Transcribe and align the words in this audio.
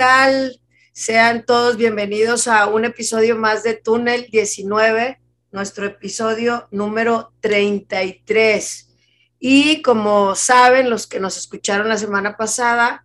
¿qué 0.00 0.06
tal? 0.06 0.60
Sean 0.94 1.44
todos 1.44 1.76
bienvenidos 1.76 2.48
a 2.48 2.68
un 2.68 2.86
episodio 2.86 3.36
más 3.36 3.62
de 3.62 3.74
Túnel 3.74 4.28
19, 4.30 5.20
nuestro 5.52 5.84
episodio 5.84 6.66
número 6.70 7.34
33. 7.40 8.88
Y 9.38 9.82
como 9.82 10.34
saben 10.36 10.88
los 10.88 11.06
que 11.06 11.20
nos 11.20 11.36
escucharon 11.36 11.90
la 11.90 11.98
semana 11.98 12.38
pasada, 12.38 13.04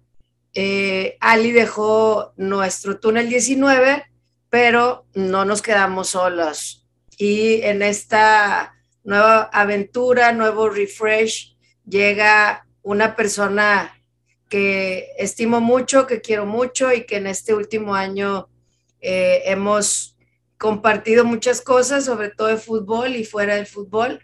eh, 0.53 1.17
Ali 1.19 1.51
dejó 1.51 2.31
nuestro 2.37 2.97
Túnel 2.97 3.27
19, 3.27 4.05
pero 4.49 5.05
no 5.15 5.43
nos 5.43 5.61
quedamos 5.61 6.11
solos. 6.11 6.87
Y 7.17 7.61
en 7.63 7.81
esta 7.81 8.73
nueva 9.03 9.49
aventura, 9.51 10.31
nuevo 10.31 10.69
refresh, 10.69 11.57
llega 11.85 12.65
una 12.83 13.17
persona 13.17 13.95
que 14.49 15.09
estimo 15.17 15.61
mucho, 15.61 16.07
que 16.07 16.21
quiero 16.21 16.45
mucho 16.45 16.93
y 16.93 17.05
que 17.05 17.17
en 17.17 17.27
este 17.27 17.53
último 17.53 17.95
año 17.95 18.47
eh, 19.01 19.43
hemos 19.45 20.17
compartido 20.57 21.25
muchas 21.25 21.61
cosas, 21.61 22.05
sobre 22.05 22.29
todo 22.29 22.47
de 22.47 22.57
fútbol 22.57 23.15
y 23.15 23.25
fuera 23.25 23.55
del 23.55 23.65
fútbol. 23.65 24.19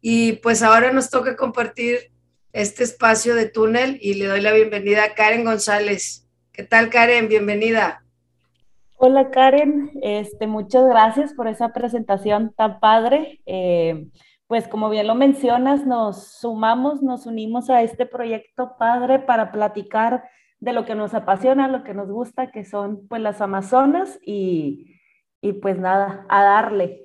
Y 0.00 0.34
pues 0.34 0.62
ahora 0.62 0.92
nos 0.92 1.10
toca 1.10 1.36
compartir 1.36 2.12
este 2.52 2.84
espacio 2.84 3.34
de 3.34 3.48
túnel 3.48 3.98
y 4.00 4.14
le 4.14 4.26
doy 4.26 4.40
la 4.40 4.52
bienvenida 4.52 5.04
a 5.04 5.14
Karen 5.14 5.44
González. 5.44 6.26
¿Qué 6.52 6.62
tal, 6.62 6.88
Karen? 6.88 7.28
Bienvenida. 7.28 8.02
Hola, 8.96 9.30
Karen. 9.30 9.90
Este, 10.02 10.46
muchas 10.46 10.86
gracias 10.88 11.34
por 11.34 11.48
esa 11.48 11.74
presentación 11.74 12.54
tan 12.56 12.80
padre. 12.80 13.40
Eh, 13.44 14.06
pues 14.46 14.68
como 14.68 14.88
bien 14.90 15.06
lo 15.06 15.14
mencionas, 15.14 15.86
nos 15.86 16.28
sumamos, 16.38 17.02
nos 17.02 17.26
unimos 17.26 17.68
a 17.70 17.82
este 17.82 18.06
proyecto 18.06 18.76
padre 18.78 19.18
para 19.18 19.50
platicar 19.50 20.24
de 20.60 20.72
lo 20.72 20.84
que 20.84 20.94
nos 20.94 21.14
apasiona, 21.14 21.68
lo 21.68 21.84
que 21.84 21.94
nos 21.94 22.08
gusta, 22.08 22.50
que 22.50 22.64
son 22.64 23.06
pues 23.08 23.20
las 23.20 23.40
Amazonas 23.40 24.18
y, 24.24 24.96
y 25.40 25.54
pues 25.54 25.78
nada, 25.78 26.26
a 26.28 26.42
darle. 26.42 27.04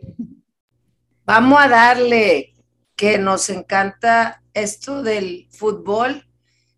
Vamos 1.26 1.60
a 1.60 1.68
darle, 1.68 2.54
que 2.96 3.18
nos 3.18 3.50
encanta 3.50 4.44
esto 4.54 5.02
del 5.02 5.48
fútbol. 5.50 6.28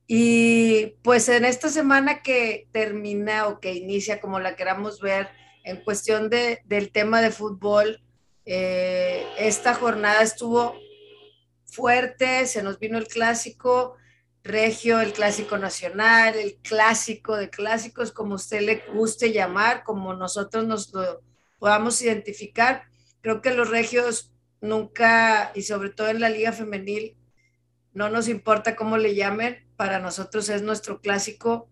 Y 0.07 0.97
pues 1.01 1.27
en 1.29 1.45
esta 1.45 1.69
semana 1.69 2.21
que 2.21 2.67
termina 2.71 3.47
o 3.47 3.59
que 3.59 3.73
inicia, 3.73 4.21
como 4.21 4.39
la 4.39 4.55
queramos 4.55 4.99
ver, 5.01 5.29
en 5.63 5.83
cuestión 5.83 6.29
de, 6.29 6.61
del 6.65 6.91
tema 6.91 7.21
de 7.21 7.31
fútbol, 7.31 8.02
eh, 8.45 9.25
esta 9.37 9.73
jornada 9.73 10.21
estuvo 10.21 10.75
fuerte, 11.65 12.45
se 12.45 12.63
nos 12.63 12.79
vino 12.79 12.97
el 12.97 13.07
clásico 13.07 13.97
regio, 14.43 14.99
el 14.99 15.13
clásico 15.13 15.57
nacional, 15.57 16.35
el 16.35 16.55
clásico 16.57 17.37
de 17.37 17.49
clásicos, 17.49 18.11
como 18.11 18.35
usted 18.35 18.61
le 18.61 18.83
guste 18.93 19.31
llamar, 19.31 19.83
como 19.83 20.13
nosotros 20.13 20.65
nos 20.65 20.93
lo 20.93 21.21
podamos 21.59 22.01
identificar. 22.01 22.83
Creo 23.21 23.41
que 23.41 23.53
los 23.53 23.69
regios 23.69 24.33
nunca, 24.59 25.51
y 25.55 25.63
sobre 25.63 25.89
todo 25.89 26.09
en 26.09 26.19
la 26.19 26.29
liga 26.29 26.51
femenil, 26.51 27.17
no 27.93 28.09
nos 28.09 28.27
importa 28.27 28.75
cómo 28.75 28.97
le 28.97 29.15
llamen, 29.15 29.65
para 29.77 29.99
nosotros 29.99 30.49
es 30.49 30.61
nuestro 30.61 30.99
clásico. 30.99 31.69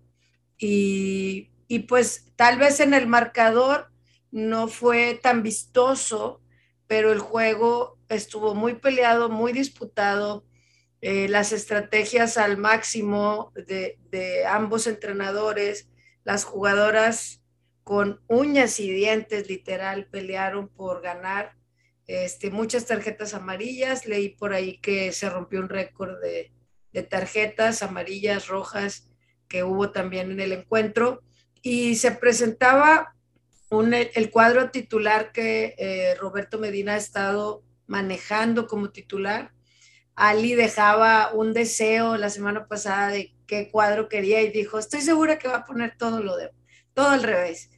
Y, 0.57 1.51
y 1.67 1.79
pues 1.79 2.31
tal 2.35 2.57
vez 2.57 2.79
en 2.79 2.93
el 2.93 3.07
marcador 3.07 3.91
no 4.31 4.67
fue 4.67 5.19
tan 5.21 5.43
vistoso, 5.43 6.41
pero 6.91 7.13
el 7.13 7.19
juego 7.19 7.97
estuvo 8.09 8.53
muy 8.53 8.74
peleado, 8.74 9.29
muy 9.29 9.53
disputado, 9.53 10.44
eh, 11.00 11.29
las 11.29 11.53
estrategias 11.53 12.38
al 12.38 12.57
máximo 12.57 13.53
de, 13.56 13.97
ambos 14.46 14.88
entrenadores, 14.88 15.90
las 16.25 16.44
jugadoras 16.44 17.41
con 17.85 18.19
uñas 18.28 18.78
y 18.81 18.91
dientes 18.91 19.47
literal 19.47 20.07
pelearon 20.07 20.68
por 20.68 21.02
ganar. 21.02 21.53
Este, 22.07 22.52
muchas 22.52 22.88
tarjetas 22.88 23.34
amarillas, 23.34 24.06
leí 24.06 24.28
por 24.28 24.52
ahí 24.52 24.78
que 24.81 25.13
se 25.13 25.29
rompió 25.29 25.62
un 25.62 25.69
récord 25.69 26.19
de, 26.19 26.52
tarjetas 27.03 27.84
amarillas, 27.84 28.50
rojas, 28.50 29.09
que 29.47 29.63
hubo 29.63 29.91
también 29.91 30.29
en 30.29 30.41
el 30.41 30.52
encuentro, 30.52 31.23
y 31.62 31.96
se 31.96 32.12
presentaba 32.12 33.16
el 33.71 34.31
cuadro 34.31 34.69
titular 34.69 35.31
que 35.31 35.75
eh, 35.77 36.15
Roberto 36.15 36.59
Medina 36.59 36.95
ha 36.95 36.97
estado 36.97 37.63
manejando 37.87 38.67
como 38.67 38.89
titular. 38.89 39.53
Ali 40.13 40.55
dejaba 40.55 41.31
un 41.33 41.53
deseo 41.53 42.17
la 42.17 42.29
semana 42.29 42.67
pasada 42.67 43.09
de 43.09 43.33
qué 43.47 43.71
cuadro 43.71 44.09
quería 44.09 44.41
y 44.41 44.51
dijo, 44.51 44.77
estoy 44.77 45.01
segura 45.01 45.39
que 45.39 45.47
va 45.47 45.57
a 45.57 45.65
poner 45.65 45.95
todo 45.97 46.21
lo 46.21 46.35
de, 46.35 46.51
todo 46.93 47.09
al 47.09 47.23
revés. 47.23 47.69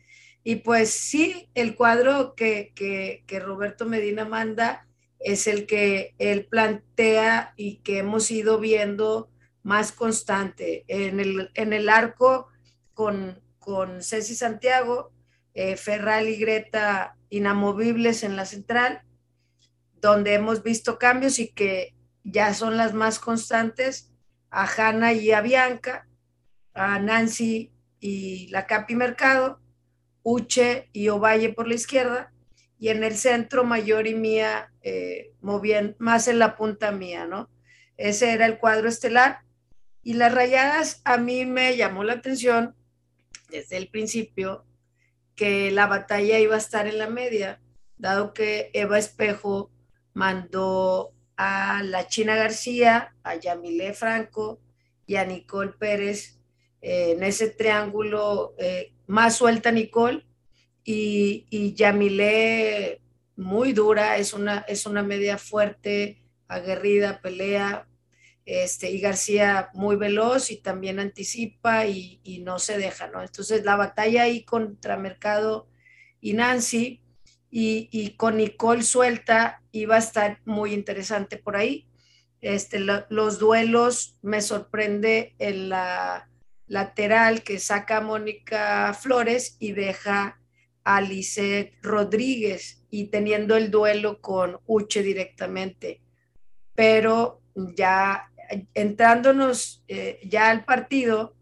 Y 0.43 0.57
pues 0.57 0.89
sí, 0.89 1.49
el 1.53 1.75
cuadro 1.75 2.33
que, 2.35 2.73
que, 2.75 3.39
Roberto 3.39 3.85
Medina 3.85 4.25
manda 4.25 4.87
es 5.19 5.47
el 5.47 5.67
que 5.67 6.15
él 6.17 6.47
plantea 6.47 7.53
y 7.55 7.77
que 7.77 7.99
hemos 7.99 8.29
ido 8.31 8.59
viendo 8.59 9.29
más 9.61 9.91
constante. 9.91 10.83
En 10.87 11.19
el, 11.19 11.51
en 11.53 11.71
el 11.71 11.87
arco 11.87 12.47
con, 12.93 13.39
con 13.59 14.01
Ceci 14.01 14.35
Santiago, 14.35 15.12
eh, 15.53 15.75
Ferral 15.77 16.27
y 16.27 16.37
Greta 16.37 17.15
inamovibles 17.29 18.23
en 18.23 18.35
la 18.35 18.45
central, 18.45 19.01
donde 20.01 20.33
hemos 20.33 20.63
visto 20.63 20.97
cambios 20.99 21.39
y 21.39 21.49
que 21.49 21.95
ya 22.23 22.53
son 22.53 22.77
las 22.77 22.93
más 22.93 23.19
constantes, 23.19 24.11
a 24.49 24.67
Hanna 24.67 25.13
y 25.13 25.31
a 25.31 25.41
Bianca, 25.41 26.07
a 26.73 26.99
Nancy 26.99 27.71
y 27.99 28.47
la 28.49 28.67
Capi 28.67 28.95
Mercado, 28.95 29.59
Uche 30.21 30.89
y 30.93 31.09
Ovalle 31.09 31.49
por 31.49 31.67
la 31.67 31.75
izquierda, 31.75 32.31
y 32.77 32.89
en 32.89 33.03
el 33.03 33.15
centro 33.15 33.63
Mayor 33.63 34.07
y 34.07 34.15
Mía 34.15 34.71
eh, 34.81 35.31
más 35.97 36.27
en 36.27 36.39
la 36.39 36.55
punta 36.55 36.91
mía, 36.91 37.25
¿no? 37.25 37.49
Ese 37.97 38.31
era 38.31 38.45
el 38.45 38.57
cuadro 38.57 38.89
estelar. 38.89 39.39
Y 40.01 40.15
las 40.15 40.33
rayadas 40.33 41.01
a 41.05 41.17
mí 41.17 41.45
me 41.45 41.77
llamó 41.77 42.03
la 42.03 42.13
atención 42.13 42.75
desde 43.49 43.77
el 43.77 43.87
principio 43.87 44.65
que 45.35 45.71
la 45.71 45.87
batalla 45.87 46.39
iba 46.39 46.55
a 46.55 46.59
estar 46.59 46.87
en 46.87 46.97
la 46.97 47.09
media, 47.09 47.59
dado 47.97 48.33
que 48.33 48.69
Eva 48.73 48.99
Espejo 48.99 49.71
mandó 50.13 51.13
a 51.37 51.81
la 51.83 52.07
China 52.07 52.35
García, 52.35 53.15
a 53.23 53.35
Yamilé 53.35 53.93
Franco 53.93 54.59
y 55.05 55.15
a 55.15 55.25
Nicole 55.25 55.73
Pérez 55.73 56.39
eh, 56.81 57.13
en 57.15 57.23
ese 57.23 57.49
triángulo 57.49 58.53
eh, 58.57 58.93
más 59.07 59.35
suelta 59.37 59.71
Nicole 59.71 60.25
y, 60.83 61.45
y 61.49 61.73
Yamilé 61.73 63.01
muy 63.35 63.73
dura, 63.73 64.17
es 64.17 64.33
una, 64.33 64.59
es 64.67 64.85
una 64.85 65.01
media 65.01 65.37
fuerte, 65.37 66.21
aguerrida, 66.47 67.19
pelea, 67.21 67.87
este, 68.45 68.91
y 68.91 68.99
García 68.99 69.69
muy 69.73 69.95
veloz 69.95 70.51
y 70.51 70.57
también 70.57 70.99
anticipa 70.99 71.85
y, 71.85 72.19
no 72.43 72.59
se 72.59 72.77
deja, 72.77 73.07
¿no? 73.07 73.21
Entonces 73.21 73.63
la 73.63 73.75
batalla 73.75 74.23
ahí 74.23 74.43
contra 74.43 74.97
Mercado 74.97 75.67
y 76.19 76.33
Nancy 76.33 77.01
y, 77.49 78.09
con 78.17 78.37
Nicole 78.37 78.83
suelta 78.83 79.61
iba 79.71 79.95
a 79.95 79.99
estar 79.99 80.41
muy 80.45 80.73
interesante 80.73 81.37
por 81.37 81.55
ahí. 81.55 81.87
Este, 82.41 82.79
los 82.79 83.39
duelos 83.39 84.17
me 84.21 84.41
sorprende 84.41 85.35
en 85.39 85.69
la 85.69 86.29
lateral 86.67 87.43
que 87.43 87.59
saca 87.59 88.01
Mónica 88.01 88.93
Flores 88.93 89.55
y 89.59 89.71
deja 89.71 90.41
a 90.83 90.99
Lisette 90.99 91.73
Rodríguez 91.81 92.83
y 92.89 93.05
teniendo 93.05 93.55
el 93.55 93.71
duelo 93.71 94.19
con 94.19 94.59
Uche 94.65 95.01
directamente. 95.01 96.01
Pero 96.75 97.41
ya 97.55 98.32
entrándonos 98.73 99.83
eh, 99.87 100.19
ya 100.23 100.49
al 100.49 100.65
partido, 100.65 101.35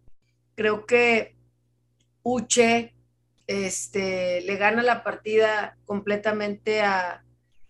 creo 0.55 0.85
que 0.85 1.35
Uche 2.23 2.93
este, 3.47 4.41
le 4.41 4.55
gana 4.57 4.83
la 4.83 5.03
partida 5.03 5.77
completamente 5.85 6.81
a, 6.81 7.23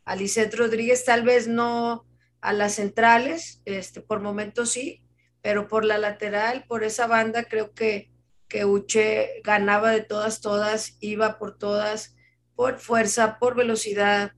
a 0.06 0.16
Rodríguez, 0.56 1.06
tal 1.06 1.24
vez 1.24 1.48
no 1.48 2.06
a 2.42 2.54
las 2.54 2.76
centrales, 2.76 3.62
este, 3.66 4.02
por 4.02 4.20
momentos 4.20 4.72
sí, 4.72 5.04
pero 5.42 5.68
por 5.68 5.86
la 5.86 5.98
lateral, 5.98 6.66
por 6.68 6.84
esa 6.84 7.08
banda, 7.08 7.44
creo 7.46 7.74
que, 7.74 8.12
que 8.48 8.66
Uche 8.66 9.42
ganaba 9.44 9.92
de 9.92 10.02
todas, 10.02 10.42
todas, 10.42 10.98
iba 11.00 11.38
por 11.38 11.58
todas, 11.58 12.16
por 12.56 12.78
fuerza, 12.80 13.40
por 13.40 13.56
velocidad, 13.56 14.34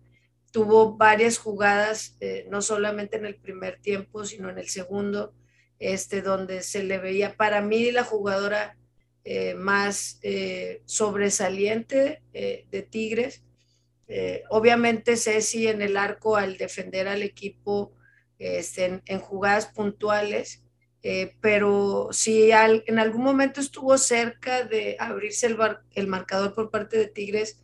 tuvo 0.53 0.95
varias 0.95 1.39
jugadas, 1.39 2.15
eh, 2.19 2.45
no 2.47 2.61
solamente 2.61 3.17
en 3.17 3.25
el 3.25 3.35
primer 3.35 3.79
tiempo, 3.81 4.23
sino 4.23 4.51
en 4.51 4.59
el 4.59 4.69
segundo, 4.69 5.33
este, 5.79 6.21
donde 6.21 6.61
se 6.61 6.83
le 6.83 6.99
veía 6.99 7.35
para 7.35 7.59
mí 7.61 7.91
la 7.91 8.03
jugadora 8.03 8.77
eh, 9.25 9.55
más 9.55 10.19
eh, 10.21 10.83
sobresaliente 10.85 12.21
de 12.31 12.87
Tigres. 12.89 13.43
obviamente 14.49 15.17
Ceci 15.17 15.67
en 15.67 15.81
el 15.81 15.97
arco 15.97 16.35
al 16.35 16.57
defender 16.57 17.07
al 17.07 17.23
equipo 17.23 17.93
este, 18.37 19.01
en, 19.05 19.19
jugadas 19.19 19.65
puntuales, 19.65 20.63
pero 21.41 22.09
si 22.11 22.51
en 22.51 22.99
algún 22.99 23.23
momento 23.23 23.59
estuvo 23.59 23.97
cerca 23.97 24.63
de 24.63 24.97
abrirse 24.99 25.47
el, 25.47 25.57
el, 25.95 26.07
marcador 26.07 26.53
por 26.53 26.69
parte 26.69 26.97
de 26.97 27.07
Tigres, 27.07 27.59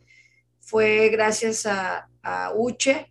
fue 0.58 1.08
gracias 1.10 1.66
a, 1.66 2.09
a 2.22 2.52
Uche, 2.54 3.10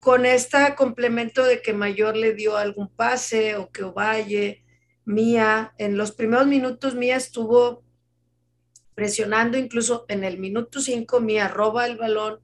con 0.00 0.26
este 0.26 0.58
complemento 0.76 1.44
de 1.44 1.62
que 1.62 1.72
Mayor 1.72 2.16
le 2.16 2.34
dio 2.34 2.56
algún 2.56 2.88
pase 2.88 3.56
o 3.56 3.70
que 3.70 3.84
Ovalle, 3.84 4.64
Mía, 5.06 5.74
en 5.78 5.96
los 5.96 6.12
primeros 6.12 6.46
minutos 6.46 6.94
Mía 6.94 7.16
estuvo 7.16 7.84
presionando, 8.94 9.58
incluso 9.58 10.06
en 10.08 10.24
el 10.24 10.38
minuto 10.38 10.80
5 10.80 11.20
Mía 11.20 11.48
roba 11.48 11.86
el 11.86 11.96
balón 11.96 12.40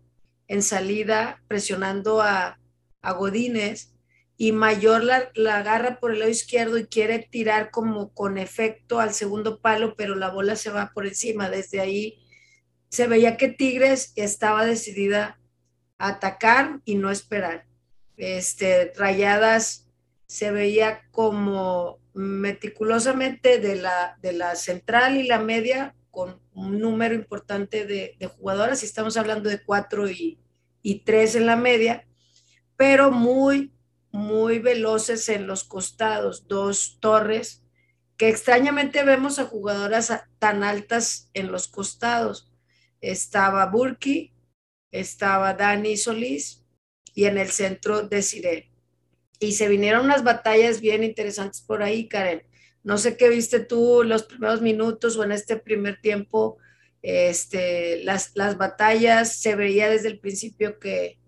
en 0.48 0.62
salida, 0.62 1.42
presionando 1.48 2.20
a, 2.20 2.58
a 3.02 3.12
Godínez 3.12 3.94
y 4.36 4.52
Mayor 4.52 5.04
la, 5.04 5.30
la, 5.34 5.58
agarra 5.58 6.00
por 6.00 6.12
el 6.12 6.20
lado 6.20 6.30
izquierdo 6.30 6.78
y 6.78 6.86
quiere 6.86 7.28
tirar 7.30 7.70
como 7.70 8.12
con 8.14 8.38
efecto 8.38 8.98
al 8.98 9.12
segundo 9.12 9.60
palo, 9.60 9.94
pero 9.96 10.14
la 10.14 10.30
bola 10.30 10.56
se 10.56 10.70
va 10.70 10.92
por 10.94 11.06
encima. 11.06 11.50
Desde 11.50 11.80
ahí 11.80 12.18
se 12.88 13.06
veía 13.06 13.36
que 13.36 13.48
Tigres 13.48 14.12
estaba 14.16 14.64
decidida 14.64 15.39
atacar 16.00 16.80
y 16.84 16.96
no 16.96 17.10
esperar. 17.10 17.66
Este, 18.16 18.92
Rayadas 18.96 19.86
se 20.26 20.50
veía 20.50 21.02
como 21.12 21.98
meticulosamente 22.14 23.58
de 23.58 23.76
la, 23.76 24.18
de 24.22 24.32
la 24.32 24.56
central 24.56 25.16
y 25.16 25.26
la 25.26 25.38
media 25.38 25.94
con 26.10 26.40
un 26.54 26.80
número 26.80 27.14
importante 27.14 27.86
de, 27.86 28.16
jugadoras, 28.36 28.82
y 28.82 28.86
estamos 28.86 29.16
hablando 29.16 29.48
de 29.48 29.62
cuatro 29.62 30.08
y, 30.10 30.40
y 30.82 31.00
tres 31.00 31.36
en 31.36 31.46
la 31.46 31.56
media, 31.56 32.06
pero 32.76 33.10
muy, 33.10 33.72
muy 34.10 34.58
veloces 34.58 35.28
en 35.28 35.46
los 35.46 35.64
costados, 35.64 36.48
dos 36.48 36.98
torres, 36.98 37.62
que 38.16 38.28
extrañamente 38.28 39.04
vemos 39.04 39.38
a 39.38 39.44
jugadoras 39.44 40.12
tan 40.38 40.64
altas 40.64 41.30
en 41.34 41.52
los 41.52 41.68
costados. 41.68 42.50
Estaba 43.00 43.66
Burki, 43.66 44.32
estaba 44.90 45.54
Dani 45.54 45.96
Solís 45.96 46.64
y 47.14 47.24
en 47.24 47.38
el 47.38 47.50
centro 47.50 48.02
Desiree. 48.02 48.70
Y 49.38 49.52
se 49.52 49.68
vinieron 49.68 50.04
unas 50.04 50.22
batallas 50.22 50.80
bien 50.80 51.02
interesantes 51.02 51.62
por 51.62 51.82
ahí, 51.82 52.08
Karen. 52.08 52.42
No 52.82 52.98
sé 52.98 53.16
qué 53.16 53.28
viste 53.28 53.60
tú 53.60 54.02
los 54.04 54.24
primeros 54.24 54.60
minutos 54.60 55.16
o 55.16 55.24
en 55.24 55.32
este 55.32 55.56
primer 55.56 56.00
tiempo, 56.00 56.58
este, 57.02 58.04
las, 58.04 58.32
las 58.34 58.58
batallas, 58.58 59.36
se 59.36 59.54
veía 59.54 59.88
desde 59.88 60.08
el 60.08 60.18
principio 60.18 60.78
que, 60.78 61.18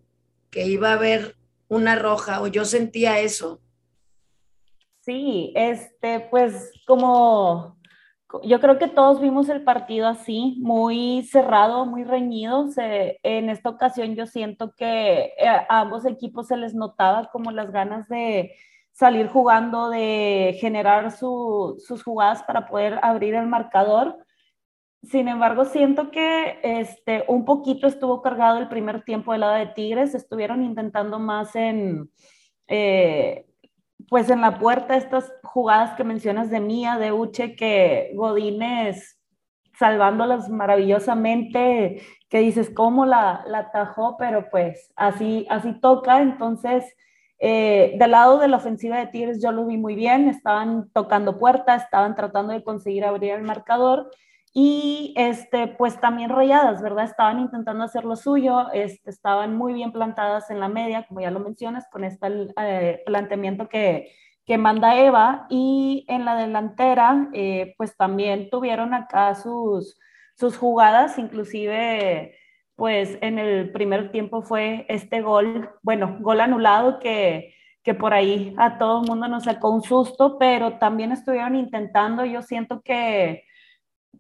que 0.51 0.67
iba 0.67 0.91
a 0.91 0.95
haber 0.95 1.37
una 1.69 1.97
roja 1.97 2.43
o 2.43 2.47
yo 2.47 2.65
sentía 2.65 3.21
eso. 3.21 3.63
Sí, 5.01 5.53
este, 5.57 6.21
pues 6.31 6.71
como 6.87 7.82
yo 8.43 8.61
creo 8.61 8.79
que 8.79 8.89
todos 8.89 9.21
vimos 9.21 9.49
el 9.49 9.63
partido 9.65 10.09
así, 10.09 10.57
muy 10.61 11.23
cerrado, 11.31 11.87
muy 11.87 12.05
reñido. 12.05 12.69
en 12.77 13.51
esta 13.51 13.71
ocasión 13.71 14.15
yo 14.15 14.27
siento 14.27 14.73
que 14.77 15.33
eh, 15.39 15.49
a 15.49 15.81
ambos 15.81 16.07
equipos 16.07 16.49
se 16.49 16.57
les 16.57 16.75
notaba 16.75 17.31
como 17.31 17.51
las 17.51 17.71
ganas 17.71 18.09
de 18.09 18.55
salir 18.93 19.29
jugando, 19.29 19.91
de 19.91 20.57
generar 20.61 21.11
sus 21.13 22.03
jugadas 22.05 22.43
para 22.45 22.67
poder 22.67 22.99
abrir 23.03 23.35
el 23.35 23.47
marcador. 23.47 24.17
Sin 25.03 25.29
embargo, 25.29 25.65
siento 25.65 26.11
que 26.11 26.61
este, 26.63 27.25
un 27.29 27.45
poquito 27.45 27.87
estuvo 27.87 28.23
cargado 28.23 28.59
el 28.59 28.69
primer 28.69 29.03
tiempo 29.03 29.33
del 29.33 29.41
lado 29.41 29.55
de 29.55 29.67
Tigres, 29.67 30.15
estuvieron 30.15 30.63
intentando 30.63 31.19
más 31.19 31.57
en, 31.57 32.11
eh, 32.69 33.47
pues 34.13 34.29
en 34.29 34.43
la 34.43 34.59
puerta 34.59 34.95
estas 34.95 35.33
jugadas 35.43 35.97
que 35.97 36.05
mencionas 36.05 36.51
de 36.51 36.61
Mía, 36.61 36.99
de 36.99 37.13
Uche, 37.13 37.57
que 37.57 38.13
Godínez 38.15 39.19
salvándolas 39.79 40.51
maravillosamente, 40.51 42.03
que 42.29 42.39
dices 42.41 42.69
cómo 42.69 43.07
la, 43.07 43.43
la 43.47 43.61
atajó, 43.61 44.19
pero 44.19 44.51
pues 44.51 44.93
así, 44.97 45.47
así 45.49 45.81
toca. 45.81 46.21
Entonces, 46.21 46.85
eh, 47.39 47.95
del 47.99 48.11
lado 48.11 48.39
de 48.39 48.49
la 48.49 48.59
ofensiva 48.59 48.99
de 48.99 49.07
Tigres 49.07 49.41
yo 49.43 49.51
lo 49.51 49.65
vi 49.65 49.79
muy 49.79 49.95
bien, 49.95 50.29
estaban 50.29 50.91
tocando 50.93 51.39
puertas, 51.39 51.85
estaban 51.85 52.15
tratando 52.15 52.53
de 52.53 52.63
conseguir 52.63 53.07
abrir 53.07 53.31
el 53.31 53.43
marcador 53.45 54.11
y 54.53 55.15
este, 55.17 55.67
pues 55.67 56.01
también 56.01 56.31
rayadas, 56.31 56.83
¿verdad? 56.83 57.05
Estaban 57.05 57.41
intentando 57.41 57.85
hacer 57.85 58.05
lo 58.05 58.17
suyo, 58.17 58.71
este, 58.73 59.11
estaban 59.11 59.57
muy 59.57 59.73
bien 59.73 59.93
plantadas 59.93 60.51
en 60.51 60.61
la 60.61 60.69
media, 60.69 61.07
como 61.07 61.21
ya 61.21 61.31
lo 61.31 61.41
mencionas, 61.41 61.89
con 61.91 62.05
este 62.05 62.27
eh, 62.59 63.03
planteamiento 63.07 63.69
que, 63.69 64.13
que, 64.45 64.59
manda 64.59 64.99
Eva, 64.99 65.47
y 65.49 66.05
en 66.09 66.25
la 66.25 66.37
delantera, 66.37 67.29
eh, 67.33 67.75
pues 67.79 67.97
también 67.97 68.51
tuvieron 68.51 68.93
acá 68.93 69.35
sus, 69.35 69.99
sus 70.37 70.59
jugadas, 70.59 71.19
inclusive, 71.19 72.37
pues 72.77 73.19
en 73.23 73.39
el 73.39 73.73
primer 73.73 74.13
tiempo 74.13 74.43
fue 74.43 74.85
este 74.89 75.23
gol, 75.23 75.71
bueno, 75.83 76.19
gol 76.21 76.41
anulado 76.41 76.99
que 76.99 77.55
que 77.83 77.95
por 77.95 78.15
ahí 78.15 78.55
a 78.59 78.79
todo 78.79 79.03
el 79.03 79.09
mundo 79.09 79.29
nos 79.29 79.45
sacó 79.45 79.71
un 79.71 79.83
susto, 79.83 80.39
pero 80.39 80.79
también 80.79 81.13
estuvieron 81.13 81.57
intentando, 81.57 82.25
yo 82.25 82.43
siento 82.43 82.81
que 82.83 83.45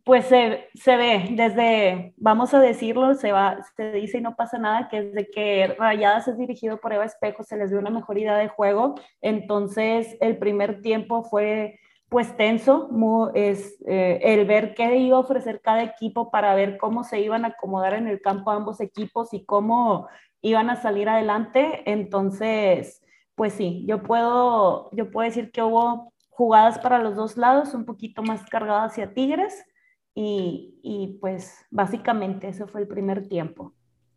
pues 0.05 0.27
se, 0.27 0.69
se, 0.75 0.97
ve 0.97 1.29
desde, 1.33 2.15
vamos 2.17 2.53
a 2.55 2.61
decirlo, 2.61 3.15
se, 3.15 3.33
va, 3.33 3.59
se 3.77 3.93
dice 3.93 4.19
y 4.19 4.21
no 4.21 4.35
pasa 4.35 4.59
nada, 4.59 4.89
que 4.89 5.03
desde 5.03 5.31
que 5.31 5.77
Rayadas 5.79 6.29
es 6.29 6.39
dirigido 6.39 6.81
por 6.81 6.93
Eva 6.93 7.05
Espejo 7.05 7.45
se 7.45 7.57
les 7.57 7.71
dio 7.71 7.79
una 7.79 7.91
mejor 7.91 8.19
idea 8.19 8.37
de 8.37 8.49
juego, 8.49 8.97
entonces 9.21 10.17
el 10.21 10.39
primer 10.39 10.83
tiempo 10.83 11.23
fue 11.25 11.79
pues 12.09 12.37
tenso, 12.37 12.91
es, 13.35 13.79
eh, 13.87 14.21
el 14.23 14.45
ver 14.47 14.75
qué 14.75 14.97
iba 14.99 15.17
a 15.17 15.21
ofrecer 15.21 15.63
cada 15.63 15.83
equipo 15.83 16.31
para 16.31 16.55
ver 16.55 16.77
cómo 16.77 17.05
se 17.05 17.21
iban 17.21 17.47
a 17.47 17.49
acomodar 17.49 17.95
en 17.95 18.07
el 18.07 18.21
campo 18.21 18.51
ambos 18.51 18.81
equipos 18.81 19.33
y 19.33 19.47
cómo 19.47 20.09
iban 20.43 20.69
a 20.69 20.77
salir 20.77 21.09
adelante, 21.09 21.83
entonces 21.91 23.03
pues 23.35 23.55
sí, 23.55 23.85
yo 23.89 24.03
puedo, 24.03 24.91
yo 24.93 25.11
puedo 25.11 25.27
decir 25.27 25.51
que 25.53 25.63
hubo 25.63 26.13
jugadas 26.29 26.79
para 26.79 26.99
los 26.99 27.17
dos 27.17 27.37
lados, 27.37 27.75
un 27.75 27.85
poquito 27.85 28.23
más 28.23 28.45
cargadas 28.49 28.93
hacia 28.93 29.15
Tigres, 29.15 29.65
y, 30.15 30.79
y, 30.83 31.19
pues 31.21 31.55
básicamente 31.71 32.49
eso 32.49 32.67
fue 32.67 32.83
el 32.83 32.89
primer 32.89 33.29
tiempo. 33.29 33.75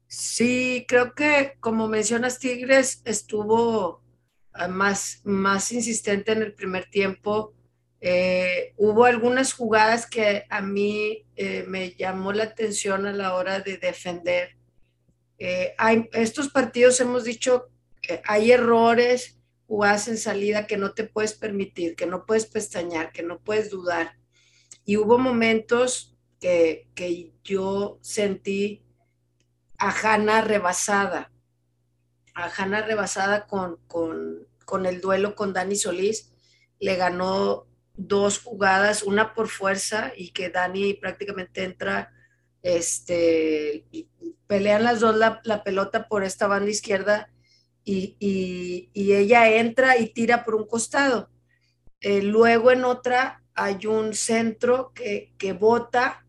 Sí, 0.07 0.85
creo 0.87 1.15
que 1.15 1.57
como 1.59 1.87
mencionas, 1.87 2.39
Tigres 2.39 3.01
estuvo 3.05 4.01
ah, 4.53 4.67
más, 4.67 5.21
más 5.23 5.71
insistente 5.71 6.33
en 6.33 6.41
el 6.41 6.53
primer 6.53 6.89
tiempo. 6.89 7.53
Eh, 8.01 8.73
hubo 8.77 9.05
algunas 9.05 9.53
jugadas 9.53 10.05
que 10.05 10.43
a 10.49 10.61
mí 10.61 11.25
eh, 11.35 11.65
me 11.67 11.91
llamó 11.91 12.33
la 12.33 12.43
atención 12.43 13.05
a 13.07 13.13
la 13.13 13.33
hora 13.33 13.61
de 13.61 13.77
defender. 13.77 14.57
Eh, 15.37 15.75
estos 16.13 16.49
partidos 16.49 16.99
hemos 16.99 17.23
dicho 17.23 17.69
que 18.01 18.21
hay 18.25 18.51
errores, 18.51 19.39
jugadas 19.67 20.07
en 20.07 20.17
salida 20.17 20.67
que 20.67 20.77
no 20.77 20.93
te 20.93 21.05
puedes 21.05 21.33
permitir, 21.33 21.95
que 21.95 22.05
no 22.05 22.25
puedes 22.25 22.45
pestañear, 22.45 23.11
que 23.11 23.23
no 23.23 23.39
puedes 23.39 23.69
dudar 23.69 24.17
y 24.85 24.97
hubo 24.97 25.17
momentos 25.17 26.15
que, 26.39 26.87
que 26.93 27.33
yo 27.43 27.97
sentí 28.01 28.83
a 29.77 29.89
Hanna 29.91 30.41
rebasada, 30.41 31.31
a 32.35 32.49
Hanna 32.49 32.81
rebasada 32.83 33.47
con, 33.47 33.77
con, 33.87 34.47
con 34.63 34.85
el 34.85 35.01
duelo 35.01 35.35
con 35.35 35.53
Dani 35.53 35.75
Solís. 35.75 36.31
Le 36.79 36.95
ganó 36.95 37.67
dos 37.95 38.39
jugadas, 38.39 39.03
una 39.03 39.33
por 39.33 39.47
fuerza 39.47 40.11
y 40.15 40.31
que 40.31 40.49
Dani 40.49 40.93
prácticamente 40.93 41.63
entra, 41.63 42.13
este, 42.61 43.85
pelean 44.47 44.83
las 44.83 44.99
dos 44.99 45.15
la, 45.15 45.63
pelota 45.63 46.07
por 46.07 46.23
esta 46.23 46.47
banda 46.47 46.69
izquierda 46.69 47.29
y, 47.83 48.17
y, 48.19 48.89
y, 48.93 49.13
ella 49.13 49.49
entra 49.57 49.97
y 49.97 50.11
tira 50.13 50.43
por 50.43 50.55
un 50.55 50.67
costado. 50.67 51.29
Eh, 52.01 52.21
luego 52.21 52.71
en 52.71 52.83
otra 52.83 53.44
hay 53.55 53.87
un 53.87 54.13
centro 54.13 54.91
que, 54.93 55.33
que 55.37 55.53
vota 55.53 56.25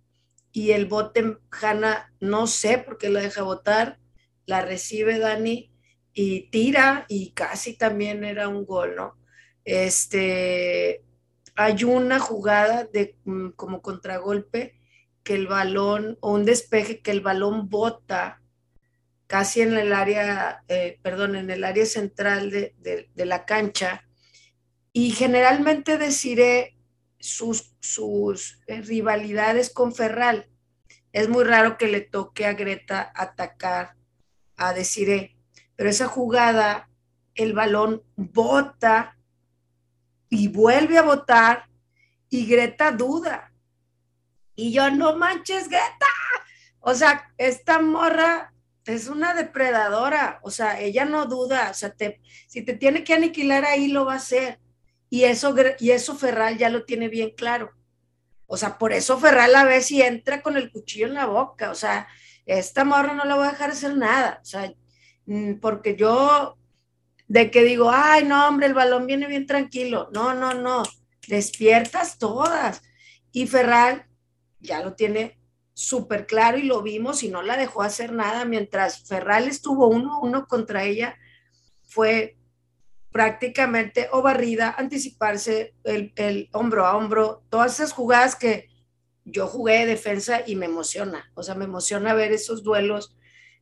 y 0.52 0.70
el 0.70 0.86
bote 0.86 1.36
Hanna, 1.50 2.14
no 2.20 2.46
sé 2.46 2.78
por 2.78 2.96
qué 2.96 3.10
la 3.10 3.20
deja 3.20 3.42
votar, 3.42 3.98
la 4.46 4.62
recibe 4.62 5.18
Dani 5.18 5.70
y 6.14 6.48
tira 6.50 7.04
y 7.08 7.32
casi 7.32 7.76
también 7.76 8.24
era 8.24 8.48
un 8.48 8.64
gol, 8.64 8.94
¿no? 8.96 9.18
Este, 9.64 11.04
hay 11.56 11.84
una 11.84 12.20
jugada 12.20 12.84
de 12.84 13.18
mm, 13.24 13.50
como 13.50 13.82
contragolpe 13.82 14.78
que 15.24 15.34
el 15.34 15.48
balón, 15.48 16.16
o 16.20 16.32
un 16.32 16.44
despeje 16.44 17.00
que 17.00 17.10
el 17.10 17.20
balón 17.20 17.68
bota 17.68 18.40
casi 19.26 19.60
en 19.60 19.76
el 19.76 19.92
área, 19.92 20.62
eh, 20.68 21.00
perdón, 21.02 21.34
en 21.34 21.50
el 21.50 21.64
área 21.64 21.84
central 21.84 22.50
de, 22.50 22.74
de 23.12 23.26
la 23.26 23.44
cancha. 23.44 24.08
Y 24.92 25.10
generalmente 25.10 25.98
deciré 25.98 26.75
sus, 27.26 27.74
sus 27.80 28.60
eh, 28.66 28.80
rivalidades 28.80 29.70
con 29.70 29.94
Ferral. 29.94 30.48
Es 31.12 31.28
muy 31.28 31.44
raro 31.44 31.76
que 31.76 31.88
le 31.88 32.00
toque 32.00 32.46
a 32.46 32.54
Greta 32.54 33.12
atacar 33.14 33.96
a 34.56 34.72
Desiree, 34.72 35.36
pero 35.74 35.90
esa 35.90 36.06
jugada, 36.06 36.88
el 37.34 37.52
balón 37.52 38.02
bota 38.16 39.18
y 40.28 40.48
vuelve 40.48 40.98
a 40.98 41.02
votar 41.02 41.66
y 42.30 42.46
Greta 42.46 42.92
duda. 42.92 43.52
Y 44.54 44.72
yo, 44.72 44.90
no 44.90 45.16
manches, 45.16 45.68
Greta. 45.68 46.06
O 46.80 46.94
sea, 46.94 47.32
esta 47.36 47.80
morra 47.80 48.54
es 48.86 49.08
una 49.08 49.34
depredadora, 49.34 50.38
o 50.42 50.50
sea, 50.50 50.80
ella 50.80 51.04
no 51.04 51.26
duda, 51.26 51.70
o 51.70 51.74
sea, 51.74 51.90
te, 51.90 52.20
si 52.46 52.62
te 52.62 52.74
tiene 52.74 53.02
que 53.02 53.14
aniquilar 53.14 53.64
ahí, 53.64 53.88
lo 53.88 54.04
va 54.04 54.14
a 54.14 54.16
hacer. 54.16 54.60
Y 55.16 55.24
eso, 55.24 55.54
y 55.78 55.92
eso 55.92 56.14
Ferral 56.14 56.58
ya 56.58 56.68
lo 56.68 56.84
tiene 56.84 57.08
bien 57.08 57.30
claro. 57.30 57.70
O 58.44 58.58
sea, 58.58 58.76
por 58.76 58.92
eso 58.92 59.18
Ferral 59.18 59.54
a 59.54 59.64
ver 59.64 59.82
si 59.82 60.02
entra 60.02 60.42
con 60.42 60.58
el 60.58 60.70
cuchillo 60.70 61.06
en 61.06 61.14
la 61.14 61.24
boca, 61.24 61.70
o 61.70 61.74
sea, 61.74 62.06
esta 62.44 62.84
morra 62.84 63.14
no 63.14 63.24
la 63.24 63.34
voy 63.34 63.46
a 63.46 63.52
dejar 63.52 63.70
hacer 63.70 63.96
nada, 63.96 64.40
o 64.42 64.44
sea, 64.44 64.74
mm, 65.24 65.54
porque 65.54 65.96
yo, 65.96 66.58
de 67.28 67.50
que 67.50 67.64
digo, 67.64 67.90
ay, 67.90 68.24
no, 68.24 68.46
hombre, 68.46 68.66
el 68.66 68.74
balón 68.74 69.06
viene 69.06 69.26
bien 69.26 69.46
tranquilo, 69.46 70.10
no, 70.12 70.34
no, 70.34 70.52
no, 70.52 70.82
despiertas 71.28 72.18
todas. 72.18 72.82
Y 73.32 73.46
Ferral 73.46 74.06
ya 74.60 74.82
lo 74.84 74.96
tiene 74.96 75.40
súper 75.72 76.26
claro 76.26 76.58
y 76.58 76.64
lo 76.64 76.82
vimos 76.82 77.22
y 77.22 77.30
no 77.30 77.40
la 77.40 77.56
dejó 77.56 77.80
hacer 77.80 78.12
nada. 78.12 78.44
Mientras 78.44 79.08
Ferral 79.08 79.48
estuvo 79.48 79.88
uno 79.88 80.16
a 80.16 80.20
uno 80.20 80.46
contra 80.46 80.84
ella, 80.84 81.16
fue 81.84 82.35
prácticamente 83.16 84.08
o 84.12 84.20
barrida, 84.20 84.74
anticiparse 84.76 85.74
el, 85.84 86.50
hombro 86.52 86.84
a 86.84 86.94
hombro, 86.98 87.42
todas 87.48 87.76
esas 87.76 87.92
jugadas 87.92 88.36
que 88.36 88.68
yo 89.24 89.46
jugué 89.46 89.78
de 89.78 89.86
defensa 89.86 90.42
y 90.46 90.54
me 90.54 90.66
emociona, 90.66 91.32
o 91.32 91.42
sea, 91.42 91.54
me 91.54 91.64
emociona 91.64 92.12
ver 92.12 92.32
esos 92.32 92.62
duelos 92.62 93.16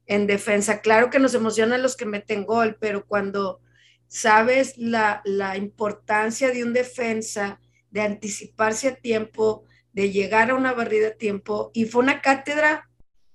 en 0.07 0.27
defensa. 0.27 0.81
Claro 0.81 1.09
que 1.09 1.21
nos 1.21 1.35
emocionan 1.35 1.83
los 1.83 1.97
que 1.97 2.05
meten 2.05 2.45
gol, 2.45 2.79
pero 2.81 3.07
cuando 3.07 3.61
sabes 4.09 4.77
la, 4.77 5.23
la 5.25 5.57
importancia 5.57 6.51
de 6.51 6.65
un 6.65 6.73
defensa, 6.73 7.61
de 7.93 8.01
anticiparse 8.01 8.89
a 8.89 8.97
tiempo, 8.97 9.67
de 9.93 10.11
llegar 10.11 10.51
a 10.51 10.57
una 10.57 10.73
barrida 10.73 11.11
a 11.11 11.17
tiempo 11.17 11.71
y 11.75 11.85
fue 11.85 12.03
una 12.03 12.21
cátedra 12.21 12.91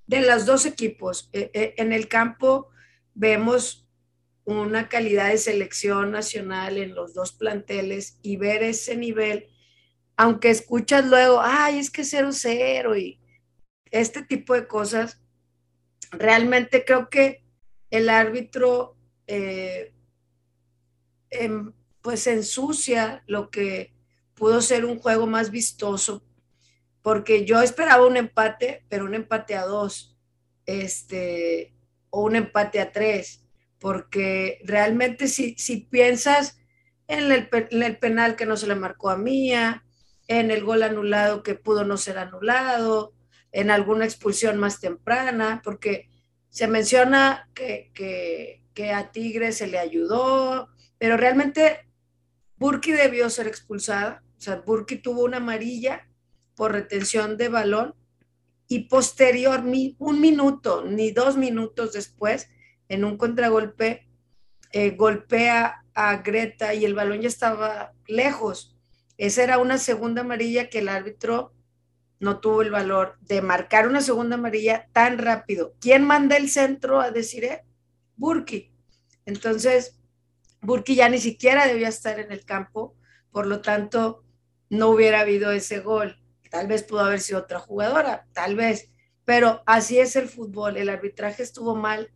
de 0.05 0.19
los 0.19 0.45
dos 0.45 0.65
equipos. 0.65 1.29
Eh, 1.31 1.49
eh, 1.53 1.75
en 1.77 1.93
el 1.93 2.09
campo 2.09 2.67
vemos 3.13 3.87
una 4.57 4.89
calidad 4.89 5.29
de 5.29 5.37
selección 5.37 6.11
nacional 6.11 6.77
en 6.77 6.95
los 6.95 7.13
dos 7.13 7.33
planteles 7.33 8.17
y 8.21 8.37
ver 8.37 8.63
ese 8.63 8.95
nivel, 8.95 9.47
aunque 10.17 10.49
escuchas 10.49 11.05
luego, 11.05 11.39
ay, 11.41 11.79
es 11.79 11.89
que 11.89 12.03
0-0 12.03 12.99
y 12.99 13.19
este 13.91 14.23
tipo 14.23 14.53
de 14.53 14.67
cosas, 14.67 15.21
realmente 16.11 16.83
creo 16.85 17.09
que 17.09 17.43
el 17.91 18.09
árbitro 18.09 18.97
eh, 19.27 19.93
em, 21.29 21.73
pues 22.01 22.27
ensucia 22.27 23.23
lo 23.27 23.49
que 23.49 23.93
pudo 24.33 24.61
ser 24.61 24.85
un 24.85 24.99
juego 24.99 25.27
más 25.27 25.51
vistoso 25.51 26.23
porque 27.01 27.45
yo 27.45 27.61
esperaba 27.61 28.05
un 28.05 28.17
empate, 28.17 28.85
pero 28.89 29.05
un 29.05 29.15
empate 29.15 29.55
a 29.55 29.65
dos, 29.65 30.17
este, 30.65 31.73
o 32.09 32.23
un 32.23 32.35
empate 32.35 32.79
a 32.79 32.91
tres, 32.91 33.45
porque 33.79 34.59
realmente 34.63 35.27
si, 35.27 35.55
si 35.57 35.77
piensas 35.77 36.57
en 37.07 37.31
el, 37.31 37.49
en 37.51 37.83
el 37.83 37.97
penal 37.97 38.35
que 38.35 38.45
no 38.45 38.57
se 38.57 38.67
le 38.67 38.75
marcó 38.75 39.09
a 39.09 39.17
Mía, 39.17 39.83
en 40.27 40.51
el 40.51 40.63
gol 40.63 40.83
anulado 40.83 41.41
que 41.41 41.55
pudo 41.55 41.83
no 41.83 41.97
ser 41.97 42.17
anulado, 42.17 43.13
en 43.51 43.71
alguna 43.71 44.05
expulsión 44.05 44.57
más 44.57 44.79
temprana, 44.79 45.61
porque 45.63 46.09
se 46.49 46.67
menciona 46.67 47.49
que, 47.55 47.91
que, 47.93 48.63
que 48.73 48.91
a 48.91 49.11
Tigre 49.11 49.51
se 49.51 49.67
le 49.67 49.79
ayudó, 49.79 50.69
pero 50.97 51.17
realmente 51.17 51.87
Burki 52.57 52.91
debió 52.91 53.29
ser 53.29 53.47
expulsada, 53.47 54.23
o 54.37 54.41
sea, 54.41 54.57
Burki 54.57 54.97
tuvo 54.97 55.23
una 55.23 55.37
amarilla 55.37 56.07
por 56.55 56.73
retención 56.73 57.37
de 57.37 57.49
balón 57.49 57.95
y 58.67 58.81
posterior, 58.81 59.63
un 59.97 60.21
minuto 60.21 60.85
ni 60.85 61.11
dos 61.11 61.37
minutos 61.37 61.93
después, 61.93 62.49
en 62.89 63.05
un 63.05 63.17
contragolpe, 63.17 64.07
eh, 64.71 64.91
golpea 64.91 65.85
a 65.93 66.17
Greta 66.17 66.73
y 66.73 66.85
el 66.85 66.95
balón 66.95 67.21
ya 67.21 67.27
estaba 67.27 67.93
lejos. 68.07 68.75
Esa 69.17 69.43
era 69.43 69.57
una 69.59 69.77
segunda 69.77 70.21
amarilla 70.21 70.69
que 70.69 70.79
el 70.79 70.89
árbitro 70.89 71.53
no 72.19 72.39
tuvo 72.39 72.61
el 72.61 72.71
valor 72.71 73.17
de 73.21 73.41
marcar 73.41 73.87
una 73.87 74.01
segunda 74.01 74.35
amarilla 74.35 74.87
tan 74.91 75.17
rápido. 75.17 75.73
¿Quién 75.79 76.03
manda 76.03 76.35
el 76.35 76.49
centro 76.49 76.99
a 76.99 77.11
decir? 77.11 77.45
Eh? 77.45 77.63
Burki. 78.15 78.71
Entonces, 79.25 79.99
Burki 80.61 80.95
ya 80.95 81.07
ni 81.09 81.19
siquiera 81.19 81.65
debía 81.67 81.87
estar 81.87 82.19
en 82.19 82.31
el 82.31 82.43
campo, 82.43 82.95
por 83.31 83.45
lo 83.45 83.61
tanto, 83.61 84.23
no 84.69 84.89
hubiera 84.89 85.21
habido 85.21 85.51
ese 85.51 85.79
gol. 85.79 86.19
Tal 86.49 86.67
vez 86.67 86.83
pudo 86.83 87.01
haber 87.01 87.21
sido 87.21 87.39
otra 87.39 87.59
jugadora, 87.59 88.27
tal 88.33 88.55
vez, 88.55 88.91
pero 89.23 89.61
así 89.65 89.99
es 89.99 90.15
el 90.15 90.27
fútbol. 90.27 90.77
El 90.77 90.89
arbitraje 90.89 91.43
estuvo 91.43 91.75
mal 91.75 92.11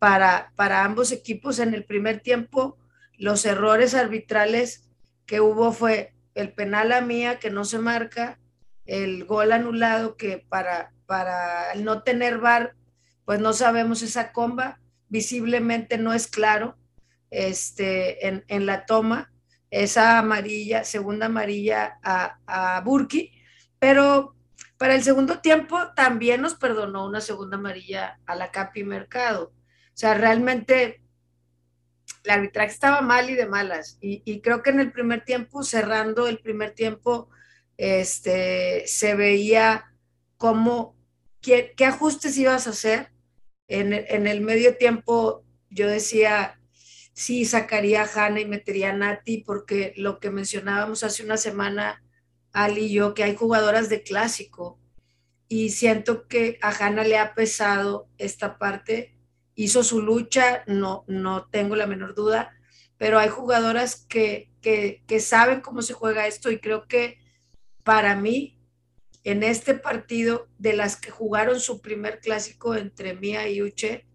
para, 0.00 0.50
para 0.56 0.82
ambos 0.82 1.12
equipos 1.12 1.58
en 1.58 1.74
el 1.74 1.84
primer 1.84 2.20
tiempo. 2.20 2.78
Los 3.18 3.44
errores 3.44 3.94
arbitrales 3.94 4.88
que 5.26 5.40
hubo 5.40 5.72
fue 5.72 6.14
el 6.34 6.52
penal 6.52 6.90
a 6.90 7.02
Mía 7.02 7.38
que 7.38 7.50
no 7.50 7.64
se 7.64 7.78
marca, 7.78 8.40
el 8.86 9.26
gol 9.26 9.52
anulado 9.52 10.16
que 10.16 10.38
para, 10.48 10.92
para 11.06 11.74
no 11.76 12.02
tener 12.02 12.38
VAR, 12.38 12.74
pues 13.26 13.40
no 13.40 13.52
sabemos 13.52 14.02
esa 14.02 14.32
comba, 14.32 14.80
visiblemente 15.08 15.98
no 15.98 16.14
es 16.14 16.26
claro 16.26 16.78
este, 17.30 18.26
en, 18.26 18.42
en 18.48 18.64
la 18.64 18.86
toma, 18.86 19.30
esa 19.70 20.18
amarilla, 20.18 20.82
segunda 20.82 21.26
amarilla 21.26 21.98
a, 22.02 22.38
a 22.46 22.80
Burki, 22.80 23.32
pero 23.78 24.34
para 24.78 24.94
el 24.94 25.02
segundo 25.02 25.40
tiempo 25.40 25.92
también 25.94 26.40
nos 26.40 26.54
perdonó 26.54 27.06
una 27.06 27.20
segunda 27.20 27.58
amarilla 27.58 28.18
a 28.24 28.34
la 28.34 28.50
Capi 28.50 28.82
Mercado. 28.82 29.52
O 29.94 29.96
sea, 30.00 30.14
realmente 30.14 31.02
el 32.24 32.30
arbitraje 32.30 32.70
estaba 32.70 33.00
mal 33.00 33.30
y 33.30 33.34
de 33.34 33.46
malas. 33.46 33.98
Y, 34.00 34.40
creo 34.40 34.62
que 34.62 34.70
en 34.70 34.80
el 34.80 34.92
primer 34.92 35.24
tiempo, 35.24 35.62
cerrando 35.62 36.26
el 36.26 36.38
primer 36.38 36.72
tiempo, 36.72 37.28
este, 37.76 38.86
se 38.86 39.14
veía 39.14 39.84
cómo, 40.36 40.96
qué, 41.40 41.74
ajustes 41.84 42.36
ibas 42.36 42.66
a 42.66 42.70
hacer. 42.70 43.12
En, 43.68 43.92
el 43.92 44.40
medio 44.40 44.76
tiempo 44.76 45.44
yo 45.70 45.86
decía, 45.86 46.60
sí, 47.12 47.44
sacaría 47.44 48.02
a 48.02 48.10
Hanna 48.12 48.40
y 48.40 48.46
metería 48.46 48.90
a 48.90 48.94
Nati, 48.94 49.38
porque 49.38 49.94
lo 49.96 50.18
que 50.18 50.30
mencionábamos 50.30 51.04
hace 51.04 51.24
una 51.24 51.36
semana 51.36 52.02
Ali 52.52 52.86
y 52.86 52.92
yo, 52.94 53.14
que 53.14 53.22
hay 53.22 53.36
jugadoras 53.36 53.88
de 53.88 54.02
clásico 54.02 54.80
y 55.48 55.70
siento 55.70 56.26
que 56.28 56.58
a 56.62 56.70
Hanna 56.70 57.04
le 57.04 57.18
ha 57.18 57.34
pesado 57.34 58.08
esta 58.18 58.58
parte, 58.58 59.16
hizo 59.64 59.84
su 59.84 60.00
lucha, 60.00 60.64
no, 60.66 61.04
no 61.06 61.46
tengo 61.50 61.76
la 61.76 61.86
menor 61.86 62.14
duda, 62.14 62.52
pero 62.96 63.18
hay 63.18 63.28
jugadoras 63.28 64.06
que, 64.08 64.50
que, 64.60 65.20
saben 65.20 65.60
cómo 65.60 65.82
se 65.82 65.92
juega 65.92 66.26
esto 66.26 66.50
y 66.50 66.60
creo 66.60 66.86
que 66.86 67.18
para 67.82 68.16
mí, 68.16 68.58
en 69.24 69.42
este 69.42 69.74
partido, 69.74 70.48
de 70.58 70.72
las 70.72 70.96
que 70.96 71.10
jugaron 71.10 71.60
su 71.60 71.80
primer 71.80 72.20
clásico 72.20 72.74
entre 72.74 73.14
Mía 73.14 73.48
y 73.48 73.62
Uche, 73.62 74.06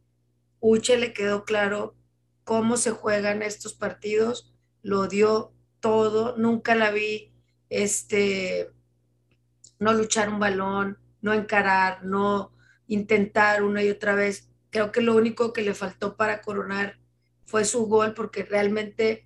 Uche 0.59 0.97
le 0.97 1.13
quedó 1.13 1.45
claro 1.45 1.95
cómo 2.43 2.77
se 2.77 2.91
juegan 2.91 3.41
estos 3.41 3.73
partidos, 3.73 4.53
lo 4.81 5.07
dio 5.07 5.53
todo, 5.79 6.35
nunca 6.37 6.73
la 6.73 6.91
vi 6.91 7.33
este, 7.69 8.71
no 9.79 9.93
luchar 9.93 10.29
un 10.29 10.39
balón, 10.39 10.97
no 11.21 11.33
encarar, 11.33 12.03
no 12.03 12.51
intentar 12.87 13.63
una 13.63 13.83
y 13.83 13.89
otra 13.89 14.15
vez. 14.15 14.49
Creo 14.75 14.91
que 14.91 14.99
lo 14.99 15.15
único 15.15 15.53
que 15.53 15.61
le 15.61 15.73
faltó 15.73 16.17
para 16.17 16.41
coronar 16.41 16.99
fue 17.45 17.63
su 17.63 17.85
gol, 17.85 18.13
porque 18.13 18.43
realmente 18.43 19.25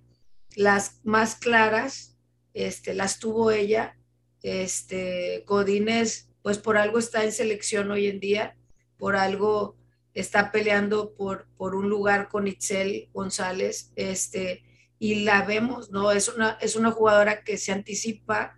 las 0.54 1.00
más 1.02 1.34
claras 1.34 2.16
este, 2.54 2.94
las 2.94 3.18
tuvo 3.18 3.50
ella. 3.50 3.98
Este, 4.44 5.42
Godínez, 5.48 6.30
pues 6.42 6.58
por 6.58 6.78
algo 6.78 7.00
está 7.00 7.24
en 7.24 7.32
selección 7.32 7.90
hoy 7.90 8.06
en 8.06 8.20
día, 8.20 8.56
por 8.96 9.16
algo 9.16 9.76
está 10.14 10.52
peleando 10.52 11.14
por, 11.14 11.48
por 11.56 11.74
un 11.74 11.88
lugar 11.88 12.28
con 12.28 12.46
Itzel 12.46 13.08
González. 13.12 13.90
Este, 13.96 14.62
y 15.00 15.24
la 15.24 15.42
vemos, 15.42 15.90
¿no? 15.90 16.12
Es 16.12 16.28
una, 16.28 16.58
es 16.60 16.76
una 16.76 16.92
jugadora 16.92 17.42
que 17.42 17.58
se 17.58 17.72
anticipa, 17.72 18.56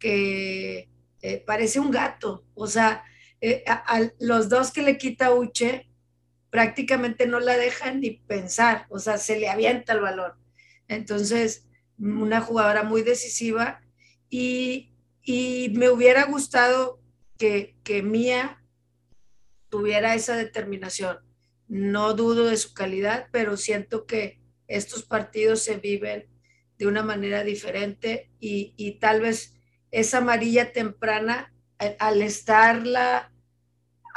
que 0.00 0.90
eh, 1.22 1.44
parece 1.46 1.78
un 1.78 1.92
gato, 1.92 2.44
o 2.54 2.66
sea, 2.66 3.04
eh, 3.40 3.62
a, 3.68 4.00
los 4.18 4.48
dos 4.48 4.72
que 4.72 4.82
le 4.82 4.98
quita 4.98 5.32
Uche 5.32 5.88
prácticamente 6.56 7.26
no 7.26 7.38
la 7.38 7.58
dejan 7.58 8.00
ni 8.00 8.12
pensar, 8.12 8.86
o 8.88 8.98
sea, 8.98 9.18
se 9.18 9.38
le 9.38 9.50
avienta 9.50 9.92
el 9.92 10.00
balón. 10.00 10.32
Entonces, 10.88 11.66
una 11.98 12.40
jugadora 12.40 12.82
muy 12.82 13.02
decisiva 13.02 13.82
y, 14.30 14.94
y 15.20 15.70
me 15.74 15.90
hubiera 15.90 16.24
gustado 16.24 16.98
que, 17.36 17.76
que 17.84 18.02
Mía 18.02 18.64
tuviera 19.68 20.14
esa 20.14 20.34
determinación. 20.34 21.18
No 21.68 22.14
dudo 22.14 22.46
de 22.46 22.56
su 22.56 22.72
calidad, 22.72 23.28
pero 23.32 23.58
siento 23.58 24.06
que 24.06 24.40
estos 24.66 25.02
partidos 25.02 25.62
se 25.62 25.76
viven 25.76 26.26
de 26.78 26.86
una 26.86 27.02
manera 27.02 27.44
diferente 27.44 28.30
y, 28.40 28.72
y 28.78 28.92
tal 28.92 29.20
vez 29.20 29.58
esa 29.90 30.18
amarilla 30.18 30.72
temprana 30.72 31.52
al 31.98 32.22
estarla 32.22 33.30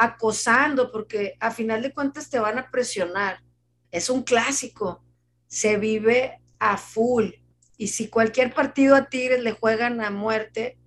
acosando, 0.01 0.91
porque 0.93 1.35
a 1.41 1.51
final 1.51 1.81
de 1.81 1.93
cuentas 1.93 2.29
te 2.29 2.39
van 2.39 2.57
a 2.57 2.71
presionar. 2.71 3.43
Es 3.91 4.09
un 4.09 4.23
clásico, 4.23 5.03
se 5.47 5.75
vive 5.77 6.39
a 6.57 6.77
full. 6.77 7.31
Y 7.77 7.89
si 7.89 8.07
cualquier 8.07 8.53
partido 8.53 8.95
a 8.95 9.09
Tigres 9.09 9.43
le 9.43 9.51
juegan 9.51 9.99
a 9.99 10.09
muerte, 10.09 10.77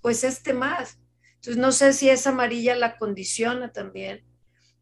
pues 0.00 0.24
este 0.24 0.54
más. 0.54 0.98
Entonces 1.34 1.58
no 1.58 1.70
sé 1.70 1.92
si 1.92 2.08
esa 2.08 2.30
amarilla 2.30 2.74
la 2.74 2.96
condiciona 2.96 3.72
también 3.72 4.24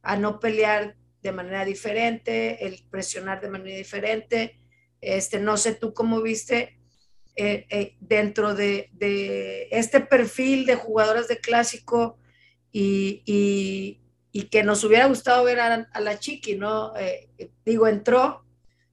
a 0.02 0.16
no 0.16 0.38
pelear 0.38 0.96
de 1.20 1.32
manera 1.32 1.64
diferente, 1.64 2.64
el 2.64 2.86
presionar 2.88 3.40
de 3.40 3.50
manera 3.50 3.76
diferente. 3.76 4.60
Este, 5.00 5.40
no 5.40 5.56
sé 5.56 5.74
tú 5.74 5.92
cómo 5.92 6.22
viste 6.22 6.78
eh, 7.34 7.66
eh, 7.70 7.96
dentro 7.98 8.54
de, 8.54 8.88
este 9.72 9.98
perfil 9.98 10.64
de 10.64 10.76
jugadoras 10.76 11.26
de 11.26 11.38
clásico 11.38 12.18
y, 12.74 14.00
que 14.50 14.64
nos 14.64 14.82
hubiera 14.84 15.06
gustado 15.06 15.44
ver 15.44 15.60
a, 15.60 16.00
la 16.00 16.18
Chiqui, 16.18 16.56
¿no? 16.56 16.94
Eh, 16.96 17.28
digo, 17.64 17.86
entró, 17.86 18.44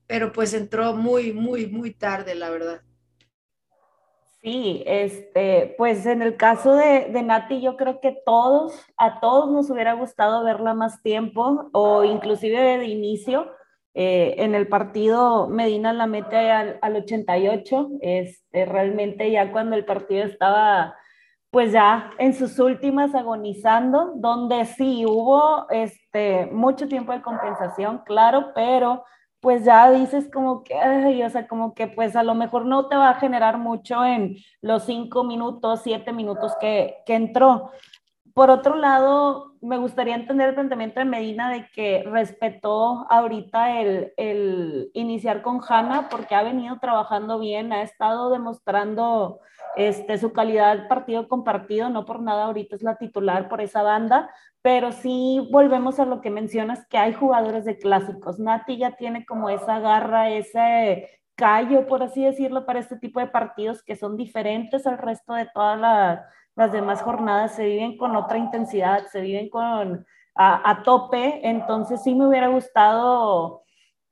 pero 0.08 0.32
pues 0.32 0.54
entró 0.54 0.94
muy, 0.94 1.34
muy, 1.34 1.68
muy 1.68 1.92
tarde, 1.92 2.36
la 2.36 2.50
verdad. 2.50 2.82
Sí, 4.42 4.84
este, 4.88 5.76
pues 5.78 6.06
en 6.06 6.22
el 6.24 6.36
caso 6.36 6.76
de, 6.76 7.10
de, 7.12 7.22
Nati, 7.22 7.62
yo 7.62 7.78
creo 7.78 8.00
que 8.00 8.18
todos, 8.26 8.74
a 8.98 9.20
todos 9.20 9.52
nos 9.52 9.70
hubiera 9.70 9.94
gustado 9.94 10.44
verla 10.44 10.74
más 10.74 11.04
tiempo 11.04 11.70
o 11.74 12.04
inclusive 12.04 12.60
de 12.80 12.86
inicio, 12.86 13.52
eh, 13.94 14.36
en 14.38 14.56
el 14.56 14.68
partido 14.68 15.48
Medina 15.48 15.94
la 15.94 16.08
mete 16.08 16.50
al, 16.50 16.80
al 16.82 16.96
88, 16.96 17.90
este, 18.02 18.66
realmente 18.66 19.30
ya 19.30 19.52
cuando 19.52 19.76
el 19.76 19.86
partido 19.86 20.24
estaba 20.24 20.96
pues 21.51 21.74
ya 21.74 22.12
en 22.17 22.34
sus 22.34 22.58
últimas 22.60 23.13
agonizando, 23.13 24.13
donde 24.15 24.65
sí 24.65 25.05
hubo 25.05 25.70
este, 25.70 26.48
mucho 26.48 26.88
tiempo 26.88 27.12
de 27.12 27.22
compensación, 27.22 28.00
claro, 28.05 28.51
pero 28.55 29.03
pues 29.41 29.65
ya 29.65 29.91
dices 29.91 30.29
como 30.31 30.63
que, 30.63 30.75
ay, 30.75 31.22
o 31.24 31.29
sea, 31.29 31.48
como 31.48 31.74
que 31.74 31.88
pues 31.88 32.15
a 32.15 32.24
lo 32.24 32.36
mejor 32.36 32.65
no 32.65 32.88
te 32.88 32.96
va 32.96 33.10
a 33.10 33.20
generar 33.20 33.58
mucho 33.58 34.05
en 34.05 34.38
los 34.62 34.84
cinco 34.86 35.24
minutos, 35.25 35.81
siete 35.84 36.13
minutos 36.13 36.53
que, 36.62 36.98
que 37.05 37.15
entró. 37.15 37.72
Por 38.34 38.50
otro 38.50 38.75
lado, 38.75 39.55
me 39.62 39.77
gustaría 39.77 40.15
entender 40.15 40.50
el 40.50 40.55
planteamiento 40.55 41.00
de 41.01 41.05
Medina 41.05 41.50
de 41.51 41.67
que 41.74 42.03
respetó 42.05 43.05
ahorita 43.10 43.81
el, 43.81 44.13
el 44.15 44.89
iniciar 44.93 45.41
con 45.41 45.60
Hanna 45.67 46.08
porque 46.10 46.36
ha 46.36 46.43
venido 46.43 46.77
trabajando 46.79 47.39
bien, 47.39 47.74
ha 47.74 47.81
estado 47.81 48.29
demostrando 48.29 49.39
este, 49.75 50.18
su 50.18 50.34
calidad 50.34 50.88
partido 50.88 51.28
con 51.28 51.44
partido, 51.44 51.90
no 51.90 52.06
por 52.06 52.22
nada 52.22 52.46
ahorita 52.46 52.75
es 52.75 52.84
la 52.84 52.98
titular 52.98 53.50
por 53.50 53.62
esa 53.62 53.84
banda, 53.84 54.30
pero 54.62 54.92
sí 54.92 55.48
volvemos 55.51 56.00
a 56.00 56.06
lo 56.06 56.22
que 56.22 56.30
mencionas, 56.30 56.86
que 56.88 56.98
hay 56.98 57.13
jugadores 57.13 57.66
de 57.66 57.78
clásicos. 57.78 58.40
Nati 58.40 58.77
ya 58.77 58.96
tiene 58.96 59.25
como 59.25 59.50
esa 59.50 59.79
garra, 59.79 60.29
ese 60.29 61.10
callo, 61.36 61.88
por 61.88 62.03
así 62.03 62.24
decirlo, 62.24 62.66
para 62.66 62.79
este 62.79 62.98
tipo 62.98 63.20
de 63.20 63.27
partidos 63.27 63.84
que 63.84 63.96
son 63.96 64.18
diferentes 64.18 64.86
al 64.86 64.98
resto 64.98 65.34
de 65.34 65.48
todas 65.53 65.79
las 65.79 66.22
las 66.55 66.72
demás 66.72 67.01
jornadas 67.01 67.55
se 67.55 67.66
viven 67.66 67.98
con 67.98 68.16
otra 68.16 68.38
intensidad, 68.38 69.07
se 69.07 69.22
viven 69.22 69.50
con 69.50 70.05
a, 70.36 70.81
tope, 70.84 71.48
entonces 71.48 72.01
sí 72.03 72.16
me 72.16 72.27
hubiera 72.27 72.48
gustado 72.48 73.64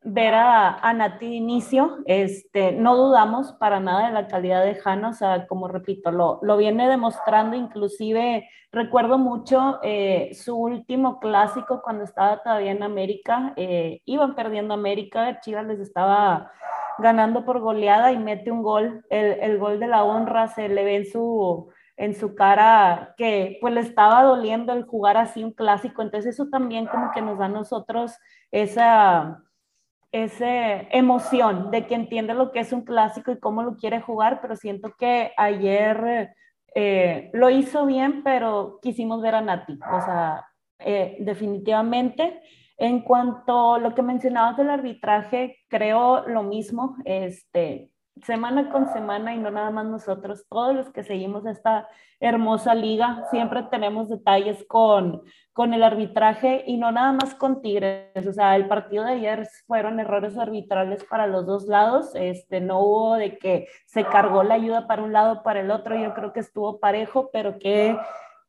ver 0.02 0.34
a, 0.34 0.78
a, 0.78 0.94
Nati 0.94 1.26
inicio, 1.36 1.98
este, 2.06 2.72
no 2.72 2.96
dudamos 2.96 3.52
para 3.54 3.80
nada 3.80 4.08
de 4.08 4.14
la 4.14 4.28
calidad 4.28 4.64
de 4.64 4.80
Hanna, 4.84 5.10
o 5.10 5.14
sea, 5.14 5.46
como 5.48 5.68
repito, 5.68 6.12
lo, 6.12 6.40
lo 6.42 6.58
viene 6.58 6.88
demostrando, 6.88 7.58
inclusive 7.58 8.50
recuerdo 8.72 9.18
mucho 9.18 9.80
eh, 9.84 10.32
su 10.34 10.56
último 10.56 11.20
clásico 11.20 11.82
cuando 11.82 12.04
estaba 12.04 12.42
todavía 12.42 12.72
en 12.72 12.84
América, 12.84 13.54
eh, 13.58 14.02
iban 14.06 14.36
perdiendo 14.36 14.74
América, 14.74 15.42
Chivas 15.42 15.66
les 15.66 15.80
estaba 15.80 16.52
ganando 17.00 17.44
por 17.44 17.60
goleada 17.60 18.12
y 18.12 18.18
mete 18.18 18.52
un 18.52 18.64
gol, 18.64 19.06
el, 19.10 19.40
el 19.42 19.58
gol 19.58 19.80
de 19.80 19.88
la 19.88 20.04
honra, 20.04 20.48
se 20.48 20.70
le 20.70 20.84
ve 20.84 20.96
en 20.98 21.06
su 21.06 21.70
en 22.00 22.16
su 22.16 22.34
cara 22.34 23.14
que 23.18 23.58
pues 23.60 23.74
le 23.74 23.82
estaba 23.82 24.24
doliendo 24.24 24.72
el 24.72 24.86
jugar 24.86 25.18
así 25.18 25.44
un 25.44 25.52
clásico. 25.52 26.02
Entonces 26.02 26.34
eso 26.34 26.48
también 26.50 26.86
como 26.88 27.12
que 27.12 27.22
nos 27.22 27.38
da 27.38 27.46
a 27.46 27.50
nosotros 27.50 28.18
esa, 28.52 29.44
esa 30.12 30.82
emoción 30.92 31.72
de 31.72 31.86
que 31.86 31.96
entiende 31.96 32.34
lo 32.34 32.52
que 32.52 32.60
es 32.60 32.74
un 32.74 32.82
clásico 32.82 33.32
y 33.32 33.40
cómo 33.40 33.64
lo 33.64 33.76
quiere 33.76 34.02
jugar, 34.02 34.40
pero 34.42 34.56
siento 34.56 34.94
que 34.98 35.32
ayer 35.38 36.34
eh, 36.76 37.30
lo 37.34 37.50
hizo 37.50 37.86
bien, 37.86 38.24
pero 38.24 38.80
quisimos 38.82 39.22
ver 39.22 39.36
a 39.36 39.42
Nati. 39.42 39.74
O 39.74 40.02
sea, 40.02 40.46
eh, 40.80 41.18
definitivamente. 41.20 42.42
En 42.78 43.02
cuanto 43.02 43.76
a 43.76 43.80
lo 43.80 43.94
que 43.94 44.02
mencionabas 44.02 44.56
del 44.56 44.70
arbitraje, 44.70 45.58
creo 45.68 46.26
lo 46.28 46.44
mismo. 46.44 46.96
Este, 47.04 47.92
semana 48.26 48.70
con 48.70 48.92
semana 48.92 49.34
y 49.34 49.38
no 49.38 49.52
nada 49.52 49.72
más 49.72 49.86
nosotros, 49.86 50.46
todos 50.50 50.76
los 50.76 50.90
que 50.92 51.04
seguimos 51.04 51.46
esta 51.46 51.88
hermosa 52.20 52.76
liga, 52.76 53.24
siempre 53.32 53.64
tenemos 53.72 54.10
detalles 54.10 54.66
con, 54.68 55.22
con 55.54 55.74
el 55.74 55.84
arbitraje 55.84 56.64
y 56.68 56.78
no 56.78 56.92
nada 56.92 57.14
más 57.14 57.34
con 57.36 57.62
Tigres. 57.62 58.28
O 58.28 58.34
sea, 58.34 58.56
el 58.56 58.68
partido 58.68 59.06
de 59.06 59.14
ayer 59.14 59.48
fueron 59.68 60.00
errores 60.00 60.38
arbitrales 60.38 61.04
para 61.06 61.28
los 61.28 61.46
dos 61.46 61.66
lados. 61.68 62.12
Este, 62.16 62.62
no 62.62 62.80
hubo 62.80 63.16
de 63.16 63.38
que 63.38 63.68
se 63.86 64.04
cargó 64.04 64.44
la 64.44 64.56
ayuda 64.56 64.88
para 64.88 65.04
un 65.04 65.14
lado 65.14 65.44
para 65.44 65.62
el 65.62 65.72
otro. 65.72 65.98
Yo 65.98 66.14
creo 66.14 66.34
que 66.34 66.42
estuvo 66.42 66.80
parejo, 66.80 67.30
pero 67.32 67.58
que 67.58 67.98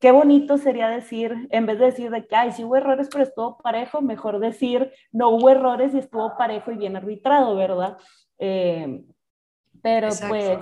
qué 0.01 0.11
bonito 0.11 0.57
sería 0.57 0.89
decir, 0.89 1.47
en 1.51 1.67
vez 1.67 1.79
de 1.79 1.87
decir 1.87 2.11
de 2.11 2.27
que, 2.27 2.35
ay, 2.35 2.53
sí 2.53 2.65
hubo 2.65 2.77
errores, 2.77 3.09
pero 3.13 3.23
estuvo 3.23 3.59
parejo, 3.59 4.01
mejor 4.01 4.41
decir, 4.41 4.91
no 5.13 5.29
hubo 5.29 5.51
errores 5.51 5.95
y 5.95 5.99
estuvo 5.99 6.37
parejo 6.37 6.73
y 6.73 6.77
bien 6.77 6.97
arbitrado, 6.97 7.55
¿verdad? 7.55 7.99
Eh, 8.39 9.05
pero 9.83 10.09
pues, 10.29 10.59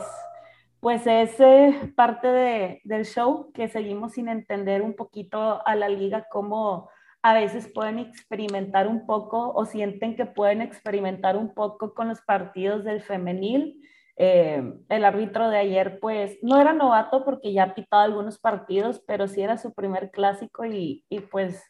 pues 0.80 1.06
es 1.06 1.38
eh, 1.40 1.92
parte 1.96 2.28
de, 2.28 2.80
del 2.84 3.04
show 3.04 3.50
que 3.52 3.68
seguimos 3.68 4.12
sin 4.12 4.28
entender 4.28 4.82
un 4.82 4.94
poquito 4.94 5.66
a 5.66 5.74
la 5.74 5.88
liga 5.88 6.26
cómo 6.30 6.90
a 7.22 7.34
veces 7.34 7.70
pueden 7.72 7.98
experimentar 7.98 8.86
un 8.86 9.04
poco 9.04 9.52
o 9.52 9.64
sienten 9.64 10.16
que 10.16 10.26
pueden 10.26 10.62
experimentar 10.62 11.36
un 11.36 11.52
poco 11.52 11.94
con 11.94 12.08
los 12.08 12.20
partidos 12.20 12.84
del 12.84 13.02
femenil. 13.02 13.82
Eh, 14.16 14.62
el 14.88 15.04
árbitro 15.04 15.48
de 15.48 15.58
ayer, 15.58 16.00
pues, 16.00 16.38
no 16.42 16.60
era 16.60 16.72
novato 16.72 17.24
porque 17.24 17.52
ya 17.52 17.64
ha 17.64 17.74
pitado 17.74 18.02
algunos 18.02 18.38
partidos, 18.38 19.02
pero 19.06 19.28
sí 19.28 19.42
era 19.42 19.58
su 19.58 19.72
primer 19.72 20.10
clásico 20.10 20.64
y, 20.64 21.04
y 21.08 21.20
pues 21.20 21.62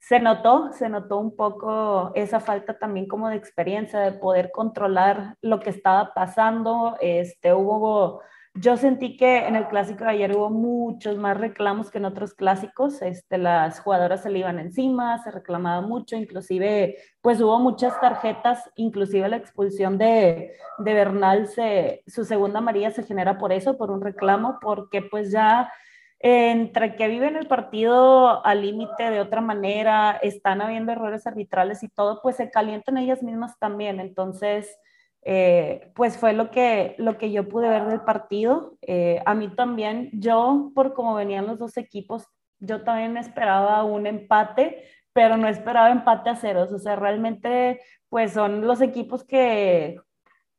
se 0.00 0.18
notó, 0.18 0.72
se 0.72 0.88
notó 0.88 1.18
un 1.18 1.36
poco 1.36 2.10
esa 2.14 2.40
falta 2.40 2.78
también 2.78 3.06
como 3.06 3.28
de 3.28 3.36
experiencia, 3.36 4.00
de 4.00 4.12
poder 4.12 4.50
controlar 4.50 5.36
lo 5.42 5.60
que 5.60 5.70
estaba 5.70 6.14
pasando. 6.14 6.96
Este, 7.02 7.52
hubo, 7.52 8.22
yo 8.54 8.78
sentí 8.78 9.18
que 9.18 9.46
en 9.46 9.56
el 9.56 9.68
clásico 9.68 10.04
de 10.04 10.10
ayer 10.10 10.34
hubo 10.34 10.48
muchos 10.48 11.18
más 11.18 11.36
reclamos 11.36 11.90
que 11.90 11.98
en 11.98 12.06
otros 12.06 12.32
clásicos. 12.32 13.02
Este, 13.02 13.36
las 13.36 13.80
jugadoras 13.80 14.22
se 14.22 14.30
le 14.30 14.38
iban 14.38 14.58
encima, 14.58 15.18
se 15.22 15.30
reclamaba 15.30 15.82
mucho, 15.86 16.16
inclusive, 16.16 16.96
pues 17.20 17.38
hubo 17.42 17.60
muchas 17.60 18.00
tarjetas, 18.00 18.70
inclusive 18.76 19.28
la 19.28 19.36
expulsión 19.36 19.98
de, 19.98 20.56
de 20.78 20.94
Bernal, 20.94 21.46
se, 21.46 22.02
su 22.06 22.24
segunda 22.24 22.62
María 22.62 22.90
se 22.90 23.02
genera 23.02 23.36
por 23.36 23.52
eso, 23.52 23.76
por 23.76 23.90
un 23.90 24.00
reclamo, 24.00 24.58
porque 24.62 25.02
pues 25.02 25.30
ya 25.30 25.70
entre 26.20 26.96
que 26.96 27.08
viven 27.08 27.36
el 27.36 27.46
partido 27.46 28.44
al 28.44 28.60
límite 28.60 29.10
de 29.10 29.20
otra 29.20 29.40
manera, 29.40 30.18
están 30.22 30.60
habiendo 30.60 30.92
errores 30.92 31.26
arbitrales 31.26 31.82
y 31.82 31.88
todo, 31.88 32.20
pues 32.22 32.36
se 32.36 32.50
calientan 32.50 32.98
ellas 32.98 33.22
mismas 33.22 33.58
también. 33.58 34.00
Entonces, 34.00 34.78
eh, 35.22 35.90
pues 35.94 36.18
fue 36.18 36.34
lo 36.34 36.50
que, 36.50 36.94
lo 36.98 37.16
que 37.16 37.32
yo 37.32 37.48
pude 37.48 37.70
ver 37.70 37.86
del 37.86 38.02
partido. 38.02 38.76
Eh, 38.82 39.22
a 39.24 39.34
mí 39.34 39.48
también, 39.54 40.10
yo, 40.12 40.72
por 40.74 40.92
cómo 40.92 41.14
venían 41.14 41.46
los 41.46 41.58
dos 41.58 41.78
equipos, 41.78 42.26
yo 42.58 42.82
también 42.84 43.16
esperaba 43.16 43.84
un 43.84 44.06
empate, 44.06 44.84
pero 45.14 45.38
no 45.38 45.48
esperaba 45.48 45.90
empate 45.90 46.28
a 46.30 46.36
ceros. 46.36 46.70
O 46.72 46.78
sea, 46.78 46.96
realmente, 46.96 47.80
pues 48.10 48.32
son 48.32 48.66
los 48.66 48.82
equipos 48.82 49.24
que 49.24 49.98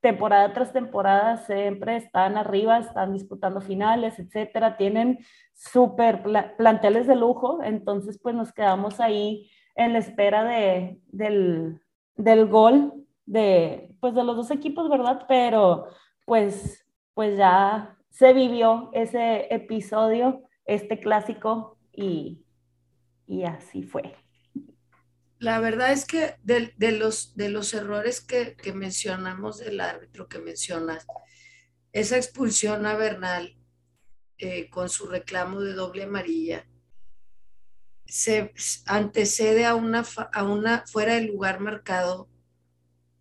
temporada 0.02 0.54
tras 0.54 0.74
temporada 0.74 1.38
siempre 1.38 1.96
están 1.96 2.38
arriba, 2.38 2.80
están 2.80 3.14
disputando 3.14 3.62
finales, 3.62 4.20
etcétera, 4.20 4.78
tienen 4.78 5.20
súper 5.54 6.24
planteles 6.58 7.08
de 7.08 7.16
lujo, 7.16 7.62
entonces 7.64 8.20
pues 8.22 8.36
nos 8.36 8.52
quedamos 8.52 9.00
ahí 9.00 9.50
en 9.76 9.94
la 9.94 10.00
espera 10.00 10.44
de, 10.44 11.00
del, 11.08 11.82
del 12.16 12.48
gol 12.48 12.94
de, 13.26 13.96
pues 14.00 14.14
de 14.16 14.24
los 14.24 14.36
dos 14.36 14.52
equipos, 14.52 14.90
¿verdad? 14.90 15.26
Pero 15.28 15.88
pues, 16.26 16.86
pues 17.14 17.38
ya 17.38 17.98
se 18.10 18.34
vivió 18.34 18.90
ese 18.94 19.54
episodio, 19.54 20.44
este 20.66 21.00
clásico 21.00 21.78
y, 21.94 22.44
y 23.28 23.44
así 23.44 23.84
fue. 23.84 24.21
La 25.42 25.60
verdad 25.60 25.92
es 25.92 26.06
que 26.06 26.36
de, 26.44 26.92
los, 26.92 27.36
de 27.36 27.50
los 27.50 27.74
errores 27.74 28.22
que, 28.22 28.56
mencionamos 28.76 29.58
del 29.58 29.82
árbitro 29.82 30.28
que 30.28 30.38
mencionas, 30.38 31.08
esa 31.94 32.16
expulsión 32.18 32.86
a 32.86 32.96
Bernal 32.96 33.58
eh, 34.38 34.70
con 34.70 34.88
su 34.88 35.08
reclamo 35.08 35.62
de 35.62 35.74
doble 35.74 36.04
amarilla 36.04 36.68
se 38.06 38.54
antecede 38.86 39.66
a 39.66 39.74
una, 39.74 40.06
a 40.32 40.44
una 40.44 40.86
fuera 40.86 41.16
de 41.16 41.22
lugar 41.22 41.60
marcado 41.60 42.30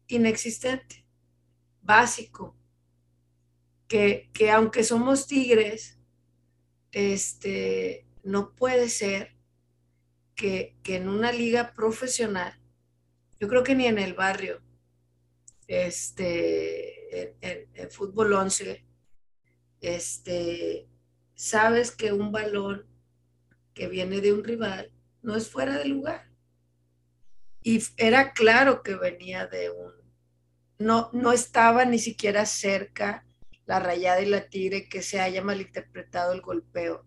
inexistente, 0.06 1.06
básico, 1.80 2.54
que, 3.88 4.28
que 4.34 4.50
aunque 4.50 4.84
somos 4.84 5.26
tigres, 5.26 5.98
este, 6.92 8.06
no 8.24 8.54
puede 8.54 8.90
ser 8.90 9.39
que, 10.40 10.74
en 10.86 11.06
una 11.06 11.32
liga 11.32 11.74
profesional, 11.74 12.58
yo 13.38 13.46
creo 13.46 13.62
que 13.62 13.74
ni 13.74 13.86
en 13.86 13.98
el 13.98 14.14
barrio, 14.14 14.62
este, 15.66 17.36
en, 17.42 17.90
fútbol 17.90 18.32
11, 18.32 18.86
este, 19.82 20.88
sabes 21.34 21.90
que 21.90 22.12
un 22.12 22.32
balón 22.32 22.86
que 23.74 23.86
viene 23.86 24.22
de 24.22 24.32
un 24.32 24.42
rival 24.42 24.90
no 25.20 25.36
es 25.36 25.50
fuera 25.50 25.76
de 25.76 25.84
lugar. 25.84 26.30
Y 27.62 27.82
era 27.98 28.32
claro 28.32 28.82
que 28.82 28.94
venía 28.94 29.46
de 29.46 29.68
un, 29.68 29.92
no, 30.78 31.10
no 31.12 31.32
estaba 31.32 31.84
ni 31.84 31.98
siquiera 31.98 32.46
cerca 32.46 33.26
la 33.66 33.78
rayada 33.78 34.22
y 34.22 34.26
la 34.26 34.48
tigre 34.48 34.88
que 34.88 35.02
se 35.02 35.20
haya 35.20 35.42
malinterpretado 35.42 36.32
el 36.32 36.40
golpeo. 36.40 37.04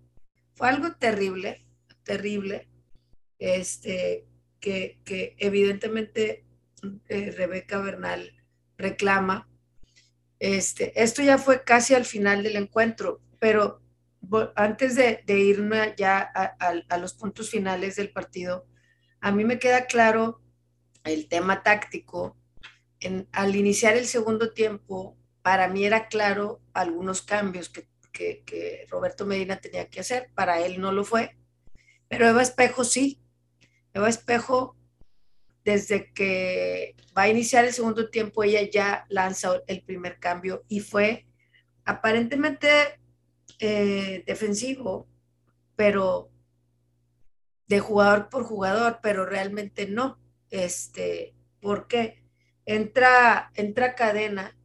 Fue 0.53 0.69
algo 0.69 0.93
terrible, 0.95 1.65
terrible, 2.03 2.69
este, 3.43 4.25
que, 4.61 5.35
evidentemente 5.37 6.45
eh, 7.09 7.31
Rebeca 7.31 7.79
Bernal 7.79 8.31
reclama. 8.77 9.49
Este, 10.39 10.93
esto 11.01 11.21
ya 11.21 11.37
fue 11.37 11.63
casi 11.63 11.93
al 11.93 12.05
final 12.05 12.43
del 12.43 12.55
encuentro, 12.55 13.21
pero 13.39 13.81
antes 14.55 14.95
de, 14.95 15.23
irme 15.27 15.93
ya 15.97 16.19
a, 16.21 16.97
los 16.97 17.13
puntos 17.13 17.49
finales 17.49 17.97
del 17.97 18.11
partido, 18.11 18.65
a 19.19 19.31
mí 19.33 19.43
me 19.43 19.59
queda 19.59 19.87
claro 19.87 20.41
el 21.03 21.27
tema 21.27 21.63
táctico. 21.63 22.37
al 23.33 23.55
iniciar 23.57 23.97
el 23.97 24.05
segundo 24.05 24.53
tiempo, 24.53 25.17
para 25.41 25.67
mí 25.67 25.85
era 25.85 26.07
claro 26.07 26.61
algunos 26.73 27.21
cambios 27.21 27.69
que, 27.69 27.91
Roberto 28.89 29.25
Medina 29.25 29.57
tenía 29.57 29.89
que 29.89 29.99
hacer, 29.99 30.29
para 30.33 30.61
él 30.65 30.79
no 30.79 30.93
lo 30.93 31.03
fue, 31.03 31.35
pero 32.07 32.29
Eva 32.29 32.41
Espejo 32.41 32.85
sí. 32.85 33.22
Eva 33.93 34.09
Espejo, 34.09 34.75
desde 35.63 36.11
que 36.13 36.95
va 37.17 37.23
a 37.23 37.29
iniciar 37.29 37.65
el 37.65 37.73
segundo 37.73 38.09
tiempo, 38.09 38.43
ella 38.43 38.69
ya 38.69 39.05
lanza 39.09 39.61
el 39.67 39.81
primer 39.83 40.19
cambio 40.19 40.63
y 40.67 40.81
fue 40.81 41.25
aparentemente 41.85 42.99
eh, 43.59 44.23
defensivo, 44.25 45.07
pero 45.75 46.29
de 47.67 47.79
jugador 47.79 48.29
por 48.29 48.43
jugador, 48.43 48.99
pero 49.01 49.25
realmente 49.25 49.87
no. 49.87 50.19
Este, 50.49 51.33
¿por 51.61 51.87
qué? 51.87 52.23
Entra, 52.65 53.51
entra 53.55 53.95
cadena 53.95 54.55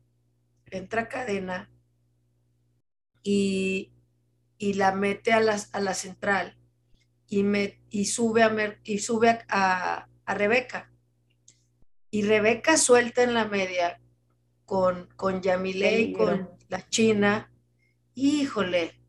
entra 0.70 1.08
cadena 1.08 1.70
y, 3.22 3.92
la 4.58 4.92
mete 4.92 5.32
a 5.32 5.40
la, 5.40 5.58
a 5.72 5.80
la 5.80 5.94
central 5.94 6.56
y, 7.28 7.42
me, 7.42 7.77
y 7.90 8.06
sube, 8.06 8.42
a, 8.42 8.78
y 8.84 8.98
sube 8.98 9.44
a, 9.48 10.08
Rebeca. 10.26 10.90
Y 12.10 12.22
Rebeca 12.22 12.76
suelta 12.76 13.22
en 13.22 13.34
la 13.34 13.46
media 13.46 14.00
con, 14.64 15.08
con 15.16 15.40
Yamile 15.40 16.00
y 16.00 16.12
con 16.12 16.50
la 16.68 16.86
China. 16.88 17.52
Híjole, 18.14 19.00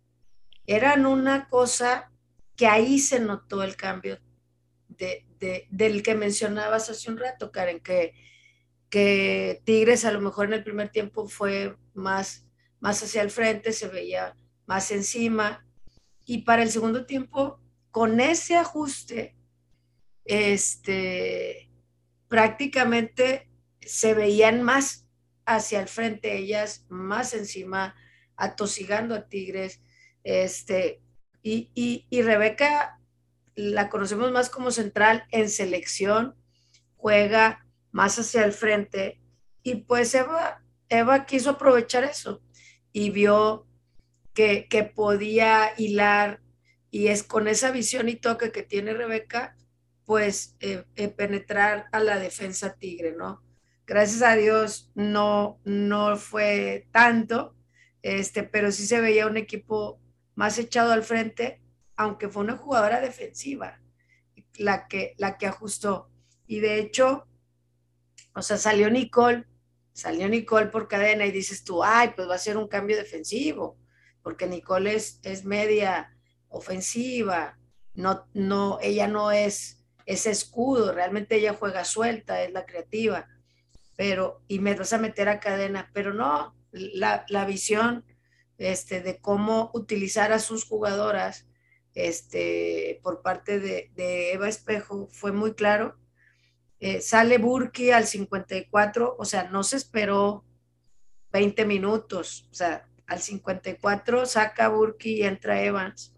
eran 0.65 1.05
una 1.05 1.49
cosa 1.49 2.11
que 2.55 2.67
ahí 2.67 2.99
se 2.99 3.19
notó 3.19 3.63
el 3.63 3.75
cambio 3.75 4.19
de, 4.87 5.25
del 5.69 6.03
que 6.03 6.15
mencionabas 6.15 6.89
hace 6.89 7.09
un 7.09 7.17
rato, 7.17 7.51
Karen, 7.51 7.79
que 7.79 8.13
que 8.89 9.61
Tigres 9.65 10.03
a 10.05 10.11
lo 10.11 10.19
mejor 10.19 10.47
en 10.47 10.53
el 10.53 10.63
primer 10.63 10.89
tiempo 10.89 11.27
fue 11.27 11.75
más, 11.93 12.45
más 12.79 13.01
hacia 13.03 13.21
el 13.21 13.29
frente, 13.29 13.71
se 13.71 13.87
veía 13.87 14.35
más 14.65 14.91
encima. 14.91 15.65
Y 16.25 16.39
para 16.39 16.63
el 16.63 16.71
segundo 16.71 17.05
tiempo, 17.05 17.59
con 17.91 18.19
ese 18.19 18.55
ajuste, 18.55 19.35
este, 20.25 21.71
prácticamente 22.27 23.49
se 23.81 24.13
veían 24.13 24.61
más 24.61 25.07
hacia 25.45 25.81
el 25.81 25.87
frente 25.87 26.37
ellas, 26.37 26.85
más 26.89 27.33
encima, 27.33 27.95
atosigando 28.35 29.15
a 29.15 29.27
Tigres. 29.27 29.81
Este, 30.23 31.01
y, 31.41 31.71
y, 31.73 32.05
y 32.09 32.21
Rebeca 32.21 32.99
la 33.55 33.89
conocemos 33.89 34.31
más 34.31 34.49
como 34.49 34.71
central 34.71 35.25
en 35.31 35.49
selección, 35.49 36.35
juega 36.95 37.65
más 37.91 38.19
hacia 38.19 38.45
el 38.45 38.53
frente. 38.53 39.19
Y 39.63 39.75
pues 39.75 40.13
Eva, 40.15 40.63
Eva 40.87 41.25
quiso 41.25 41.51
aprovechar 41.51 42.03
eso 42.03 42.41
y 42.91 43.09
vio 43.09 43.67
que, 44.33 44.91
podía 44.95 45.73
hilar 45.77 46.41
y 46.91 47.07
es 47.07 47.23
con 47.23 47.47
esa 47.47 47.71
visión 47.71 48.09
y 48.09 48.15
toque 48.15 48.51
que 48.51 48.63
tiene 48.63 48.93
Rebeca, 48.93 49.55
pues 50.05 50.55
eh, 50.59 50.85
eh, 50.95 51.09
penetrar 51.09 51.85
a 51.91 51.99
la 51.99 52.17
defensa 52.17 52.75
tigre, 52.75 53.13
¿no? 53.15 53.43
Gracias 53.85 54.21
a 54.21 54.35
Dios 54.35 54.91
no, 54.95 55.59
no 55.65 56.17
fue 56.17 56.87
tanto, 56.91 57.55
este, 58.01 58.43
pero 58.43 58.71
sí 58.71 58.85
se 58.85 59.01
veía 59.01 59.27
un 59.27 59.37
equipo 59.37 59.99
más 60.35 60.57
echado 60.57 60.91
al 60.91 61.03
frente, 61.03 61.61
aunque 61.95 62.29
fue 62.29 62.43
una 62.43 62.57
jugadora 62.57 63.01
defensiva 63.01 63.79
la 64.59 64.87
que, 64.87 65.15
la 65.17 65.37
que 65.37 65.47
ajustó. 65.47 66.09
Y 66.47 66.59
de 66.59 66.79
hecho, 66.79 67.27
o 68.35 68.41
sea, 68.41 68.57
salió 68.57 68.89
Nicole, 68.89 69.45
salió 69.93 70.27
Nicole 70.27 70.67
por 70.67 70.87
cadena 70.87 71.25
y 71.25 71.31
dices 71.31 71.63
tú, 71.63 71.83
ay, 71.83 72.13
pues 72.15 72.27
va 72.29 72.35
a 72.35 72.39
ser 72.39 72.57
un 72.57 72.67
cambio 72.67 72.97
defensivo, 72.97 73.77
porque 74.21 74.47
Nicole 74.47 74.95
es, 74.95 75.19
es 75.23 75.45
media 75.45 76.15
ofensiva, 76.49 77.57
no, 77.93 78.27
no, 78.33 78.79
ella 78.81 79.07
no 79.07 79.31
es 79.31 79.85
ese 80.05 80.31
escudo, 80.31 80.91
realmente 80.91 81.35
ella 81.35 81.53
juega 81.53 81.85
suelta, 81.85 82.43
es 82.43 82.51
la 82.51 82.65
creativa, 82.65 83.27
pero, 83.95 84.41
y 84.47 84.59
me 84.59 84.75
vas 84.75 84.93
a 84.93 84.97
meter 84.97 85.29
a 85.29 85.39
cadena, 85.39 85.91
pero 85.93 86.13
no, 86.13 86.55
la, 86.71 87.45
visión 87.45 88.05
este, 88.57 89.01
de 89.01 89.19
cómo 89.19 89.71
utilizar 89.73 90.31
a 90.31 90.39
sus 90.39 90.65
jugadoras 90.65 91.45
este, 91.93 92.99
por 93.03 93.21
parte 93.21 93.59
de, 93.59 93.91
de 93.95 94.33
Eva 94.33 94.47
Espejo 94.47 95.07
fue 95.11 95.31
muy 95.31 95.53
claro. 95.53 95.97
Eh, 96.79 97.01
sale 97.01 97.37
Burki 97.37 97.91
al 97.91 98.05
54, 98.07 99.15
o 99.17 99.25
sea, 99.25 99.49
no 99.49 99.63
se 99.63 99.75
esperó 99.75 100.45
20 101.31 101.65
minutos, 101.65 102.47
o 102.51 102.53
sea, 102.53 102.87
al 103.05 103.19
54 103.19 104.25
saca 104.25 104.69
Burki 104.69 105.15
y 105.15 105.23
entra 105.23 105.61
Evans, 105.61 106.15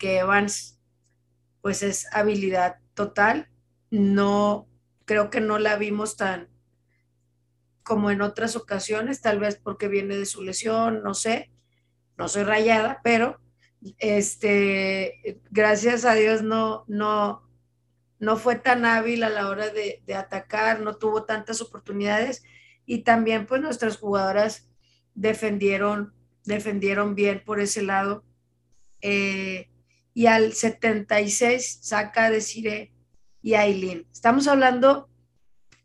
que 0.00 0.18
Evans 0.18 0.80
pues 1.60 1.82
es 1.82 2.06
habilidad 2.12 2.78
total, 2.94 3.50
no, 3.90 4.66
creo 5.04 5.30
que 5.30 5.40
no 5.40 5.58
la 5.58 5.76
vimos 5.76 6.16
tan 6.16 6.48
como 7.82 8.10
en 8.10 8.22
otras 8.22 8.56
ocasiones, 8.56 9.20
tal 9.20 9.40
vez 9.40 9.56
porque 9.56 9.88
viene 9.88 10.16
de 10.16 10.26
su 10.26 10.42
lesión, 10.42 11.02
no 11.02 11.12
sé, 11.12 11.50
no 12.16 12.28
soy 12.28 12.44
rayada, 12.44 13.00
pero 13.04 13.40
este, 13.98 15.40
gracias 15.50 16.04
a 16.04 16.14
Dios 16.14 16.42
no, 16.42 16.84
no, 16.86 17.42
no 18.18 18.36
fue 18.36 18.56
tan 18.56 18.84
hábil 18.84 19.22
a 19.22 19.28
la 19.28 19.48
hora 19.48 19.68
de, 19.70 20.02
atacar, 20.14 20.80
no 20.80 20.96
tuvo 20.96 21.24
tantas 21.24 21.60
oportunidades 21.60 22.42
y 22.86 23.02
también 23.02 23.46
pues 23.46 23.60
nuestras 23.60 23.98
jugadoras 23.98 24.70
defendieron, 25.14 26.14
defendieron 26.44 27.14
bien 27.14 27.42
por 27.44 27.60
ese 27.60 27.82
lado. 27.82 28.24
Eh, 29.00 29.69
y 30.14 30.26
al 30.26 30.52
76 30.52 31.78
saca 31.82 32.30
Desiree 32.30 32.92
y 33.42 33.54
Aileen. 33.54 34.06
Estamos 34.12 34.48
hablando 34.48 35.08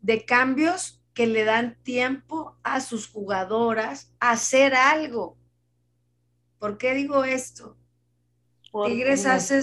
de 0.01 0.25
cambios 0.25 1.01
que 1.13 1.27
le 1.27 1.45
dan 1.45 1.77
tiempo 1.83 2.57
a 2.63 2.81
sus 2.81 3.07
jugadoras 3.07 4.13
a 4.19 4.31
hacer 4.31 4.75
algo. 4.75 5.37
¿Por 6.59 6.77
qué 6.77 6.93
digo 6.93 7.23
esto? 7.23 7.77
Tigres 8.85 9.25
hace 9.25 9.61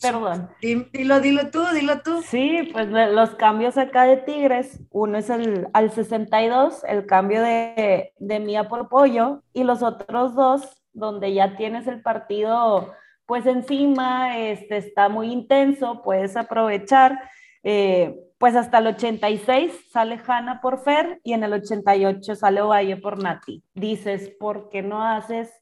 Perdón. 0.00 0.48
Dilo, 0.60 1.20
dilo 1.20 1.50
tú, 1.50 1.64
dilo 1.74 2.02
tú. 2.02 2.22
Sí, 2.22 2.70
pues 2.72 2.88
los 2.88 3.34
cambios 3.34 3.76
acá 3.76 4.04
de 4.04 4.18
Tigres, 4.18 4.78
uno 4.90 5.18
es 5.18 5.28
el, 5.28 5.66
al 5.72 5.90
62, 5.90 6.84
el 6.86 7.06
cambio 7.06 7.42
de, 7.42 8.12
de 8.16 8.38
Mía 8.38 8.68
por 8.68 8.88
Pollo, 8.88 9.42
y 9.52 9.64
los 9.64 9.82
otros 9.82 10.36
dos, 10.36 10.84
donde 10.92 11.34
ya 11.34 11.56
tienes 11.56 11.88
el 11.88 12.00
partido 12.00 12.94
pues 13.28 13.44
encima 13.44 14.38
este, 14.38 14.78
está 14.78 15.10
muy 15.10 15.30
intenso, 15.30 16.00
puedes 16.02 16.34
aprovechar. 16.34 17.20
Eh, 17.62 18.18
pues 18.38 18.56
hasta 18.56 18.78
el 18.78 18.86
86 18.86 19.90
sale 19.92 20.18
Hanna 20.26 20.62
por 20.62 20.82
Fer 20.82 21.20
y 21.22 21.34
en 21.34 21.42
el 21.42 21.52
88 21.52 22.34
sale 22.34 22.62
Ovalle 22.62 22.96
por 22.96 23.22
Nati. 23.22 23.62
Dices, 23.74 24.30
¿por 24.40 24.70
qué 24.70 24.80
no 24.80 25.04
haces 25.04 25.52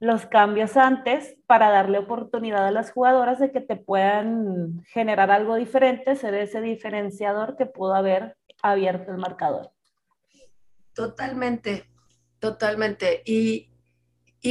los 0.00 0.26
cambios 0.26 0.76
antes 0.76 1.38
para 1.46 1.70
darle 1.70 1.96
oportunidad 1.96 2.66
a 2.66 2.70
las 2.70 2.92
jugadoras 2.92 3.38
de 3.38 3.52
que 3.52 3.62
te 3.62 3.76
puedan 3.76 4.82
generar 4.92 5.30
algo 5.30 5.54
diferente, 5.54 6.14
ser 6.14 6.34
ese 6.34 6.60
diferenciador 6.60 7.56
que 7.56 7.64
pudo 7.64 7.94
haber 7.94 8.36
abierto 8.62 9.12
el 9.12 9.16
marcador? 9.16 9.70
Totalmente, 10.92 11.88
totalmente. 12.38 13.22
Y, 13.24 13.70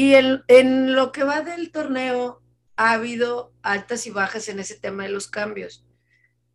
en 0.04 0.94
lo 0.94 1.12
que 1.12 1.24
va 1.24 1.42
del 1.42 1.72
torneo 1.72 2.42
ha 2.76 2.92
habido 2.92 3.54
altas 3.62 4.06
y 4.08 4.12
bajas 4.12 4.50
en 4.50 4.60
ese 4.60 4.76
tema 4.76 5.04
de 5.04 5.10
los 5.10 5.28
cambios 5.28 5.86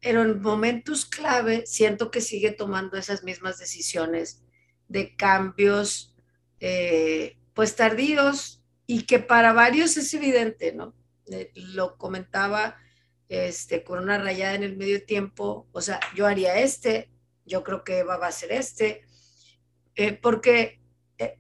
pero 0.01 0.23
en 0.23 0.41
momentos 0.41 1.05
clave 1.05 1.65
siento 1.67 2.11
que 2.11 2.21
sigue 2.21 2.51
tomando 2.53 2.97
esas 2.97 3.23
mismas 3.23 3.59
decisiones 3.59 4.43
de 4.89 5.15
cambios, 5.15 6.17
eh, 6.59 7.39
pues 7.55 7.77
tardíos 7.77 8.63
y 8.87 9.03
que 9.03 9.19
para 9.19 9.53
varios 9.53 9.97
es 9.97 10.13
evidente, 10.15 10.73
¿no? 10.73 10.95
Eh, 11.31 11.53
lo 11.55 11.97
comentaba 11.97 12.77
este, 13.29 13.85
con 13.85 14.01
una 14.01 14.19
rayada 14.19 14.55
en 14.55 14.65
el 14.65 14.77
medio 14.77 15.05
tiempo, 15.05 15.69
o 15.73 15.81
sea, 15.81 16.01
yo 16.17 16.27
haría 16.27 16.59
este, 16.59 17.11
yo 17.45 17.63
creo 17.63 17.85
que 17.85 17.99
Eva 17.99 18.17
va 18.17 18.29
a 18.29 18.33
ser 18.33 18.53
este, 18.53 19.03
eh, 19.95 20.15
porque 20.15 20.80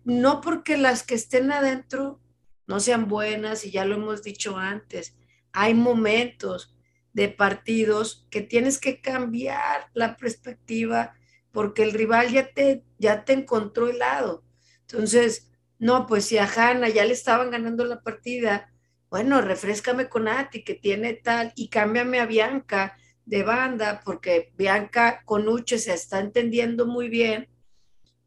no 0.04 0.40
porque 0.40 0.76
las 0.76 1.02
que 1.02 1.14
estén 1.14 1.52
adentro 1.52 2.20
no 2.66 2.80
sean 2.80 3.08
buenas, 3.08 3.64
y 3.64 3.70
ya 3.70 3.84
lo 3.84 3.96
hemos 3.96 4.22
dicho 4.22 4.56
antes, 4.56 5.16
hay 5.52 5.74
momentos, 5.74 6.76
de 7.12 7.28
partidos 7.28 8.26
que 8.30 8.40
tienes 8.40 8.78
que 8.78 9.00
cambiar 9.00 9.90
la 9.94 10.16
perspectiva 10.16 11.14
porque 11.52 11.82
el 11.82 11.92
rival 11.92 12.30
ya 12.30 12.52
te, 12.52 12.84
ya 12.98 13.24
te 13.24 13.32
encontró 13.32 13.88
el 13.88 13.98
lado. 13.98 14.44
Entonces, 14.82 15.50
no, 15.78 16.06
pues 16.06 16.26
si 16.26 16.38
a 16.38 16.48
Hanna 16.48 16.88
ya 16.88 17.04
le 17.04 17.12
estaban 17.12 17.50
ganando 17.50 17.84
la 17.84 18.02
partida, 18.02 18.72
bueno, 19.08 19.40
refrescame 19.40 20.08
con 20.08 20.28
Ati 20.28 20.62
que 20.62 20.74
tiene 20.74 21.14
tal 21.14 21.52
y 21.56 21.68
cámbiame 21.68 22.20
a 22.20 22.26
Bianca 22.26 22.96
de 23.24 23.42
banda 23.42 24.02
porque 24.04 24.52
Bianca 24.56 25.22
con 25.24 25.48
Uche 25.48 25.78
se 25.78 25.94
está 25.94 26.20
entendiendo 26.20 26.86
muy 26.86 27.08
bien, 27.08 27.48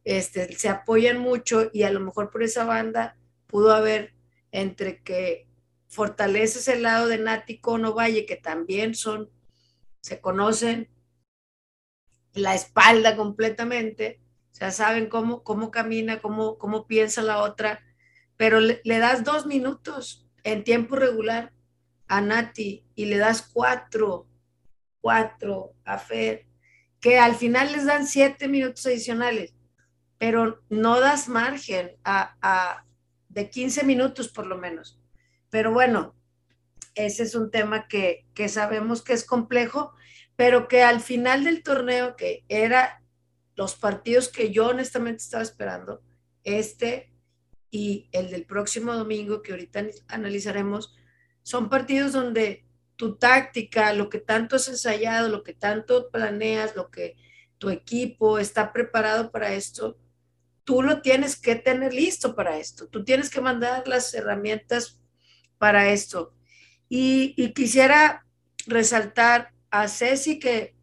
este, 0.04 0.54
se 0.56 0.70
apoyan 0.70 1.18
mucho 1.18 1.70
y 1.74 1.84
a 1.84 1.92
lo 1.92 2.00
mejor 2.00 2.30
por 2.30 2.44
esa 2.44 2.66
banda 2.66 3.18
pudo 3.48 3.74
haber 3.74 4.13
entre 4.52 5.02
que 5.02 5.48
fortaleces 5.88 6.68
el 6.68 6.84
lado 6.84 7.08
de 7.08 7.20
Nati 7.20 7.60
Cono 7.60 7.94
Valle, 7.94 8.26
que 8.26 8.36
también 8.36 8.96
son, 8.96 9.30
se 10.02 10.20
conocen 10.20 10.89
la 12.34 12.56
espalda 12.56 13.16
completamente, 13.16 14.20
o 14.52 14.56
sea, 14.56 14.72
saben 14.72 15.08
cómo, 15.08 15.44
cómo 15.44 15.72
camina, 15.72 16.20
cómo, 16.20 16.58
cómo 16.58 16.88
piensa 16.88 17.22
la 17.22 17.42
otra, 17.42 17.84
pero 18.38 18.60
le, 18.60 18.82
das 18.86 19.24
dos 19.24 19.46
minutos 19.46 20.28
en 20.44 20.63
tiempo 20.63 20.96
regular 20.96 21.54
a 22.08 22.22
Nati 22.22 22.86
y 22.96 23.06
le 23.06 23.18
das 23.18 23.42
cuatro, 23.42 24.28
cuatro 25.00 25.74
a 25.86 25.98
Fer, 25.98 26.48
que 27.00 27.20
al 27.20 27.36
final 27.36 27.72
les 27.72 27.86
dan 27.86 28.08
siete 28.08 28.48
minutos 28.48 28.86
adicionales, 28.86 29.54
pero 30.17 30.63
no 30.69 30.99
das 30.99 31.28
margen 31.28 31.91
a, 32.04 32.36
a 32.41 32.86
de 33.30 33.49
15 33.49 33.84
minutos 33.84 34.30
por 34.30 34.45
lo 34.45 34.58
menos. 34.58 34.99
Pero 35.49 35.71
bueno, 35.71 36.15
ese 36.95 37.23
es 37.23 37.36
un 37.36 37.52
tema 37.52 37.88
que, 37.88 38.26
sabemos 38.47 39.02
que 39.02 39.13
es 39.13 39.26
complejo, 39.26 39.93
pero 40.36 40.67
que 40.67 40.84
al 40.84 41.02
final 41.02 41.43
del 41.43 41.63
torneo, 41.63 42.15
que 42.15 42.43
era 42.47 43.02
los 43.56 43.76
partidos 43.76 44.30
que 44.30 44.52
yo 44.52 44.67
honestamente 44.67 45.23
estaba 45.23 45.43
esperando, 45.43 46.02
este 46.43 47.12
y 47.69 48.10
el 48.12 48.30
del 48.30 48.45
próximo 48.45 48.93
domingo, 48.93 49.41
que 49.41 49.52
ahorita 49.52 49.86
analizaremos, 50.08 50.95
son 51.41 51.69
partidos 51.69 52.13
donde 52.13 52.65
tu 52.95 53.15
táctica, 53.15 53.93
lo 53.93 54.10
que 54.10 54.19
tanto 54.19 54.56
has 54.56 54.67
ensayado, 54.67 55.30
lo 55.30 55.43
que 55.43 55.54
tanto 55.54 56.12
planeas, 56.12 56.76
lo 56.76 56.91
que 56.91 57.15
tu 57.58 57.69
equipo 57.69 58.38
está 58.38 58.71
preparado 58.71 59.32
para 59.32 59.54
esto, 59.54 59.97
tú 60.63 60.82
lo 60.82 61.02
tienes 61.02 61.36
que 61.36 61.56
tener 61.56 61.93
listo 61.93 62.36
para 62.36 62.58
esto. 62.58 62.88
Tú 62.88 63.04
tienes 63.04 63.30
que 63.30 63.41
mandar 63.41 63.88
las 63.88 64.13
herramientas 64.13 64.99
para 65.58 65.89
esto. 65.89 66.34
Y, 66.89 67.54
quisiera 67.54 68.26
resaltar 68.67 69.54
a 69.71 69.88
Ceci 69.88 70.39
que 70.39 70.76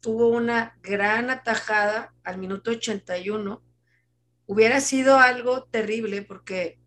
tuvo 0.00 0.28
una 0.28 0.78
gran 0.82 1.30
atajada 1.30 2.14
al 2.24 2.38
minuto 2.38 2.72
81. 2.72 3.62
Hubiera 4.46 4.80
sido 4.80 5.18
algo 5.18 5.64
terrible 5.64 6.22
porque 6.22 6.78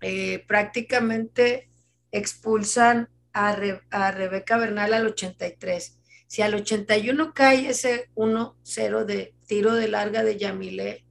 eh, 0.00 0.44
prácticamente 0.46 1.70
expulsan 2.10 3.08
a, 3.32 3.56
a, 3.90 4.10
Rebeca 4.10 4.56
Bernal 4.56 4.94
al 4.94 5.06
83. 5.06 5.98
Si 6.26 6.42
al 6.42 6.54
81 6.54 7.34
cae 7.34 7.68
ese 7.68 8.10
1-0 8.14 9.04
de 9.04 9.34
tiro 9.46 9.74
de 9.74 9.88
larga 9.88 10.22
de 10.22 10.38
Yamile, 10.38 11.04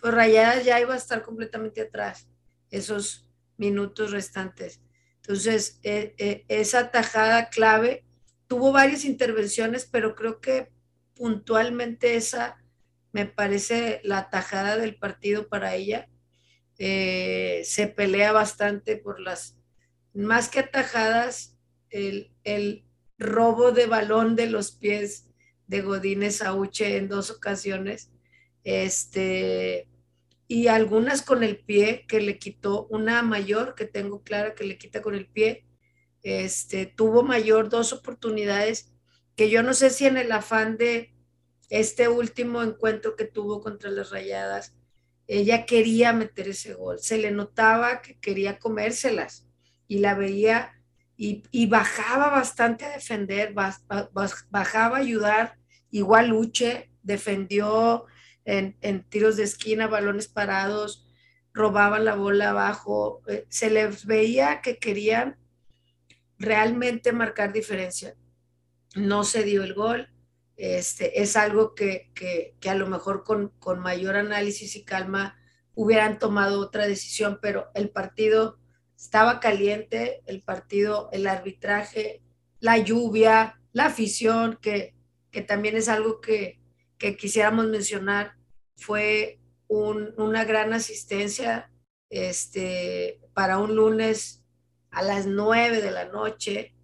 pues 0.00 0.14
Rayadas 0.14 0.64
ya 0.64 0.80
iba 0.80 0.94
a 0.94 0.98
estar 0.98 1.22
completamente 1.22 1.80
atrás. 1.80 2.28
Esos 2.70 3.28
minutos 3.56 4.12
restantes. 4.12 4.80
Entonces, 5.16 5.80
e, 5.82 6.14
e, 6.18 6.44
esa 6.48 6.90
tajada 6.90 7.50
clave 7.50 8.04
tuvo 8.46 8.72
varias 8.72 9.04
intervenciones, 9.04 9.84
pero 9.84 10.14
creo 10.14 10.40
que 10.40 10.72
puntualmente 11.14 12.16
esa 12.16 12.56
me 13.12 13.26
parece 13.26 14.00
la 14.04 14.30
tajada 14.30 14.76
del 14.76 14.96
partido 14.96 15.48
para 15.48 15.74
ella. 15.74 16.08
Eh, 16.78 17.62
se 17.64 17.88
pelea 17.88 18.32
bastante 18.32 18.96
por 18.96 19.20
las, 19.20 19.58
más 20.14 20.48
que 20.48 20.60
atajadas, 20.60 21.58
el, 21.90 22.32
el 22.44 22.84
robo 23.18 23.72
de 23.72 23.86
balón 23.86 24.36
de 24.36 24.46
los 24.46 24.72
pies 24.72 25.28
de 25.66 25.82
Godínez 25.82 26.42
Auche 26.42 26.96
en 26.96 27.08
dos 27.08 27.30
ocasiones. 27.30 28.10
Este, 28.68 29.88
y 30.46 30.66
algunas 30.66 31.22
con 31.22 31.42
el 31.42 31.56
pie 31.56 32.04
que 32.06 32.20
le 32.20 32.38
quitó, 32.38 32.86
una 32.90 33.22
mayor 33.22 33.74
que 33.74 33.86
tengo 33.86 34.22
clara 34.22 34.54
que 34.54 34.64
le 34.64 34.76
quita 34.76 35.00
con 35.00 35.14
el 35.14 35.26
pie, 35.26 35.64
este, 36.22 36.84
tuvo 36.84 37.22
mayor 37.22 37.70
dos 37.70 37.94
oportunidades 37.94 38.92
que 39.36 39.48
yo 39.48 39.62
no 39.62 39.72
sé 39.72 39.88
si 39.88 40.04
en 40.04 40.18
el 40.18 40.30
afán 40.32 40.76
de 40.76 41.14
este 41.70 42.08
último 42.08 42.62
encuentro 42.62 43.16
que 43.16 43.24
tuvo 43.24 43.62
contra 43.62 43.90
las 43.90 44.10
rayadas, 44.10 44.76
ella 45.26 45.64
quería 45.64 46.12
meter 46.12 46.48
ese 46.48 46.74
gol, 46.74 46.98
se 46.98 47.16
le 47.16 47.30
notaba 47.30 48.02
que 48.02 48.20
quería 48.20 48.58
comérselas 48.58 49.48
y 49.86 50.00
la 50.00 50.14
veía 50.14 50.74
y, 51.16 51.42
y 51.52 51.64
bajaba 51.68 52.28
bastante 52.28 52.84
a 52.84 52.90
defender, 52.90 53.54
bajaba 53.54 54.96
a 54.98 55.00
ayudar, 55.00 55.56
igual 55.90 56.28
Luche 56.28 56.90
defendió 57.02 58.04
en, 58.48 59.02
tiros 59.04 59.36
de 59.36 59.44
esquina, 59.44 59.88
balones 59.88 60.26
parados, 60.26 61.06
robaban 61.52 62.06
la 62.06 62.14
bola 62.14 62.50
abajo, 62.50 63.20
eh, 63.28 63.46
se 63.50 63.68
les 63.68 64.06
veía 64.06 64.62
que 64.62 64.78
querían 64.78 65.36
realmente 66.38 67.12
marcar 67.12 67.52
diferencia. 67.52 68.14
No 68.94 69.24
se 69.24 69.42
dio 69.42 69.62
el 69.64 69.74
gol, 69.74 70.08
este, 70.56 71.20
es 71.20 71.36
algo 71.36 71.74
que, 71.74 72.10
a 72.66 72.74
lo 72.74 72.86
mejor 72.86 73.22
con, 73.22 73.50
con, 73.58 73.80
mayor 73.80 74.16
análisis 74.16 74.76
y 74.76 74.84
calma 74.84 75.36
hubieran 75.74 76.18
tomado 76.18 76.60
otra 76.60 76.86
decisión, 76.86 77.38
pero 77.42 77.68
el 77.74 77.90
partido 77.90 78.58
estaba 78.96 79.40
caliente, 79.40 80.22
el 80.26 80.42
partido, 80.42 81.10
el 81.12 81.26
arbitraje, 81.26 82.22
la 82.60 82.78
lluvia, 82.78 83.60
la 83.72 83.86
afición, 83.86 84.58
que, 84.60 84.94
que 85.30 85.42
también 85.42 85.76
es 85.76 85.88
algo 85.88 86.20
que, 86.20 86.58
que 86.96 87.16
quisiéramos 87.16 87.66
mencionar, 87.66 88.37
fue 88.78 89.40
una 89.68 90.44
gran 90.44 90.72
asistencia 90.72 91.70
este, 92.08 93.20
para 93.34 93.58
un 93.58 93.76
lunes 93.76 94.42
a 94.90 95.02
las 95.02 95.26
nueve 95.26 95.82
de 95.82 95.90
la 95.90 96.06
noche 96.06 96.74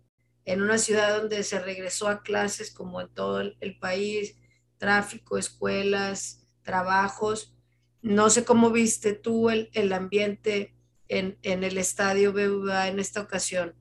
en 0.44 0.60
una 0.60 0.76
ciudad 0.76 1.18
donde 1.18 1.42
se 1.42 1.58
regresó 1.58 2.08
a 2.08 2.22
clases 2.22 2.72
como 2.72 3.00
en 3.00 3.08
todo 3.08 3.40
el, 3.40 3.78
país, 3.80 4.36
tráfico, 4.76 5.38
escuelas, 5.38 6.46
trabajos. 6.62 7.56
No 8.02 8.28
sé 8.28 8.44
cómo 8.44 8.70
viste 8.70 9.14
tú 9.14 9.48
el, 9.48 9.92
ambiente 9.92 10.74
en, 11.08 11.38
el 11.42 11.78
estadio 11.78 12.32
BBVA 12.32 12.88
en 12.88 12.98
esta 12.98 13.22
ocasión. 13.22 13.74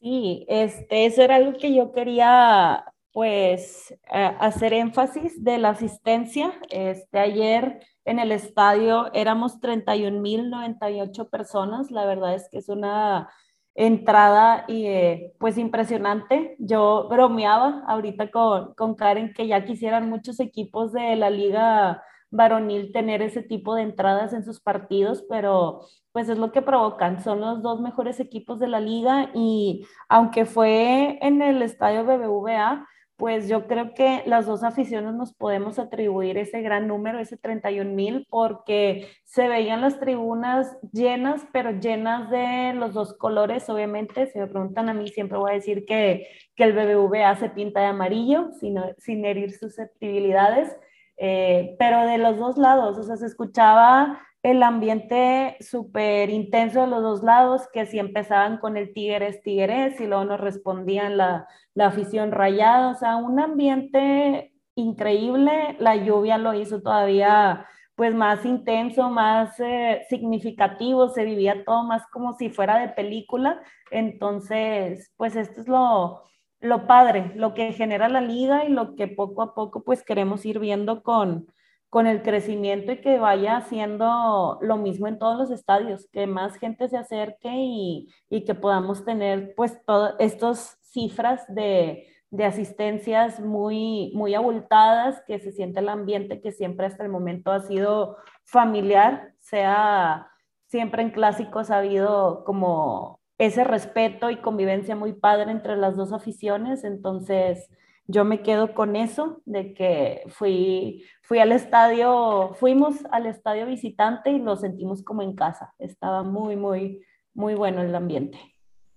Sí, 0.00 0.46
este, 0.48 1.06
eso 1.06 1.22
era 1.22 1.36
algo 1.36 1.56
que 1.56 1.74
yo 1.74 1.92
quería 1.92 2.84
pues 3.12 3.94
hacer 4.08 4.72
énfasis 4.72 5.42
de 5.42 5.58
la 5.58 5.70
asistencia. 5.70 6.52
Este, 6.70 7.18
ayer 7.18 7.80
en 8.04 8.18
el 8.18 8.32
estadio 8.32 9.12
éramos 9.12 9.60
31.098 9.60 11.28
personas. 11.28 11.90
La 11.90 12.04
verdad 12.04 12.34
es 12.34 12.48
que 12.50 12.58
es 12.58 12.68
una 12.68 13.28
entrada 13.74 14.64
y 14.68 14.86
eh, 14.86 15.32
pues 15.38 15.58
impresionante. 15.58 16.56
Yo 16.58 17.08
bromeaba 17.08 17.84
ahorita 17.86 18.30
con, 18.30 18.74
con 18.74 18.94
Karen 18.94 19.32
que 19.34 19.46
ya 19.46 19.64
quisieran 19.64 20.08
muchos 20.08 20.40
equipos 20.40 20.92
de 20.92 21.16
la 21.16 21.30
liga 21.30 22.02
varonil 22.30 22.92
tener 22.92 23.22
ese 23.22 23.42
tipo 23.42 23.74
de 23.74 23.82
entradas 23.82 24.32
en 24.32 24.44
sus 24.44 24.60
partidos, 24.60 25.24
pero 25.28 25.86
pues 26.12 26.28
es 26.28 26.38
lo 26.38 26.52
que 26.52 26.62
provocan. 26.62 27.22
Son 27.22 27.40
los 27.40 27.62
dos 27.62 27.80
mejores 27.80 28.20
equipos 28.20 28.58
de 28.58 28.68
la 28.68 28.80
liga 28.80 29.30
y 29.34 29.86
aunque 30.08 30.44
fue 30.46 31.18
en 31.22 31.42
el 31.42 31.62
estadio 31.62 32.04
BBVA, 32.04 32.86
pues 33.20 33.50
yo 33.50 33.66
creo 33.66 33.92
que 33.92 34.22
las 34.24 34.46
dos 34.46 34.64
aficiones 34.64 35.12
nos 35.12 35.34
podemos 35.34 35.78
atribuir 35.78 36.38
ese 36.38 36.62
gran 36.62 36.88
número, 36.88 37.18
ese 37.18 37.36
31 37.36 37.92
mil, 37.92 38.26
porque 38.30 39.08
se 39.24 39.46
veían 39.46 39.82
las 39.82 40.00
tribunas 40.00 40.78
llenas, 40.90 41.46
pero 41.52 41.72
llenas 41.72 42.30
de 42.30 42.72
los 42.72 42.94
dos 42.94 43.12
colores, 43.12 43.68
obviamente. 43.68 44.28
Si 44.28 44.38
me 44.38 44.46
preguntan 44.46 44.88
a 44.88 44.94
mí, 44.94 45.06
siempre 45.08 45.36
voy 45.36 45.50
a 45.50 45.54
decir 45.54 45.84
que, 45.84 46.28
que 46.56 46.64
el 46.64 46.72
BBVA 46.72 47.36
se 47.36 47.50
pinta 47.50 47.80
de 47.80 47.88
amarillo, 47.88 48.52
sin, 48.58 48.78
sin 48.96 49.22
herir 49.26 49.52
susceptibilidades, 49.52 50.74
eh, 51.18 51.76
pero 51.78 52.06
de 52.06 52.16
los 52.16 52.38
dos 52.38 52.56
lados, 52.56 52.96
o 52.96 53.02
sea, 53.02 53.18
se 53.18 53.26
escuchaba 53.26 54.18
el 54.42 54.62
ambiente 54.62 55.56
súper 55.60 56.30
intenso 56.30 56.80
de 56.80 56.86
los 56.86 57.02
dos 57.02 57.22
lados, 57.22 57.68
que 57.72 57.86
si 57.86 57.98
empezaban 57.98 58.58
con 58.58 58.76
el 58.76 58.92
Tigres, 58.94 59.42
Tigres, 59.42 60.00
y 60.00 60.06
luego 60.06 60.24
nos 60.24 60.40
respondían 60.40 61.16
la, 61.16 61.46
la 61.74 61.88
afición 61.88 62.32
rayada, 62.32 62.90
o 62.90 62.94
sea, 62.94 63.16
un 63.16 63.38
ambiente 63.38 64.54
increíble, 64.74 65.76
la 65.78 65.96
lluvia 65.96 66.38
lo 66.38 66.54
hizo 66.54 66.80
todavía 66.80 67.66
pues 68.00 68.14
más 68.14 68.46
intenso, 68.46 69.10
más 69.10 69.60
eh, 69.60 70.06
significativo, 70.08 71.10
se 71.10 71.24
vivía 71.26 71.64
todo 71.66 71.82
más 71.82 72.06
como 72.06 72.34
si 72.34 72.48
fuera 72.48 72.78
de 72.78 72.88
película, 72.88 73.60
entonces 73.90 75.12
pues 75.18 75.36
esto 75.36 75.60
es 75.60 75.68
lo, 75.68 76.22
lo 76.60 76.86
padre, 76.86 77.32
lo 77.34 77.52
que 77.52 77.74
genera 77.74 78.08
la 78.08 78.22
liga 78.22 78.64
y 78.64 78.70
lo 78.70 78.94
que 78.94 79.06
poco 79.06 79.42
a 79.42 79.54
poco 79.54 79.84
pues 79.84 80.02
queremos 80.02 80.46
ir 80.46 80.58
viendo 80.58 81.02
con, 81.02 81.52
con 81.90 82.06
el 82.06 82.22
crecimiento 82.22 82.92
y 82.92 83.00
que 83.00 83.18
vaya 83.18 83.56
haciendo 83.56 84.58
lo 84.62 84.76
mismo 84.76 85.08
en 85.08 85.18
todos 85.18 85.36
los 85.36 85.50
estadios, 85.50 86.08
que 86.12 86.28
más 86.28 86.56
gente 86.56 86.88
se 86.88 86.96
acerque 86.96 87.50
y, 87.52 88.08
y 88.30 88.44
que 88.44 88.54
podamos 88.54 89.04
tener 89.04 89.54
pues 89.56 89.84
todas 89.84 90.14
estas 90.20 90.78
cifras 90.82 91.42
de, 91.48 92.06
de, 92.30 92.44
asistencias 92.44 93.40
muy, 93.40 94.12
muy 94.14 94.34
abultadas, 94.34 95.20
que 95.26 95.40
se 95.40 95.50
siente 95.50 95.80
el 95.80 95.88
ambiente 95.88 96.40
que 96.40 96.52
siempre 96.52 96.86
hasta 96.86 97.02
el 97.02 97.10
momento 97.10 97.50
ha 97.50 97.60
sido 97.60 98.16
familiar, 98.44 99.34
sea 99.40 100.28
siempre 100.68 101.02
en 101.02 101.10
clásicos 101.10 101.72
ha 101.72 101.78
habido 101.78 102.44
como 102.44 103.20
ese 103.38 103.64
respeto 103.64 104.30
y 104.30 104.36
convivencia 104.36 104.94
muy 104.94 105.12
padre 105.12 105.50
entre 105.50 105.76
las 105.76 105.96
dos 105.96 106.12
aficiones, 106.12 106.84
entonces 106.84 107.68
yo 108.10 108.24
me 108.24 108.42
quedo 108.42 108.74
con 108.74 108.96
eso, 108.96 109.40
de 109.44 109.72
que 109.72 110.22
fui, 110.28 111.04
fui 111.22 111.38
al 111.38 111.52
estadio, 111.52 112.56
fuimos 112.58 112.96
al 113.12 113.26
estadio 113.26 113.66
visitante 113.66 114.30
y 114.30 114.38
lo 114.40 114.56
sentimos 114.56 115.02
como 115.02 115.22
en 115.22 115.34
casa. 115.34 115.72
Estaba 115.78 116.22
muy, 116.22 116.56
muy, 116.56 117.04
muy 117.34 117.54
bueno 117.54 117.82
el 117.82 117.94
ambiente. 117.94 118.38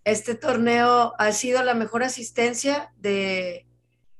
Este 0.03 0.35
torneo 0.35 1.13
ha 1.17 1.31
sido 1.31 1.63
la 1.63 1.75
mejor 1.75 2.03
asistencia 2.03 2.91
de, 2.97 3.67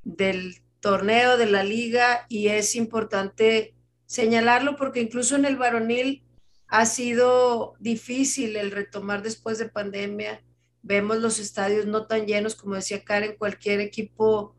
del 0.03 0.55
torneo, 0.79 1.37
de 1.37 1.47
la 1.47 1.63
liga, 1.63 2.25
y 2.29 2.49
es 2.49 2.75
importante 2.75 3.75
señalarlo 4.05 4.75
porque 4.75 5.01
incluso 5.01 5.35
en 5.35 5.45
el 5.45 5.57
varonil 5.57 6.23
ha 6.67 6.85
sido 6.85 7.73
difícil 7.79 8.55
el 8.55 8.71
retomar 8.71 9.23
después 9.23 9.57
de 9.57 9.69
pandemia. 9.69 10.43
Vemos 10.81 11.17
los 11.17 11.39
estadios 11.39 11.85
no 11.85 12.05
tan 12.05 12.25
llenos, 12.25 12.55
como 12.55 12.75
decía 12.75 13.03
Karen, 13.03 13.35
cualquier 13.37 13.79
equipo 13.79 14.55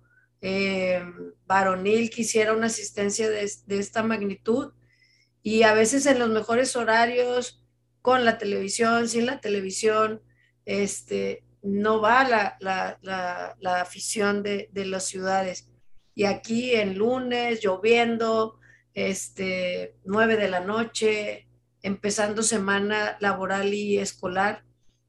eh, 0.47 1.03
varonil 1.47 2.11
quisiera 2.11 2.53
una 2.53 2.67
asistencia 2.67 3.31
de, 3.31 3.51
esta 3.67 4.03
magnitud 4.03 4.75
y 5.43 5.63
a 5.63 5.73
veces 5.73 6.05
en 6.05 6.19
los 6.19 6.29
mejores 6.29 6.77
horarios, 6.77 7.65
con 8.03 8.27
la 8.27 8.37
televisión, 8.37 9.09
sin 9.09 9.25
la 9.25 9.41
televisión, 9.41 10.21
este, 10.67 11.45
no 11.63 12.03
va 12.03 12.29
la, 12.29 12.59
la, 12.61 13.81
afición 13.81 14.43
de, 14.43 14.69
de, 14.71 14.85
las 14.85 15.07
ciudades. 15.07 15.67
Y 16.15 16.25
aquí 16.25 16.75
en 16.75 16.99
lunes, 16.99 17.61
lloviendo, 17.63 18.61
este, 18.93 19.97
9 20.05 20.37
de 20.37 20.51
la 20.51 20.61
noche, 20.61 21.49
empezando 21.81 22.43
semana 22.43 23.17
laboral 23.19 23.73
y 23.73 23.97
escolar, 23.97 24.63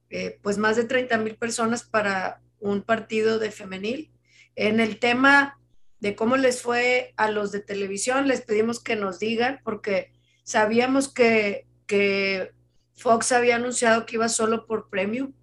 eh, 0.09 0.39
pues 0.41 0.57
más 0.57 0.77
de 0.77 0.85
30 0.85 1.17
mil 1.17 1.35
personas 1.35 1.83
para 1.83 2.41
un 2.61 2.83
partido 2.83 3.37
de 3.37 3.51
femenil 3.51 4.14
en 4.55 4.79
el 4.79 4.99
tema 4.99 5.59
de 5.99 6.15
cómo 6.15 6.37
les 6.37 6.61
fue 6.61 7.13
a 7.17 7.29
los 7.29 7.51
de 7.51 7.61
televisión, 7.61 8.27
les 8.27 8.41
pedimos 8.41 8.79
que 8.79 8.95
nos 8.95 9.19
digan, 9.19 9.59
porque 9.63 10.11
sabíamos 10.43 11.11
que, 11.11 11.65
Fox 12.97 13.33
había 13.33 13.57
anunciado 13.57 14.05
que 14.05 14.15
iba 14.15 14.29
solo 14.29 14.65
por 14.67 14.89
premium, 14.89 15.33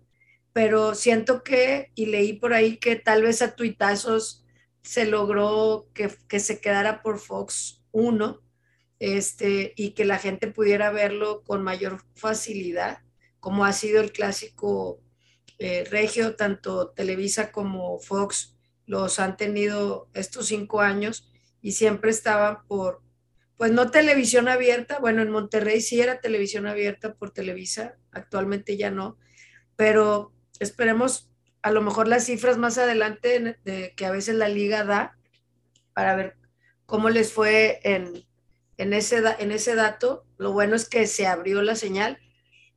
pero 0.55 0.95
siento 0.95 1.43
que, 1.43 1.91
y 1.95 2.07
leí 2.07 2.33
por 2.33 2.55
ahí 2.55 2.79
que 2.79 2.97
tal 2.97 3.23
vez 3.23 3.43
a 3.43 3.55
tuitazos 3.55 4.47
se 4.83 5.05
logró 5.05 5.87
que, 5.93 6.41
se 6.41 6.61
quedara 6.61 7.03
por 7.03 7.19
Fox 7.19 7.83
1 7.93 8.41
este, 9.01 9.75
y 9.77 9.91
que 9.91 10.07
la 10.07 10.19
gente 10.19 10.47
pudiera 10.47 10.91
verlo 10.91 11.43
con 11.43 11.63
mayor 11.63 12.03
facilidad, 12.15 13.01
como 13.39 13.67
ha 13.67 13.75
sido 13.75 14.01
el 14.01 14.13
clásico 14.13 15.01
eh, 15.59 15.85
regio, 15.91 16.37
tanto 16.37 16.89
Televisa 16.91 17.53
como 17.53 17.99
Fox 17.99 18.52
los 18.87 19.19
han 19.19 19.37
tenido 19.37 20.09
estos 20.15 20.47
cinco 20.47 20.81
años 20.81 21.31
y 21.61 21.73
siempre 21.73 22.11
estaban 22.11 22.67
por, 22.67 23.03
pues 23.57 23.71
no 23.71 23.91
televisión 23.91 24.49
abierta, 24.49 24.99
bueno, 24.99 25.23
en 25.23 25.31
Monterrey 25.31 25.81
sí 25.81 26.01
era 26.01 26.21
televisión 26.21 26.67
abierta 26.67 27.15
por 27.15 27.31
Televisa, 27.31 27.97
actualmente 28.11 28.77
ya 28.77 28.91
no, 28.91 29.19
pero 29.77 30.33
esperemos 30.59 31.33
a 31.63 31.71
lo 31.71 31.81
mejor 31.81 32.09
las 32.09 32.25
cifras 32.25 32.59
más 32.59 32.77
adelante 32.77 33.59
de, 33.65 33.95
que 33.97 34.07
a 34.07 34.11
veces 34.11 34.35
la 34.35 34.49
liga 34.49 34.85
da 34.85 35.17
para 35.95 36.17
ver 36.17 36.37
cómo 36.87 37.09
les 37.09 37.33
fue 37.33 37.81
en, 37.85 38.27
en, 38.77 38.93
ese, 38.93 39.23
en 39.39 39.53
ese 39.53 39.75
dato. 39.77 40.27
Lo 40.39 40.53
bueno 40.53 40.75
es 40.75 40.89
que 40.89 41.07
se 41.07 41.27
abrió 41.27 41.63
la 41.63 41.77
señal. 41.77 42.19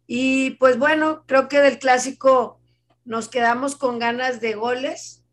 Y 0.06 0.52
pues 0.52 0.78
bueno, 0.78 1.26
creo 1.26 1.48
que 1.48 1.60
del 1.60 1.80
clásico 1.80 2.62
nos 3.06 3.28
quedamos 3.28 3.76
con 3.76 3.98
ganas 3.98 4.40
de 4.40 4.54
goles 4.54 5.25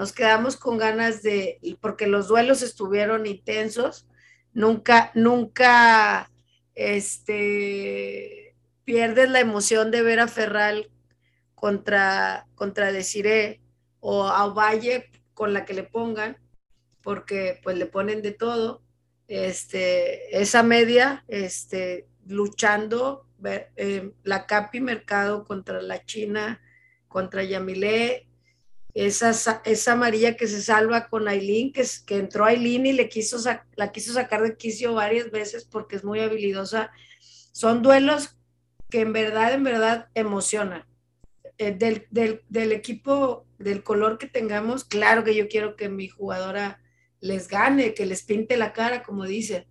nos 0.00 0.14
quedamos 0.14 0.56
con 0.56 0.78
ganas 0.78 1.20
de, 1.20 1.60
porque 1.78 2.06
los 2.06 2.26
duelos 2.26 2.62
estuvieron 2.62 3.26
intensos, 3.26 4.08
nunca, 4.54 5.10
nunca, 5.14 6.32
este, 6.74 8.56
pierdes 8.84 9.28
la 9.28 9.40
emoción 9.40 9.90
de 9.90 10.00
ver 10.00 10.20
a 10.20 10.26
Ferral 10.26 10.90
contra, 11.54 12.46
contra 12.54 12.90
o 14.00 14.24
a 14.24 14.48
Valle 14.48 15.10
con 15.34 15.52
la 15.52 15.66
que 15.66 15.74
le 15.74 15.82
pongan, 15.82 16.38
porque 17.02 17.60
pues 17.62 17.76
le 17.76 17.84
ponen 17.84 18.22
de 18.22 18.32
todo. 18.32 18.82
Este, 19.28 20.40
esa 20.40 20.62
media, 20.62 21.26
este, 21.28 22.08
luchando, 22.26 23.26
eh, 23.76 24.12
la 24.22 24.46
Capi 24.46 24.80
Mercado 24.80 25.44
contra 25.44 25.82
la 25.82 26.02
China, 26.06 26.58
contra 27.06 27.44
Yamilé, 27.44 28.29
esa, 28.94 29.62
esa 29.64 29.92
amarilla 29.92 30.36
que 30.36 30.46
se 30.46 30.62
salva 30.62 31.08
con 31.08 31.28
Aileen, 31.28 31.72
que, 31.72 31.84
que 32.06 32.16
entró 32.18 32.44
Aileen 32.44 32.86
y 32.86 32.92
le 32.92 33.08
quiso 33.08 33.38
la 33.76 33.92
quiso 33.92 34.12
sacar 34.12 34.42
de 34.42 34.56
quicio 34.56 34.94
varias 34.94 35.30
veces 35.30 35.64
porque 35.64 35.96
es 35.96 36.04
muy 36.04 36.20
habilidosa. 36.20 36.90
Son 37.52 37.82
duelos 37.82 38.36
que 38.90 39.00
en 39.00 39.12
verdad, 39.12 39.52
en 39.54 39.64
verdad 39.64 40.08
emocionan. 40.14 40.84
Eh, 41.58 41.72
del, 41.72 42.06
del, 42.10 42.42
del, 42.48 42.72
equipo, 42.72 43.46
del 43.58 43.82
color 43.82 44.16
que 44.16 44.26
tengamos, 44.26 44.84
claro 44.84 45.24
que 45.24 45.34
yo 45.34 45.46
quiero 45.46 45.76
que 45.76 45.90
mi 45.90 46.08
jugadora 46.08 46.80
les 47.20 47.48
gane, 47.48 47.92
que 47.92 48.06
les 48.06 48.22
pinte 48.22 48.56
la 48.56 48.72
cara, 48.72 49.02
como 49.02 49.26
dicen, 49.26 49.66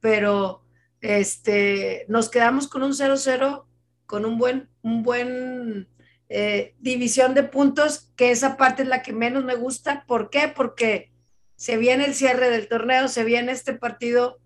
pero 0.00 0.64
este, 1.00 2.04
nos 2.08 2.28
quedamos 2.28 2.66
con 2.66 2.82
un 2.82 2.92
0-0, 2.92 3.64
con 4.06 4.24
un 4.24 4.36
buen, 4.36 4.68
un 4.82 5.04
buen 5.04 5.88
eh, 6.28 6.74
división 6.78 7.34
de 7.34 7.42
puntos, 7.42 8.10
que 8.16 8.30
esa 8.30 8.56
parte 8.56 8.82
es 8.82 8.88
la 8.88 9.02
que 9.02 9.12
menos 9.12 9.44
me 9.44 9.54
gusta. 9.54 10.04
¿Por 10.06 10.30
qué? 10.30 10.48
Porque 10.48 11.10
se 11.56 11.76
viene 11.76 12.04
el 12.04 12.14
cierre 12.14 12.50
del 12.50 12.68
torneo, 12.68 13.08
se 13.08 13.24
viene 13.24 13.52
este 13.52 13.74
partido 13.74 14.38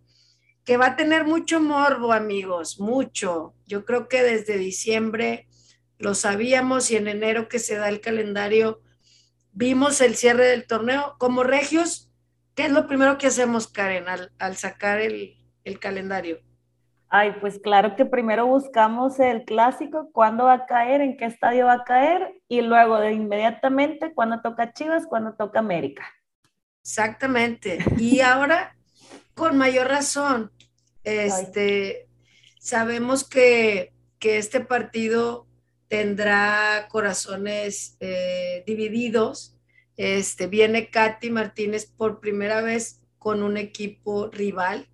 que 0.64 0.76
va 0.76 0.86
a 0.86 0.96
tener 0.96 1.24
mucho 1.24 1.60
morbo, 1.60 2.12
amigos, 2.12 2.78
mucho. 2.78 3.54
Yo 3.66 3.84
creo 3.84 4.08
que 4.08 4.22
desde 4.22 4.58
diciembre 4.58 5.48
lo 5.98 6.14
sabíamos 6.14 6.90
y 6.90 6.96
en 6.96 7.08
enero 7.08 7.48
que 7.48 7.58
se 7.58 7.76
da 7.76 7.88
el 7.88 8.00
calendario, 8.00 8.80
vimos 9.52 10.00
el 10.00 10.14
cierre 10.14 10.46
del 10.46 10.66
torneo. 10.66 11.16
Como 11.18 11.42
regios, 11.42 12.10
¿qué 12.54 12.66
es 12.66 12.72
lo 12.72 12.86
primero 12.86 13.18
que 13.18 13.26
hacemos, 13.26 13.68
Karen, 13.68 14.06
al, 14.08 14.56
sacar 14.56 15.00
el, 15.00 15.36
el 15.64 15.78
calendario? 15.80 16.40
Ay, 17.14 17.34
pues 17.42 17.58
claro 17.58 17.94
que 17.94 18.06
primero 18.06 18.46
buscamos 18.46 19.20
el 19.20 19.44
clásico, 19.44 20.08
cuándo 20.12 20.44
va 20.44 20.54
a 20.54 20.66
caer, 20.66 21.02
en 21.02 21.18
qué 21.18 21.26
estadio 21.26 21.66
va 21.66 21.74
a 21.74 21.84
caer, 21.84 22.40
y 22.48 22.62
luego 22.62 22.98
de 22.98 23.12
inmediatamente 23.12 24.14
cuándo 24.14 24.40
toca 24.40 24.72
Chivas, 24.72 25.06
cuándo 25.06 25.34
toca 25.34 25.58
América. 25.58 26.06
Exactamente. 26.82 27.84
Y 27.98 28.20
ahora, 28.20 28.74
con 29.34 29.58
mayor 29.58 29.88
razón, 29.88 30.52
este, 31.04 32.08
sabemos 32.58 33.28
que, 33.28 33.92
este 34.18 34.60
partido 34.60 35.46
tendrá 35.88 36.88
corazones 36.88 37.98
eh, 38.00 38.64
divididos. 38.66 39.54
Este, 39.98 40.46
viene 40.46 40.88
Katy 40.88 41.28
Martínez 41.28 41.84
por 41.84 42.20
primera 42.20 42.62
vez 42.62 43.02
con 43.18 43.42
un 43.42 43.58
equipo 43.58 44.28
rival 44.28 44.88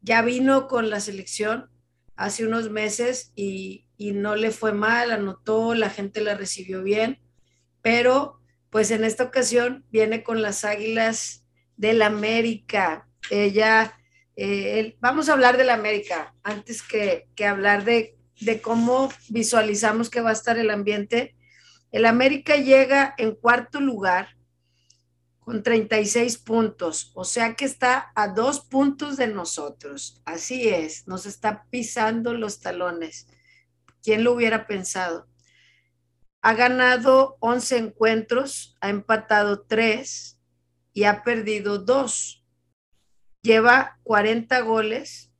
ya 0.00 0.22
vino 0.22 0.68
con 0.68 0.90
la 0.90 1.00
selección 1.00 1.70
hace 2.16 2.44
unos 2.44 2.70
meses 2.70 3.32
y, 3.34 3.84
no 3.98 4.36
le 4.36 4.52
fue 4.52 4.72
mal, 4.72 5.10
anotó, 5.10 5.74
la 5.74 5.90
gente 5.90 6.20
la 6.20 6.36
recibió 6.36 6.82
bien, 6.82 7.20
pero 7.82 8.40
pues 8.70 8.90
en 8.90 9.02
esta 9.02 9.24
ocasión 9.24 9.84
viene 9.90 10.22
con 10.22 10.40
las 10.40 10.64
Águilas 10.64 11.44
del 11.76 12.02
América. 12.02 13.08
Ella, 13.30 13.98
eh, 14.36 14.96
vamos 15.00 15.28
a 15.28 15.32
hablar 15.32 15.56
del 15.56 15.70
América 15.70 16.34
antes 16.44 16.82
que, 16.82 17.28
que 17.34 17.46
hablar 17.46 17.84
de, 17.84 18.16
de, 18.40 18.60
cómo 18.60 19.10
visualizamos 19.30 20.10
que 20.10 20.20
va 20.20 20.30
a 20.30 20.34
estar 20.34 20.58
el 20.58 20.70
ambiente. 20.70 21.34
El 21.90 22.06
América 22.06 22.56
llega 22.56 23.14
en 23.18 23.34
cuarto 23.34 23.80
lugar 23.80 24.37
con 25.48 25.62
36 25.62 26.36
puntos, 26.36 27.10
o 27.14 27.24
sea 27.24 27.54
que 27.54 27.64
está 27.64 28.12
a 28.14 28.28
dos 28.28 28.60
puntos 28.60 29.16
de 29.16 29.28
nosotros. 29.28 30.20
Así 30.26 30.68
es, 30.68 31.08
nos 31.08 31.24
está 31.24 31.64
pisando 31.70 32.34
los 32.34 32.60
talones. 32.60 33.28
¿Quién 34.02 34.24
lo 34.24 34.34
hubiera 34.34 34.66
pensado? 34.66 35.26
Ha 36.42 36.52
ganado 36.52 37.38
11 37.40 37.78
encuentros, 37.78 38.76
ha 38.82 38.90
empatado 38.90 39.62
3 39.62 40.38
y 40.92 41.04
ha 41.04 41.22
perdido 41.22 41.78
2. 41.78 42.44
Lleva 43.40 43.98
40 44.02 44.60
goles 44.60 45.32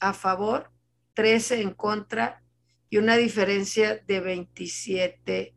a 0.00 0.12
favor, 0.12 0.72
13 1.14 1.60
en 1.60 1.72
contra 1.72 2.42
y 2.90 2.96
una 2.96 3.16
diferencia 3.16 3.94
de 4.08 4.18
27. 4.18 5.54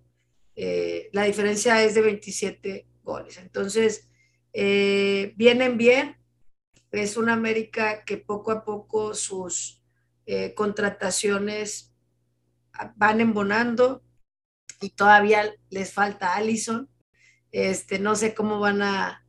Eh, 0.57 1.09
la 1.11 1.23
diferencia 1.23 1.83
es 1.83 1.95
de 1.95 2.01
27 2.01 2.88
entonces, 3.37 4.09
eh, 4.53 5.33
vienen 5.35 5.77
bien. 5.77 6.17
Es 6.91 7.17
una 7.17 7.33
América 7.33 8.03
que 8.03 8.17
poco 8.17 8.51
a 8.51 8.63
poco 8.63 9.13
sus 9.13 9.83
eh, 10.25 10.53
contrataciones 10.55 11.93
van 12.95 13.21
embonando 13.21 14.03
y 14.81 14.91
todavía 14.91 15.53
les 15.69 15.93
falta 15.93 16.35
Allison. 16.35 16.89
Este, 17.51 17.99
no 17.99 18.15
sé 18.15 18.33
cómo 18.33 18.59
van 18.59 18.81
a 18.81 19.25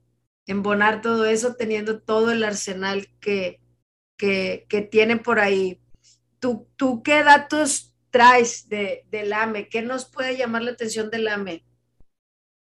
embonar 0.46 1.00
todo 1.00 1.26
eso 1.26 1.54
teniendo 1.54 2.00
todo 2.00 2.30
el 2.30 2.44
arsenal 2.44 3.08
que, 3.20 3.60
que, 4.16 4.88
tienen 4.90 5.20
por 5.20 5.38
ahí. 5.38 5.80
¿Tú, 6.38 6.68
¿Tú 6.76 7.02
qué 7.02 7.22
datos 7.22 7.94
traes 8.10 8.68
de, 8.68 9.06
del 9.10 9.32
AME? 9.32 9.68
¿Qué 9.68 9.82
nos 9.82 10.04
puede 10.04 10.36
llamar 10.36 10.62
la 10.62 10.72
atención 10.72 11.10
del 11.10 11.28
AME? 11.28 11.64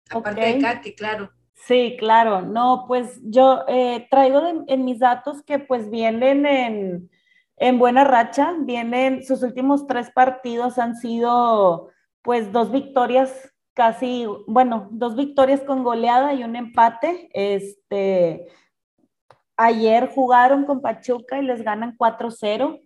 Aparte 0.09 0.41
de 0.41 0.59
Katy, 0.59 0.95
claro. 0.95 1.31
Sí, 1.53 1.95
claro. 1.99 2.41
No, 2.41 2.85
pues 2.87 3.19
yo 3.23 3.63
eh, 3.67 4.07
traigo 4.11 4.41
en 4.67 4.85
mis 4.85 4.99
datos 4.99 5.41
que 5.43 5.59
pues 5.59 5.89
vienen 5.89 6.45
en, 6.45 7.09
en 7.57 7.79
buena 7.79 8.03
racha, 8.03 8.53
vienen, 8.59 9.23
sus 9.23 9.41
últimos 9.41 9.87
tres 9.87 10.11
partidos 10.11 10.77
han 10.77 10.95
sido 10.95 11.89
pues 12.21 12.51
dos 12.51 12.71
victorias 12.71 13.53
casi, 13.73 14.25
bueno, 14.47 14.87
dos 14.91 15.15
victorias 15.15 15.61
con 15.61 15.83
goleada 15.83 16.33
y 16.33 16.43
un 16.43 16.55
empate. 16.55 17.29
Este, 17.33 18.47
ayer 19.57 20.09
jugaron 20.09 20.65
con 20.65 20.81
Pachuca 20.81 21.39
y 21.39 21.45
les 21.45 21.61
ganan 21.61 21.95
4-0. 21.97 22.81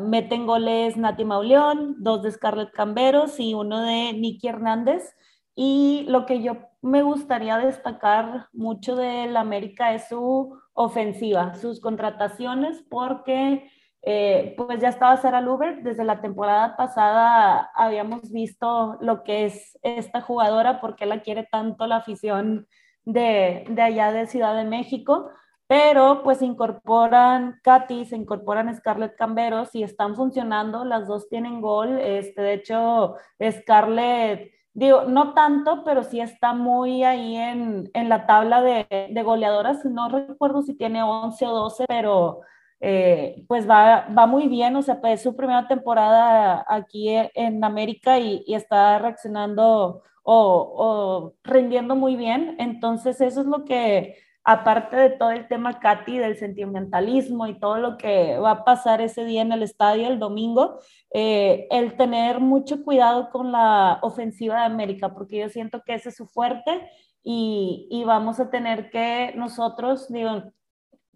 meten 0.00 0.46
goles 0.46 0.96
Nati 0.96 1.24
Mauleón, 1.24 1.96
dos 1.98 2.22
de 2.22 2.32
Scarlett 2.32 2.72
Camberos 2.72 3.38
y 3.40 3.54
uno 3.54 3.82
de 3.82 4.12
Nicky 4.12 4.48
Hernández. 4.48 5.14
Y 5.54 6.04
lo 6.08 6.26
que 6.26 6.42
yo 6.42 6.56
me 6.82 7.02
gustaría 7.02 7.58
destacar 7.58 8.48
mucho 8.52 8.96
del 8.96 9.36
América 9.36 9.94
es 9.94 10.08
su 10.08 10.58
ofensiva, 10.74 11.54
sus 11.54 11.80
contrataciones, 11.80 12.82
porque 12.90 13.70
eh, 14.02 14.54
pues 14.58 14.80
ya 14.80 14.88
estaba 14.88 15.16
Sara 15.16 15.40
Luber, 15.40 15.82
desde 15.82 16.04
la 16.04 16.20
temporada 16.20 16.76
pasada 16.76 17.70
habíamos 17.74 18.30
visto 18.30 18.98
lo 19.00 19.22
que 19.22 19.46
es 19.46 19.78
esta 19.82 20.20
jugadora, 20.20 20.80
porque 20.80 21.06
la 21.06 21.22
quiere 21.22 21.48
tanto 21.50 21.86
la 21.86 21.96
afición 21.96 22.66
de, 23.04 23.64
de 23.70 23.82
allá 23.82 24.12
de 24.12 24.26
Ciudad 24.26 24.56
de 24.56 24.64
México, 24.64 25.30
pero 25.66 26.22
pues 26.22 26.42
incorporan 26.42 27.60
Katy, 27.62 28.04
se 28.04 28.16
incorporan 28.16 28.74
Scarlett 28.76 29.16
Camberos 29.16 29.74
y 29.74 29.82
están 29.82 30.16
funcionando, 30.16 30.84
las 30.84 31.06
dos 31.06 31.28
tienen 31.28 31.62
gol, 31.62 31.98
este, 31.98 32.42
de 32.42 32.52
hecho 32.54 33.14
Scarlett 33.40 34.53
digo, 34.74 35.04
no 35.04 35.34
tanto, 35.34 35.84
pero 35.84 36.02
sí 36.02 36.20
está 36.20 36.52
muy 36.52 37.04
ahí 37.04 37.36
en, 37.36 37.90
la 37.94 38.26
tabla 38.26 38.62
de, 38.62 39.22
goleadoras. 39.24 39.84
No 39.84 40.08
recuerdo 40.08 40.62
si 40.62 40.74
tiene 40.76 41.02
11 41.02 41.46
o 41.46 41.54
12, 41.54 41.84
pero 41.88 42.40
eh, 42.80 43.44
pues 43.48 43.68
va, 43.68 44.06
muy 44.26 44.48
bien. 44.48 44.76
O 44.76 44.82
sea, 44.82 45.00
pues 45.00 45.14
es 45.14 45.22
su 45.22 45.36
primera 45.36 45.68
temporada 45.68 46.64
aquí 46.68 47.08
en 47.10 47.64
América 47.64 48.18
y, 48.18 48.44
está 48.54 48.98
reaccionando 48.98 50.02
o, 50.22 50.74
o, 50.76 51.34
rindiendo 51.44 51.96
muy 51.96 52.16
bien. 52.16 52.56
Entonces, 52.58 53.20
eso 53.20 53.40
es 53.40 53.46
lo 53.46 53.64
que 53.64 54.16
aparte 54.44 54.96
de 54.96 55.10
todo 55.10 55.30
el 55.30 55.48
tema, 55.48 55.80
Katy, 55.80 56.18
del 56.18 56.36
sentimentalismo 56.36 57.46
y 57.46 57.58
todo 57.58 57.78
lo 57.78 57.96
que 57.96 58.38
va 58.38 58.50
a 58.50 58.64
pasar 58.64 59.00
ese 59.00 59.24
día 59.24 59.40
en 59.40 59.52
el 59.52 59.62
estadio 59.62 60.06
el 60.06 60.18
domingo, 60.18 60.78
eh, 61.12 61.66
el 61.70 61.96
tener 61.96 62.40
mucho 62.40 62.84
cuidado 62.84 63.30
con 63.30 63.52
la 63.52 63.98
ofensiva 64.02 64.60
de 64.60 64.66
América, 64.66 65.14
porque 65.14 65.38
yo 65.38 65.48
siento 65.48 65.82
que 65.82 65.94
ese 65.94 66.10
es 66.10 66.16
su 66.16 66.26
fuerte 66.26 66.88
y, 67.22 67.88
y 67.90 68.04
vamos 68.04 68.38
a 68.38 68.50
tener 68.50 68.90
que 68.90 69.32
nosotros, 69.34 70.12
digo, 70.12 70.52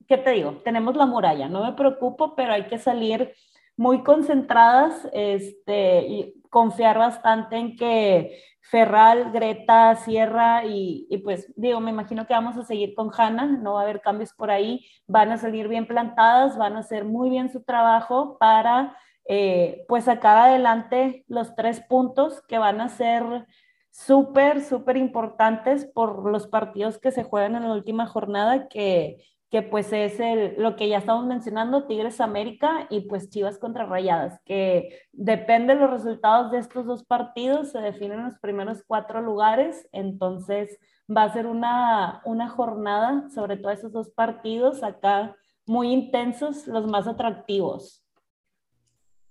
¿qué 0.08 0.16
te 0.16 0.30
digo? 0.30 0.62
Tenemos 0.64 0.96
la 0.96 1.04
muralla, 1.04 1.50
no 1.50 1.62
me 1.64 1.74
preocupo, 1.74 2.34
pero 2.34 2.54
hay 2.54 2.66
que 2.66 2.78
salir 2.78 3.34
muy 3.76 4.02
concentradas 4.02 5.08
este, 5.12 6.00
y 6.08 6.42
confiar 6.50 6.98
bastante 6.98 7.56
en 7.56 7.76
que 7.76 8.42
Ferral, 8.70 9.32
Greta, 9.32 9.96
Sierra 9.96 10.64
y, 10.66 11.06
pues 11.24 11.50
digo, 11.56 11.80
me 11.80 11.90
imagino 11.90 12.26
que 12.26 12.34
vamos 12.34 12.56
a 12.58 12.64
seguir 12.64 12.94
con 12.94 13.10
Hanna, 13.16 13.46
no 13.46 13.74
va 13.74 13.80
a 13.80 13.82
haber 13.84 14.02
cambios 14.02 14.34
por 14.34 14.50
ahí, 14.50 14.86
van 15.06 15.32
a 15.32 15.38
salir 15.38 15.68
bien 15.68 15.86
plantadas, 15.86 16.58
van 16.58 16.76
a 16.76 16.80
hacer 16.80 17.04
muy 17.04 17.30
bien 17.30 17.50
su 17.50 17.62
trabajo 17.62 18.36
para 18.38 18.96
eh, 19.26 19.84
pues 19.88 20.04
sacar 20.04 20.36
adelante 20.36 21.24
los 21.28 21.54
tres 21.54 21.80
puntos 21.80 22.42
que 22.46 22.58
van 22.58 22.82
a 22.82 22.90
ser 22.90 23.46
súper, 23.90 24.62
súper 24.62 24.98
importantes 24.98 25.86
por 25.86 26.30
los 26.30 26.46
partidos 26.46 26.98
que 26.98 27.10
se 27.10 27.24
juegan 27.24 27.56
en 27.56 27.64
la 27.64 27.72
última 27.72 28.06
jornada 28.06 28.68
que 28.68 29.24
que 29.50 29.62
pues 29.62 29.92
es 29.92 30.20
el, 30.20 30.54
lo 30.58 30.76
que 30.76 30.88
ya 30.88 30.98
estamos 30.98 31.26
mencionando, 31.26 31.86
Tigres 31.86 32.20
América 32.20 32.86
y 32.90 33.02
pues 33.02 33.30
Chivas 33.30 33.58
contra 33.58 33.86
Rayadas, 33.86 34.40
que 34.44 35.06
depende 35.12 35.74
de 35.74 35.80
los 35.80 35.90
resultados 35.90 36.50
de 36.50 36.58
estos 36.58 36.84
dos 36.84 37.04
partidos, 37.04 37.72
se 37.72 37.78
definen 37.78 38.24
los 38.24 38.38
primeros 38.40 38.82
cuatro 38.86 39.22
lugares, 39.22 39.88
entonces 39.92 40.78
va 41.10 41.22
a 41.22 41.32
ser 41.32 41.46
una, 41.46 42.20
una 42.24 42.48
jornada 42.48 43.30
sobre 43.30 43.56
todo 43.56 43.72
esos 43.72 43.92
dos 43.92 44.10
partidos 44.10 44.82
acá 44.82 45.34
muy 45.66 45.92
intensos, 45.92 46.66
los 46.66 46.86
más 46.86 47.06
atractivos. 47.06 48.04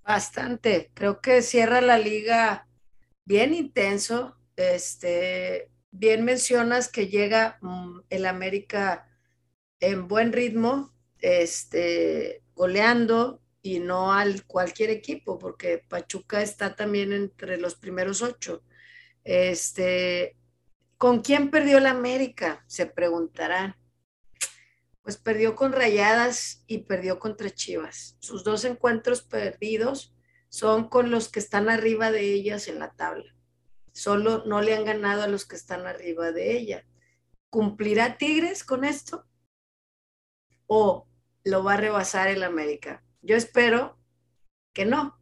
Bastante, 0.04 0.92
creo 0.94 1.22
que 1.22 1.42
cierra 1.42 1.82
la 1.82 1.98
liga 1.98 2.68
bien 3.26 3.54
intenso, 3.54 4.36
este, 4.56 5.70
bien 5.92 6.24
mencionas 6.24 6.90
que 6.90 7.08
llega 7.08 7.58
mm, 7.62 8.00
el 8.10 8.26
América 8.26 9.07
en 9.80 10.08
buen 10.08 10.34
ritmo, 10.34 10.94
este, 11.20 12.44
goleando 12.56 13.42
y 13.62 13.80
no 13.80 14.14
al 14.14 14.46
cualquier 14.46 14.90
equipo, 14.90 15.38
porque 15.38 15.84
Pachuca 15.88 16.42
está 16.42 16.76
también 16.76 17.14
entre 17.14 17.58
los 17.58 17.76
primeros 17.76 18.22
ocho. 18.22 18.64
Este, 19.24 20.38
¿Con 20.98 21.22
quién 21.22 21.52
perdió 21.52 21.80
la 21.80 21.92
América? 21.92 22.64
Se 22.66 22.88
preguntarán. 22.88 23.76
Pues 25.04 25.18
perdió 25.18 25.56
con 25.56 25.72
Rayadas 25.72 26.64
y 26.66 26.80
perdió 26.80 27.20
contra 27.20 27.52
Chivas. 27.52 28.18
Sus 28.20 28.44
dos 28.44 28.66
encuentros 28.66 29.22
perdidos 29.22 30.16
son 30.50 30.90
con 30.90 31.12
los 31.12 31.30
que 31.30 31.40
están 31.40 31.70
arriba 31.70 32.10
de 32.10 32.34
ellas 32.34 32.68
en 32.68 32.80
la 32.80 32.94
tabla. 32.94 33.36
Solo 33.94 34.44
no 34.48 34.62
le 34.62 34.76
han 34.76 34.86
ganado 34.86 35.22
a 35.22 35.28
los 35.28 35.46
que 35.46 35.56
están 35.56 35.86
arriba 35.86 36.32
de 36.32 36.58
ella. 36.58 36.86
¿Cumplirá 37.52 38.18
Tigres 38.18 38.64
con 38.64 38.84
esto? 38.84 39.27
O 40.68 41.08
lo 41.44 41.64
va 41.64 41.74
a 41.74 41.78
rebasar 41.78 42.28
el 42.28 42.44
América. 42.44 43.04
Yo 43.22 43.36
espero 43.36 43.98
que 44.74 44.86
no, 44.86 45.20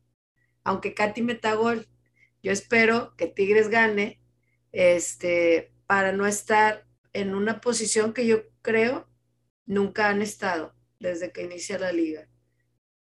aunque 0.64 0.94
Katy 0.94 1.22
meta 1.22 1.54
gol. 1.54 1.88
Yo 2.44 2.52
espero 2.52 3.16
que 3.16 3.28
Tigres 3.28 3.70
gane, 3.70 4.22
este, 4.72 5.74
para 5.88 6.12
no 6.12 6.28
estar 6.28 6.86
en 7.14 7.34
una 7.34 7.62
posición 7.62 8.14
que 8.14 8.28
yo 8.28 8.44
creo 8.62 9.08
nunca 9.66 10.10
han 10.10 10.22
estado 10.22 10.76
desde 11.00 11.32
que 11.32 11.44
inicia 11.44 11.80
la 11.80 11.92
liga. 11.92 12.28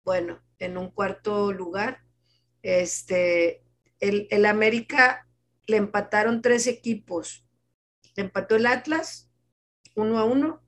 Bueno, 0.04 0.42
en 0.58 0.78
un 0.78 0.90
cuarto 0.90 1.54
lugar, 1.54 2.04
este, 2.64 3.64
el, 4.00 4.28
el 4.32 4.46
América 4.46 5.28
le 5.68 5.78
empataron 5.78 6.42
tres 6.42 6.68
equipos. 6.68 7.46
Le 8.16 8.24
empató 8.24 8.56
el 8.56 8.66
Atlas, 8.66 9.32
uno 9.96 10.20
a 10.20 10.26
uno. 10.26 10.64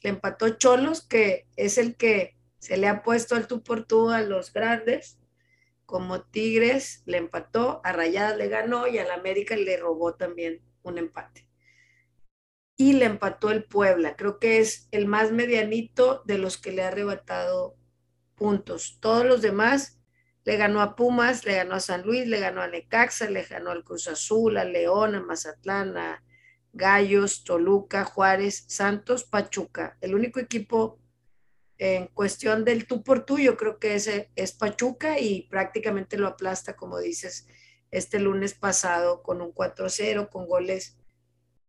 Le 0.00 0.10
empató 0.10 0.48
Cholos, 0.50 1.06
que 1.06 1.46
es 1.56 1.78
el 1.78 1.96
que 1.96 2.36
se 2.58 2.76
le 2.76 2.88
ha 2.88 3.02
puesto 3.02 3.34
al 3.34 3.46
tú 3.46 3.62
por 3.62 3.86
tú 3.86 4.10
a 4.10 4.22
los 4.22 4.52
grandes. 4.52 5.18
Como 5.86 6.22
Tigres 6.22 7.02
le 7.06 7.18
empató, 7.18 7.80
a 7.84 7.92
Rayadas 7.92 8.36
le 8.36 8.48
ganó 8.48 8.86
y 8.86 8.98
al 8.98 9.10
América 9.10 9.56
le 9.56 9.76
robó 9.76 10.14
también 10.14 10.62
un 10.82 10.98
empate. 10.98 11.48
Y 12.76 12.94
le 12.94 13.06
empató 13.06 13.50
el 13.50 13.64
Puebla. 13.64 14.16
Creo 14.16 14.38
que 14.38 14.58
es 14.58 14.88
el 14.90 15.06
más 15.06 15.32
medianito 15.32 16.22
de 16.24 16.38
los 16.38 16.56
que 16.56 16.72
le 16.72 16.82
ha 16.82 16.88
arrebatado 16.88 17.76
puntos. 18.36 18.98
Todos 19.00 19.26
los 19.26 19.42
demás 19.42 20.00
le 20.44 20.56
ganó 20.56 20.80
a 20.80 20.96
Pumas, 20.96 21.44
le 21.44 21.56
ganó 21.56 21.74
a 21.74 21.80
San 21.80 22.02
Luis, 22.02 22.26
le 22.26 22.40
ganó 22.40 22.62
a 22.62 22.68
Necaxa, 22.68 23.28
le 23.28 23.42
ganó 23.42 23.70
al 23.70 23.84
Cruz 23.84 24.08
Azul, 24.08 24.56
a 24.56 24.64
León, 24.64 25.14
a 25.14 25.20
Mazatlán, 25.20 25.96
a 25.96 26.24
Gallos, 26.72 27.44
Toluca, 27.44 28.04
Juárez, 28.04 28.64
Santos, 28.68 29.24
Pachuca. 29.24 29.96
El 30.00 30.14
único 30.14 30.40
equipo 30.40 30.98
en 31.78 32.08
cuestión 32.08 32.64
del 32.64 32.86
tú 32.86 33.02
por 33.02 33.24
tú, 33.24 33.38
yo 33.38 33.56
creo 33.56 33.78
que 33.78 33.94
ese 33.94 34.30
es 34.36 34.52
Pachuca 34.52 35.18
y 35.18 35.48
prácticamente 35.48 36.18
lo 36.18 36.28
aplasta, 36.28 36.76
como 36.76 36.98
dices, 36.98 37.48
este 37.90 38.20
lunes 38.20 38.54
pasado 38.54 39.22
con 39.22 39.40
un 39.40 39.52
4-0, 39.52 40.28
con 40.28 40.46
goles. 40.46 40.98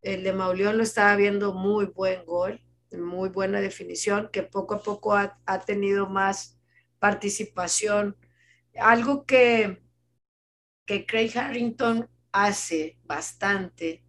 El 0.02 0.24
de 0.24 0.34
Mauleón 0.34 0.78
lo 0.78 0.84
estaba 0.84 1.16
viendo 1.16 1.54
muy 1.54 1.86
buen 1.86 2.26
gol, 2.26 2.62
muy 2.92 3.30
buena 3.30 3.62
definición, 3.62 4.30
que 4.32 4.44
poco 4.44 4.76
a 4.76 4.84
poco 4.84 5.14
ha, 5.14 5.40
ha 5.46 5.62
tenido 5.62 6.08
más 6.08 6.60
participación 7.00 8.18
algo 8.80 9.26
que, 9.26 9.82
que 10.86 11.06
Craig 11.06 11.38
Harrington 11.38 12.10
hace 12.32 13.00
bastante 13.04 14.04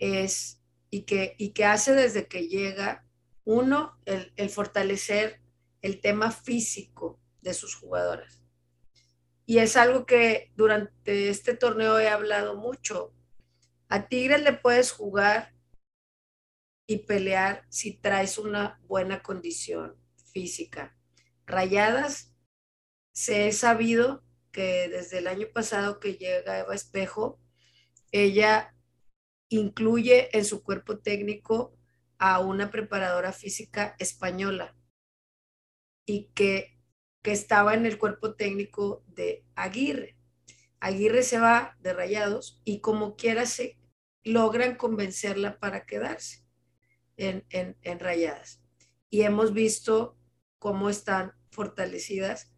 es, 0.00 0.60
y 0.90 1.02
que, 1.02 1.36
y 1.38 1.50
que 1.50 1.64
hace 1.64 1.94
desde 1.94 2.26
que 2.26 2.48
llega, 2.48 3.06
uno, 3.44 3.96
el, 4.04 4.32
el 4.36 4.50
fortalecer 4.50 5.40
el 5.82 6.00
tema 6.00 6.32
físico 6.32 7.20
de 7.40 7.54
sus 7.54 7.74
jugadoras. 7.74 8.40
Y 9.46 9.58
es 9.58 9.76
algo 9.76 10.06
que 10.06 10.52
durante 10.56 11.28
este 11.28 11.56
torneo 11.56 11.98
he 11.98 12.08
hablado 12.08 12.56
mucho. 12.56 13.14
A 13.88 14.08
Tigres 14.08 14.42
le 14.42 14.52
puedes 14.52 14.92
jugar 14.92 15.54
y 16.86 16.98
pelear 16.98 17.64
si 17.68 17.96
traes 17.96 18.38
una 18.38 18.80
buena 18.84 19.22
condición 19.22 19.96
física. 20.32 20.96
Rayadas 21.46 22.34
se 23.12 23.48
he 23.48 23.52
sabido 23.52 24.22
que 24.52 24.88
desde 24.88 25.18
el 25.18 25.26
año 25.26 25.48
pasado 25.52 26.00
que 26.00 26.14
llega 26.14 26.58
Eva 26.58 26.74
Espejo, 26.74 27.40
ella 28.12 28.74
incluye 29.50 30.34
en 30.36 30.46
su 30.46 30.62
cuerpo 30.62 30.98
técnico 30.98 31.76
a 32.18 32.40
una 32.40 32.70
preparadora 32.70 33.32
física 33.32 33.94
española 33.98 34.74
y 36.06 36.30
que, 36.34 36.78
que 37.22 37.32
estaba 37.32 37.74
en 37.74 37.84
el 37.84 37.98
cuerpo 37.98 38.34
técnico 38.34 39.04
de 39.06 39.44
Aguirre. 39.54 40.16
Aguirre 40.80 41.22
se 41.22 41.38
va 41.38 41.76
de 41.80 41.92
rayados 41.92 42.62
y 42.64 42.80
como 42.80 43.16
quiera 43.16 43.44
se 43.44 43.78
logran 44.24 44.76
convencerla 44.76 45.58
para 45.58 45.84
quedarse 45.84 46.46
en, 47.18 47.44
en, 47.50 47.76
en 47.82 48.00
rayadas. 48.00 48.62
Y 49.10 49.22
hemos 49.22 49.52
visto 49.52 50.16
cómo 50.58 50.88
están 50.88 51.34
fortalecidas 51.50 52.50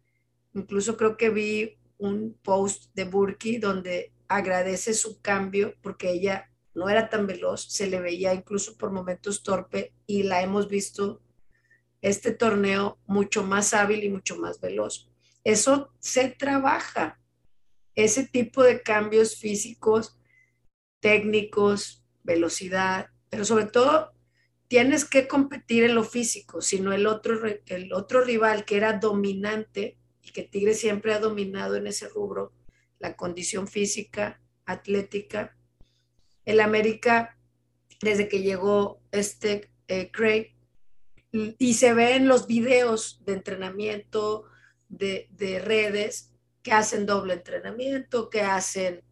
Incluso 0.53 0.97
creo 0.97 1.17
que 1.17 1.29
vi 1.29 1.79
un 1.97 2.37
post 2.43 2.93
de 2.93 3.05
Burki 3.05 3.57
donde 3.57 4.13
agradece 4.27 4.93
su 4.93 5.21
cambio 5.21 5.75
porque 5.81 6.11
ella 6.11 6.51
no 6.75 6.89
era 6.89 7.09
tan 7.09 7.27
veloz, 7.27 7.65
se 7.69 7.87
le 7.87 7.99
veía 7.99 8.33
incluso 8.33 8.77
por 8.77 8.91
momentos 8.91 9.43
torpe 9.43 9.93
y 10.07 10.23
la 10.23 10.41
hemos 10.41 10.67
visto 10.67 11.21
este 12.01 12.31
torneo 12.31 12.99
mucho 13.05 13.43
más 13.43 13.73
hábil 13.73 14.03
y 14.03 14.09
mucho 14.09 14.37
más 14.37 14.59
veloz. 14.59 15.09
Eso 15.43 15.93
se 15.99 16.29
trabaja, 16.29 17.19
ese 17.95 18.25
tipo 18.27 18.63
de 18.63 18.81
cambios 18.81 19.37
físicos, 19.37 20.17
técnicos, 20.99 22.05
velocidad, 22.23 23.09
pero 23.29 23.45
sobre 23.45 23.65
todo 23.65 24.13
tienes 24.67 25.05
que 25.05 25.27
competir 25.27 25.83
en 25.83 25.95
lo 25.95 26.03
físico, 26.03 26.61
sino 26.61 26.93
el 26.93 27.05
otro, 27.05 27.39
el 27.45 27.93
otro 27.93 28.23
rival 28.23 28.65
que 28.65 28.77
era 28.77 28.93
dominante 28.93 29.97
y 30.21 30.31
que 30.31 30.43
Tigre 30.43 30.73
siempre 30.73 31.13
ha 31.13 31.19
dominado 31.19 31.75
en 31.75 31.87
ese 31.87 32.07
rubro, 32.09 32.53
la 32.97 33.15
condición 33.15 33.67
física, 33.67 34.41
atlética. 34.65 35.57
El 36.45 36.59
América, 36.59 37.37
desde 38.01 38.27
que 38.27 38.41
llegó 38.41 39.01
este 39.11 39.71
eh, 39.87 40.11
Craig, 40.11 40.53
y 41.31 41.73
se 41.73 41.93
ve 41.93 42.15
en 42.15 42.27
los 42.27 42.45
videos 42.45 43.23
de 43.25 43.33
entrenamiento 43.33 44.45
de, 44.87 45.61
redes 45.63 46.31
que 46.61 46.71
hacen 46.71 47.05
doble 47.07 47.33
entrenamiento, 47.33 48.29
que 48.29 48.41
hacen 48.41 49.03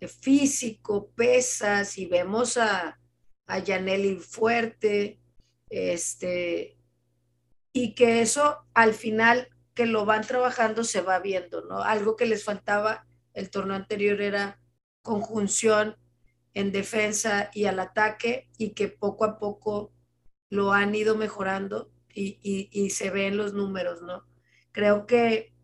eh, 0.00 0.08
físico, 0.08 1.10
pesas, 1.14 1.96
y 1.98 2.06
vemos 2.06 2.56
a, 2.56 2.98
a 3.46 3.58
Yaneli 3.58 4.16
fuerte, 4.16 5.20
este, 5.70 6.76
y 7.72 7.94
que 7.94 8.22
eso 8.22 8.64
al 8.74 8.94
final 8.94 9.48
que 9.74 9.86
lo 9.86 10.04
van 10.04 10.26
trabajando 10.26 10.82
se 10.82 11.00
va 11.00 11.20
viendo, 11.20 11.64
¿no? 11.64 11.82
Algo 11.82 12.16
que 12.16 12.26
les 12.26 12.42
faltaba 12.42 13.06
el 13.32 13.50
torneo 13.50 13.76
anterior 13.76 14.20
era 14.20 14.60
conjunción 15.02 15.96
en 16.58 16.72
defensa 16.72 17.50
y 17.54 17.66
al 17.66 17.78
ataque 17.78 18.48
y 18.58 18.70
que 18.70 18.88
poco 18.88 19.24
a 19.24 19.38
poco 19.38 19.92
lo 20.50 20.72
han 20.72 20.92
ido 20.94 21.14
mejorando 21.16 21.92
y, 22.12 22.90
se 22.90 23.10
ven 23.10 23.36
los 23.36 23.54
números, 23.54 24.02
¿no? 24.02 24.24
Creo 24.72 25.06
que 25.06 25.54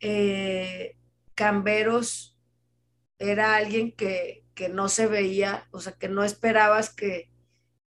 eh, 0.00 0.96
Camberos 1.36 2.36
era 3.20 3.54
alguien 3.54 3.92
que, 3.92 4.44
que 4.54 4.68
no 4.68 4.88
se 4.88 5.06
veía, 5.06 5.68
o 5.70 5.78
sea, 5.80 5.92
que 5.92 6.08
no 6.08 6.24
esperabas 6.24 6.92
que, 6.92 7.30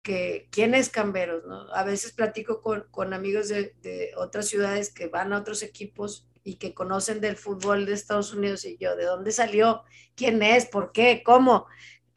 que 0.02 0.48
quién 0.50 0.74
es 0.74 0.90
Camberos, 0.90 1.44
¿no? 1.46 1.72
A 1.72 1.84
veces 1.84 2.12
platico 2.12 2.60
con, 2.60 3.14
amigos 3.14 3.48
de, 3.48 4.10
otras 4.16 4.48
ciudades 4.48 4.92
que 4.92 5.06
van 5.06 5.32
a 5.32 5.38
otros 5.38 5.62
equipos 5.62 6.28
y 6.42 6.56
que 6.56 6.74
conocen 6.74 7.20
del 7.20 7.36
fútbol 7.36 7.86
de 7.86 7.92
Estados 7.92 8.34
Unidos 8.34 8.64
y 8.64 8.76
yo, 8.78 8.96
¿de 8.96 9.04
dónde 9.04 9.30
salió? 9.30 9.84
¿Quién 10.16 10.42
es? 10.42 10.66
¿Por 10.66 10.90
qué? 10.90 11.22
¿Cómo? 11.24 11.66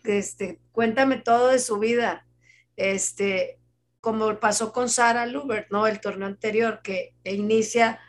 Este, 0.05 0.61
cuéntame 0.71 1.17
todo 1.17 1.49
de 1.49 1.59
su 1.59 1.79
vida. 1.79 2.25
Este, 2.75 3.59
como 4.01 4.39
pasó 4.39 4.71
con 4.71 4.89
Sara 4.89 5.25
Lubert, 5.25 5.71
¿no? 5.71 5.87
El 5.87 5.99
torneo 5.99 6.27
anterior, 6.27 6.81
que 6.83 7.15
inicia 7.23 7.99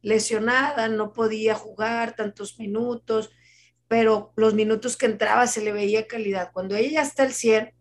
lesionada, 0.00 0.88
no 0.88 1.12
podía 1.12 1.54
jugar 1.54 2.16
tantos 2.16 2.58
minutos, 2.58 3.30
pero 3.86 4.32
los 4.36 4.54
minutos 4.54 4.96
que 4.96 5.06
entraba 5.06 5.46
se 5.46 5.62
le 5.62 5.72
veía 5.72 6.06
calidad. 6.06 6.50
Cuando 6.52 6.74
ella 6.74 6.90
ya 6.90 7.02
está 7.02 7.24
al 7.24 7.32
100, 7.32 7.74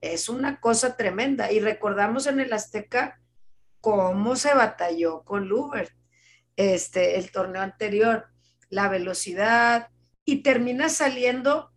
es 0.00 0.28
una 0.28 0.60
cosa 0.60 0.96
tremenda. 0.96 1.52
Y 1.52 1.60
recordamos 1.60 2.26
en 2.26 2.40
el 2.40 2.52
Azteca 2.52 3.20
cómo 3.80 4.36
se 4.36 4.54
batalló 4.54 5.24
con 5.24 5.48
Lubert, 5.48 5.92
este, 6.56 7.18
el 7.18 7.30
torneo 7.30 7.62
anterior, 7.62 8.28
la 8.70 8.88
velocidad, 8.88 9.90
y 10.24 10.42
termina 10.42 10.88
saliendo 10.88 11.72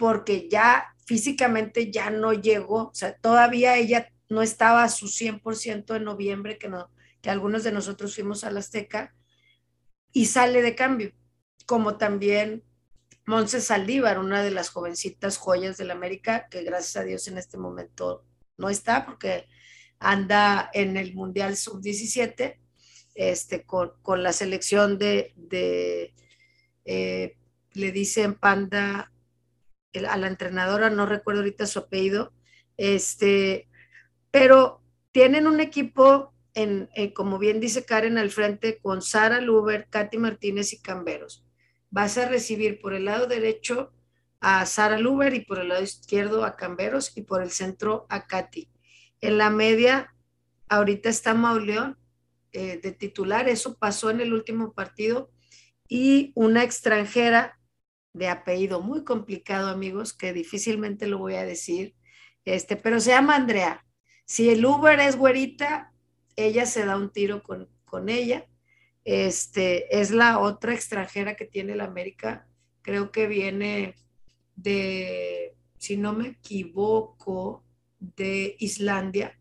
porque 0.00 0.48
ya 0.48 0.96
físicamente 1.04 1.90
ya 1.90 2.08
no 2.08 2.32
llegó, 2.32 2.84
o 2.84 2.94
sea, 2.94 3.14
todavía 3.18 3.76
ella 3.76 4.10
no 4.30 4.40
estaba 4.40 4.82
a 4.82 4.88
su 4.88 5.08
100% 5.08 5.94
en 5.94 6.04
noviembre, 6.04 6.56
que, 6.56 6.70
no, 6.70 6.90
que 7.20 7.28
algunos 7.28 7.64
de 7.64 7.72
nosotros 7.72 8.14
fuimos 8.14 8.42
al 8.42 8.56
Azteca, 8.56 9.14
y 10.10 10.24
sale 10.24 10.62
de 10.62 10.74
cambio, 10.74 11.12
como 11.66 11.98
también 11.98 12.64
Monse 13.26 13.60
Saldívar, 13.60 14.18
una 14.18 14.42
de 14.42 14.52
las 14.52 14.70
jovencitas 14.70 15.36
joyas 15.36 15.76
del 15.76 15.90
América, 15.90 16.48
que 16.50 16.62
gracias 16.62 16.96
a 16.96 17.04
Dios 17.04 17.28
en 17.28 17.36
este 17.36 17.58
momento 17.58 18.24
no 18.56 18.70
está 18.70 19.04
porque 19.04 19.48
anda 19.98 20.70
en 20.72 20.96
el 20.96 21.14
Mundial 21.14 21.58
Sub-17 21.58 22.56
este, 23.14 23.64
con, 23.66 23.92
la 24.22 24.32
selección 24.32 24.96
de, 24.96 25.34
eh, 26.86 27.36
le 27.74 27.92
dicen 27.92 28.34
Panda 28.34 29.12
a 30.08 30.16
la 30.16 30.26
entrenadora, 30.26 30.90
no 30.90 31.06
recuerdo 31.06 31.40
ahorita 31.40 31.66
su 31.66 31.80
apellido, 31.80 32.32
este, 32.76 33.68
pero 34.30 34.82
tienen 35.12 35.46
un 35.46 35.60
equipo 35.60 36.32
en, 36.54 36.88
eh, 36.94 37.12
como 37.12 37.38
bien 37.38 37.60
dice 37.60 37.84
Karen, 37.84 38.18
al 38.18 38.30
frente 38.30 38.78
con 38.78 39.02
Sara 39.02 39.40
Luber, 39.40 39.88
Katy 39.90 40.18
Martínez 40.18 40.72
y 40.72 40.80
Camberos. 40.80 41.44
Vas 41.90 42.18
a 42.18 42.28
recibir 42.28 42.80
por 42.80 42.94
el 42.94 43.06
lado 43.06 43.26
derecho 43.26 43.92
a 44.40 44.64
Sara 44.66 44.98
Luber 44.98 45.34
y 45.34 45.40
por 45.40 45.58
el 45.58 45.68
lado 45.68 45.82
izquierdo 45.82 46.44
a 46.44 46.56
Camberos 46.56 47.16
y 47.16 47.22
por 47.22 47.42
el 47.42 47.50
centro 47.50 48.06
a 48.08 48.26
Katy. 48.26 48.70
En 49.20 49.38
la 49.38 49.50
media, 49.50 50.14
ahorita 50.68 51.08
está 51.08 51.34
Mauleón 51.34 51.98
eh, 52.52 52.80
de 52.82 52.92
titular, 52.92 53.48
eso 53.48 53.78
pasó 53.78 54.10
en 54.10 54.20
el 54.20 54.32
último 54.32 54.72
partido, 54.72 55.30
y 55.88 56.32
una 56.34 56.62
extranjera 56.62 57.59
de 58.12 58.28
apellido 58.28 58.80
muy 58.80 59.04
complicado, 59.04 59.68
amigos, 59.68 60.12
que 60.12 60.32
difícilmente 60.32 61.06
lo 61.06 61.18
voy 61.18 61.34
a 61.34 61.44
decir, 61.44 61.94
este, 62.44 62.76
pero 62.76 63.00
se 63.00 63.10
llama 63.10 63.36
Andrea. 63.36 63.84
Si 64.24 64.50
el 64.50 64.64
Uber 64.64 64.98
es 65.00 65.16
güerita, 65.16 65.92
ella 66.36 66.66
se 66.66 66.84
da 66.84 66.96
un 66.96 67.10
tiro 67.10 67.42
con, 67.42 67.68
con 67.84 68.08
ella. 68.08 68.46
Este, 69.04 70.00
es 70.00 70.10
la 70.10 70.38
otra 70.38 70.74
extranjera 70.74 71.34
que 71.34 71.46
tiene 71.46 71.74
la 71.74 71.84
América, 71.84 72.46
creo 72.82 73.10
que 73.10 73.26
viene 73.26 73.94
de, 74.56 75.54
si 75.78 75.96
no 75.96 76.12
me 76.12 76.28
equivoco, 76.28 77.64
de 77.98 78.56
Islandia. 78.58 79.38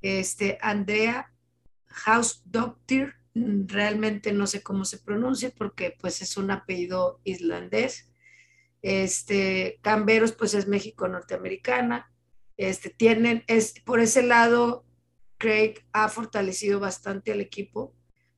Este, 0.00 0.58
Andrea 0.60 1.32
House 1.86 2.42
Doctor, 2.44 3.14
realmente 3.66 4.32
no 4.32 4.46
sé 4.46 4.62
cómo 4.62 4.84
se 4.84 4.98
pronuncia 4.98 5.50
porque 5.56 5.96
pues 6.00 6.22
es 6.22 6.36
un 6.36 6.50
apellido 6.50 7.20
islandés. 7.24 8.10
Este, 8.82 9.78
Camberos 9.82 10.32
pues 10.32 10.54
es 10.54 10.68
México 10.68 11.08
norteamericana. 11.08 12.12
Este, 12.56 12.90
tienen, 12.90 13.44
es, 13.46 13.74
por 13.84 14.00
ese 14.00 14.22
lado, 14.22 14.84
Craig 15.38 15.84
ha 15.92 16.08
fortalecido 16.08 16.80
bastante 16.80 17.32
al 17.32 17.40
equipo 17.40 17.94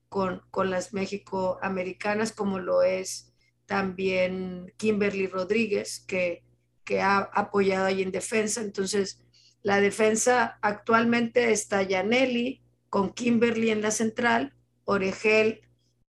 con, 0.08 0.42
con 0.50 0.70
las 0.70 0.92
México 0.92 1.58
americanas, 1.62 2.32
como 2.32 2.58
lo 2.58 2.82
es 2.82 3.32
también 3.66 4.72
Kimberly 4.76 5.26
Rodríguez, 5.26 6.04
que, 6.06 6.44
que 6.84 7.00
ha 7.00 7.18
apoyado 7.18 7.86
ahí 7.86 8.02
en 8.02 8.10
defensa. 8.10 8.60
Entonces, 8.60 9.22
la 9.62 9.80
defensa 9.80 10.58
actualmente 10.62 11.52
está 11.52 11.82
Yaneli, 11.82 12.62
con 12.88 13.12
Kimberly 13.12 13.70
en 13.70 13.82
la 13.82 13.92
central, 13.92 14.54
Oregel 14.84 15.60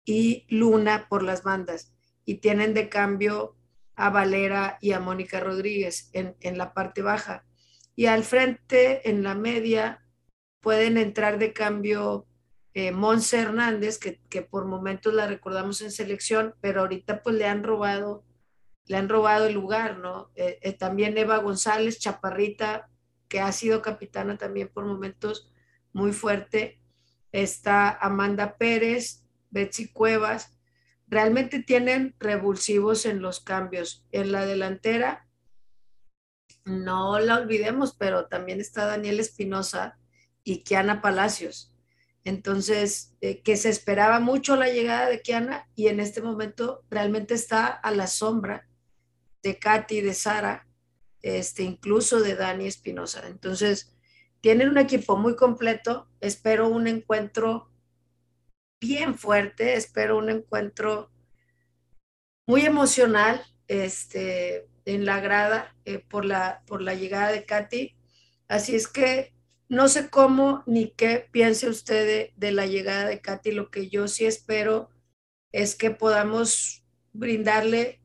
y 0.05 0.45
Luna 0.49 1.07
por 1.09 1.23
las 1.23 1.43
bandas. 1.43 1.93
Y 2.25 2.35
tienen 2.35 2.73
de 2.73 2.89
cambio 2.89 3.57
a 3.95 4.09
Valera 4.09 4.77
y 4.79 4.93
a 4.93 4.99
Mónica 4.99 5.39
Rodríguez 5.39 6.09
en, 6.13 6.57
la 6.57 6.73
parte 6.73 7.01
baja. 7.01 7.45
Y 7.95 8.05
al 8.05 8.23
frente, 8.23 9.09
en 9.09 9.23
la 9.23 9.33
media, 9.33 10.05
pueden 10.61 10.97
entrar 10.97 11.39
de 11.39 11.51
cambio 11.51 12.27
eh, 12.73 12.91
Monse 12.91 13.39
Hernández, 13.39 13.97
que, 13.97 14.41
por 14.43 14.65
momentos 14.65 15.13
la 15.13 15.25
recordamos 15.25 15.81
en 15.81 15.91
selección, 15.91 16.53
pero 16.61 16.81
ahorita 16.81 17.23
pues 17.23 17.35
le 17.35 17.47
han 17.47 17.63
robado, 17.63 18.23
le 18.85 18.97
han 18.97 19.09
robado 19.09 19.47
el 19.47 19.55
lugar, 19.55 19.97
¿no? 19.97 20.29
Eh, 20.35 20.59
eh, 20.61 20.73
también 20.73 21.17
Eva 21.17 21.37
González, 21.37 21.97
Chaparrita, 21.97 22.89
que 23.27 23.41
ha 23.41 23.51
sido 23.51 23.81
capitana 23.81 24.37
también 24.37 24.69
por 24.71 24.85
momentos 24.85 25.51
muy 25.91 26.13
fuerte. 26.13 26.76
Está 27.37 27.91
Amanda 27.91 28.57
Pérez, 28.57 29.23
Betsy 29.51 29.89
Cuevas. 29.89 30.57
Realmente 31.05 31.61
tienen 31.61 32.15
revulsivos 32.17 33.05
en 33.05 33.21
los 33.21 33.41
cambios. 33.41 34.03
En 34.11 34.31
la 34.31 34.43
delantera, 34.43 35.27
no 36.65 37.19
la 37.19 37.37
olvidemos, 37.37 37.93
pero 37.93 38.25
también 38.25 38.59
está 38.59 38.87
Daniel 38.87 39.19
Espinosa 39.19 39.99
y 40.43 40.63
Kiana 40.63 40.99
Palacios. 40.99 41.75
Entonces, 42.23 43.15
eh, 43.21 43.43
que 43.43 43.55
se 43.55 43.69
esperaba 43.69 44.19
mucho 44.19 44.55
la 44.55 44.69
llegada 44.69 45.07
de 45.07 45.21
Kiana 45.21 45.69
y 45.75 45.89
en 45.89 45.99
este 45.99 46.23
momento 46.23 46.85
realmente 46.89 47.35
está 47.35 47.67
a 47.67 47.91
la 47.91 48.07
sombra 48.07 48.67
de 49.43 49.59
Katy, 49.59 50.01
de 50.01 50.15
Sara, 50.15 50.67
este, 51.21 51.61
incluso 51.61 52.19
de 52.19 52.35
Dani 52.35 52.65
Espinosa. 52.65 53.27
Entonces, 53.27 53.95
tienen 54.47 54.69
un 54.69 54.77
equipo 54.77 55.17
muy 55.17 55.35
completo. 55.35 56.07
Espero 56.21 56.69
un 56.69 56.87
encuentro 56.87 57.69
bien 58.79 59.17
fuerte, 59.17 59.73
espero 59.73 60.17
un 60.17 60.29
encuentro 60.29 61.11
muy 62.45 62.61
emocional 62.61 63.45
este, 63.67 64.69
en 64.85 65.05
la 65.05 65.19
grada 65.19 65.75
eh, 65.83 65.99
por, 65.99 66.23
la, 66.23 66.63
por 66.65 66.81
la 66.81 66.93
llegada 66.93 67.33
de 67.33 67.43
Katy. 67.43 67.97
Así 68.47 68.73
es 68.73 68.87
que 68.87 69.33
no 69.67 69.89
sé 69.89 70.09
cómo 70.09 70.63
ni 70.65 70.91
qué 70.91 71.27
piense 71.29 71.67
usted 71.67 72.31
de, 72.33 72.51
la 72.53 72.67
llegada 72.67 73.05
de 73.05 73.19
Katy. 73.19 73.51
Lo 73.51 73.69
que 73.69 73.89
yo 73.89 74.07
sí 74.07 74.25
espero 74.25 74.89
es 75.51 75.75
que 75.75 75.91
podamos 75.91 76.85
brindarle 77.11 77.99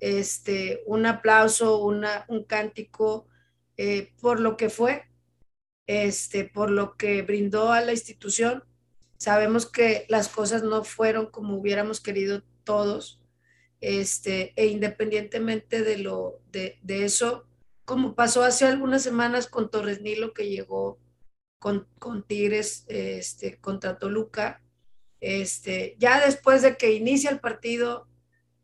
este, 0.00 0.82
un 0.86 1.06
aplauso, 1.06 1.78
una, 1.78 2.24
un 2.26 2.42
cántico 2.42 3.28
eh, 3.76 4.12
por 4.20 4.40
lo 4.40 4.56
que 4.56 4.70
fue, 4.70 5.04
este, 5.86 6.44
por 6.44 6.70
lo 6.70 6.96
que 6.96 7.22
brindó 7.22 7.72
a 7.72 7.80
la 7.80 7.92
institución. 7.92 8.64
Sabemos 9.18 9.70
que 9.70 10.06
las 10.08 10.28
cosas 10.28 10.62
no 10.62 10.84
fueron 10.84 11.26
como 11.26 11.56
hubiéramos 11.56 12.00
querido 12.00 12.42
todos, 12.64 13.20
este, 13.80 14.52
e 14.56 14.66
independientemente 14.66 15.82
de, 15.82 15.98
lo, 15.98 16.40
de, 16.50 16.78
eso, 16.88 17.46
como 17.84 18.14
pasó 18.14 18.42
hace 18.42 18.64
algunas 18.64 19.02
semanas 19.02 19.46
con 19.46 19.70
Torres 19.70 20.00
Nilo, 20.00 20.32
que 20.32 20.48
llegó 20.48 20.98
con, 21.58 21.86
con 21.98 22.22
Tigres 22.22 22.84
este, 22.88 23.58
contra 23.60 23.98
Toluca, 23.98 24.62
este, 25.20 25.96
ya 25.98 26.24
después 26.24 26.62
de 26.62 26.76
que 26.76 26.92
inicia 26.92 27.30
el 27.30 27.40
partido, 27.40 28.08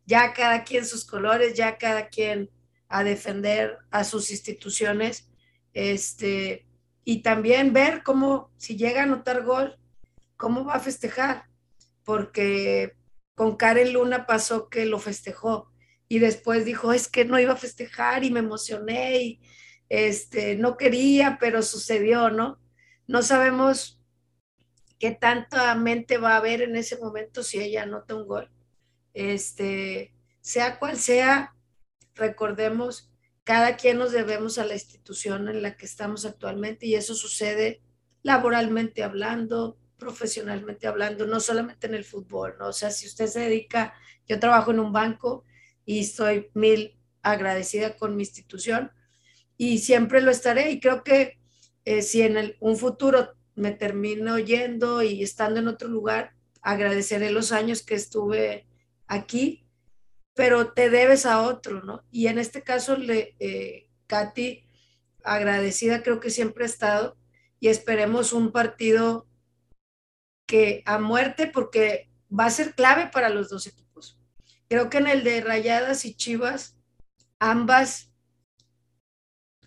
ya 0.07 0.33
cada 0.33 0.65
quien 0.65 0.87
sus 0.87 1.05
colores, 1.05 1.55
ya 1.55 1.79
cada 1.79 2.09
quien 2.09 2.51
a 2.89 3.05
defender 3.05 3.79
a 3.91 4.05
sus 4.05 4.31
instituciones, 4.31 5.31
este, 5.73 6.67
y 7.05 7.23
también 7.23 7.73
ver 7.73 8.03
cómo, 8.03 8.51
si 8.57 8.77
llega 8.77 9.01
a 9.01 9.05
anotar 9.05 9.43
gol, 9.45 9.77
cómo 10.37 10.65
va 10.65 10.75
a 10.75 10.81
festejar, 10.81 11.45
porque 12.05 12.97
con 13.35 13.57
Karen 13.57 13.93
Luna 13.93 14.27
pasó 14.27 14.69
que 14.69 14.87
lo 14.87 14.99
festejó 14.99 15.71
y 16.09 16.19
después 16.19 16.65
dijo, 16.65 16.93
es 16.93 17.09
que 17.09 17.25
no 17.25 17.39
iba 17.39 17.53
a 17.53 17.57
festejar 17.57 18.25
y 18.25 18.31
me 18.31 18.41
emocioné 18.41 19.23
y 19.23 19.41
este, 19.89 20.57
no 20.57 20.77
quería, 20.77 21.39
pero 21.41 21.63
sucedió, 21.63 22.31
¿no? 22.31 22.61
No 23.07 23.23
sabemos 23.23 24.01
qué 24.99 25.13
tanta 25.13 25.75
mente 25.75 26.19
va 26.19 26.35
a 26.35 26.37
haber 26.37 26.63
en 26.63 26.77
ese 26.77 26.99
momento 26.99 27.43
si 27.43 27.61
ella 27.61 27.85
anota 27.85 28.15
un 28.15 28.27
gol. 28.27 28.51
Este, 29.15 30.13
sea 30.41 30.79
cual 30.79 30.99
sea, 30.99 31.55
recordemos 32.15 33.10
cada 33.51 33.77
quien 33.77 33.99
nos 33.99 34.13
debemos 34.13 34.59
a 34.59 34.65
la 34.65 34.75
institución 34.75 35.49
en 35.49 35.61
la 35.61 35.77
que 35.77 35.85
estamos 35.85 36.25
actualmente 36.25 36.87
y 36.87 36.95
eso 36.95 37.17
sucede 37.17 37.83
laboralmente 38.23 39.03
hablando, 39.03 39.77
profesionalmente 39.99 40.87
hablando, 40.87 41.27
no 41.27 41.41
solamente 41.41 41.89
en 41.89 41.95
el 41.95 42.05
fútbol, 42.05 42.55
¿no? 42.61 42.69
O 42.69 42.73
sea, 42.73 42.93
si 42.93 43.09
usted 43.09 43.27
se 43.27 43.41
dedica, 43.41 43.93
yo 44.29 44.39
trabajo 44.39 44.71
en 44.71 44.79
un 44.79 44.93
banco 44.93 45.43
y 45.85 45.99
estoy 45.99 46.49
mil 46.55 46.97
agradecida 47.23 47.97
con 47.97 48.15
mi 48.15 48.23
institución 48.23 48.93
y 49.57 49.79
siempre 49.79 50.21
lo 50.21 50.31
estaré 50.31 50.71
y 50.71 50.79
creo 50.79 51.03
que 51.03 51.41
eh, 51.85 52.03
si 52.03 52.23
en 52.23 52.55
un 52.61 52.77
futuro 52.77 53.31
me 53.57 53.73
termino 53.73 54.39
yendo 54.39 55.03
y 55.03 55.25
estando 55.25 55.59
en 55.59 55.67
otro 55.67 55.89
lugar, 55.89 56.37
agradeceré 56.63 57.33
los 57.33 57.51
años 57.51 57.83
que 57.83 57.97
estuve 57.97 58.69
aquí 59.09 59.67
pero 60.41 60.73
te 60.73 60.89
debes 60.89 61.27
a 61.27 61.43
otro, 61.43 61.83
¿no? 61.83 62.03
Y 62.11 62.29
en 62.29 62.39
este 62.39 62.63
caso, 62.63 62.97
le, 62.97 63.37
eh, 63.41 63.91
Katy, 64.07 64.65
agradecida 65.23 66.03
creo 66.03 66.19
que 66.19 66.31
siempre 66.31 66.65
ha 66.65 66.67
estado 66.67 67.19
y 67.59 67.69
esperemos 67.69 68.33
un 68.33 68.51
partido 68.51 69.29
que 70.47 70.83
a 70.87 70.99
muerte 70.99 71.47
porque 71.47 72.11
va 72.33 72.47
a 72.47 72.51
ser 72.51 72.75
clave 72.75 73.11
para 73.13 73.29
los 73.29 73.51
dos 73.51 73.67
equipos. 73.67 74.19
Creo 74.67 74.89
que 74.89 74.97
en 74.97 75.09
el 75.09 75.25
de 75.25 75.43
Rayadas 75.43 76.07
y 76.07 76.15
Chivas, 76.15 76.75
ambas 77.39 78.11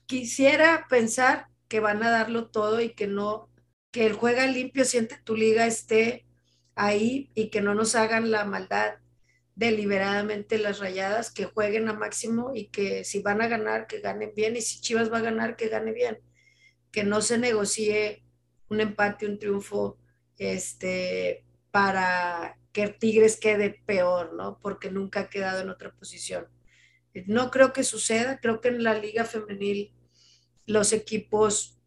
quisiera 0.07 0.87
pensar 0.89 1.49
que 1.67 1.81
van 1.81 2.01
a 2.01 2.09
darlo 2.09 2.49
todo 2.49 2.81
y 2.81 2.95
que 2.95 3.05
no, 3.05 3.47
que 3.91 4.07
el 4.07 4.13
juega 4.13 4.47
limpio, 4.47 4.85
siente 4.85 5.21
tu 5.23 5.35
liga 5.35 5.67
esté 5.67 6.25
ahí 6.73 7.29
y 7.35 7.51
que 7.51 7.61
no 7.61 7.75
nos 7.75 7.93
hagan 7.93 8.31
la 8.31 8.43
maldad 8.43 9.02
deliberadamente 9.55 10.57
las 10.57 10.79
rayadas, 10.79 11.31
que 11.31 11.45
jueguen 11.45 11.87
a 11.89 11.93
máximo 11.93 12.51
y 12.55 12.67
que 12.67 13.03
si 13.03 13.21
van 13.21 13.41
a 13.41 13.47
ganar, 13.47 13.87
que 13.87 13.99
ganen 13.99 14.33
bien, 14.35 14.55
y 14.55 14.61
si 14.61 14.81
Chivas 14.81 15.11
va 15.11 15.19
a 15.19 15.21
ganar, 15.21 15.55
que 15.55 15.67
gane 15.67 15.91
bien, 15.91 16.19
que 16.91 17.03
no 17.03 17.21
se 17.21 17.37
negocie 17.37 18.23
un 18.69 18.81
empate, 18.81 19.27
un 19.27 19.37
triunfo, 19.37 19.99
este, 20.37 21.45
para 21.71 22.57
que 22.71 22.87
Tigres 22.87 23.39
quede 23.39 23.81
peor, 23.85 24.33
¿no? 24.33 24.59
Porque 24.59 24.89
nunca 24.89 25.21
ha 25.21 25.29
quedado 25.29 25.61
en 25.61 25.69
otra 25.69 25.93
posición. 25.93 26.47
No 27.27 27.51
creo 27.51 27.73
que 27.73 27.83
suceda, 27.83 28.39
creo 28.39 28.59
que 28.59 28.69
en 28.69 28.83
la 28.83 28.95
liga 28.95 29.25
femenil 29.25 29.93
los 30.65 30.93
equipos 30.93 31.79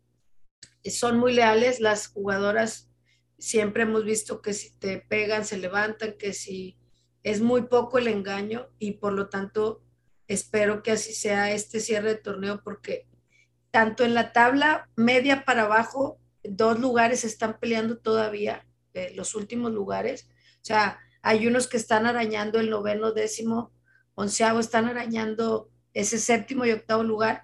son 0.85 1.19
muy 1.19 1.33
leales, 1.33 1.81
las 1.81 2.07
jugadoras 2.07 2.93
siempre 3.39 3.83
hemos 3.83 4.05
visto 4.05 4.41
que 4.41 4.55
si 4.55 4.79
te 4.79 4.99
pegan, 4.99 5.45
se 5.45 5.59
levantan, 5.59 6.17
que 6.17 6.33
si 6.33 6.79
es 7.27 7.41
muy 7.41 7.62
poco 7.62 7.99
el 7.99 8.07
engaño 8.07 8.68
y 8.79 8.93
por 8.93 9.12
lo 9.12 9.29
tanto 9.29 9.83
espero 10.29 10.85
que 10.85 10.93
así 10.93 11.12
sea 11.12 11.51
este 11.51 11.81
cierre 11.81 12.11
de 12.11 12.20
torneo 12.20 12.61
porque 12.62 13.09
tanto 13.72 14.05
en 14.05 14.14
la 14.14 14.33
tabla 14.33 14.89
media 14.95 15.45
para 15.45 15.62
abajo, 15.62 16.20
dos 16.45 16.79
lugares 16.79 17.24
están 17.24 17.59
peleando 17.59 17.99
todavía, 17.99 18.64
eh, 18.95 19.12
los 19.16 19.35
últimos 19.35 19.72
lugares. 19.72 20.29
O 20.31 20.64
sea, 20.66 21.01
hay 21.20 21.49
unos 21.49 21.66
que 21.66 21.79
están 21.79 22.07
arañando 22.07 22.61
el 22.61 22.70
noveno, 22.70 23.11
décimo, 23.11 23.72
onceavo, 24.14 24.61
están 24.61 24.85
arañando 24.85 25.68
ese 25.95 26.20
séptimo 26.20 26.64
y 26.64 26.70
octavo 26.70 27.03
lugar. 27.03 27.43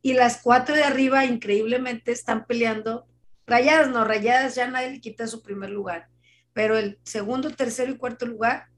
Y 0.00 0.12
las 0.12 0.42
cuatro 0.42 0.76
de 0.76 0.84
arriba, 0.84 1.24
increíblemente, 1.24 2.12
están 2.12 2.46
peleando. 2.46 3.08
Rayadas, 3.48 3.88
no, 3.88 4.04
rayadas 4.04 4.54
ya 4.54 4.68
nadie 4.68 4.92
le 4.92 5.00
quita 5.00 5.26
su 5.26 5.42
primer 5.42 5.70
lugar. 5.70 6.06
Pero 6.52 6.78
el 6.78 7.00
segundo, 7.02 7.50
tercero 7.50 7.90
y 7.90 7.98
cuarto 7.98 8.26
lugar, 8.26 8.68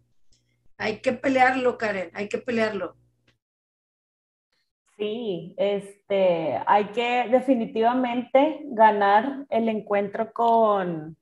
hay 0.79 1.01
que 1.01 1.13
pelearlo, 1.13 1.79
Karen, 1.79 2.11
hay 2.15 2.29
que 2.29 2.39
pelearlo. 2.39 2.97
Sí, 4.97 5.55
este, 5.59 6.59
hay 6.67 6.87
que 6.87 7.29
definitivamente 7.31 8.61
ganar 8.65 9.45
el 9.51 9.69
encuentro 9.69 10.33
con, 10.33 11.19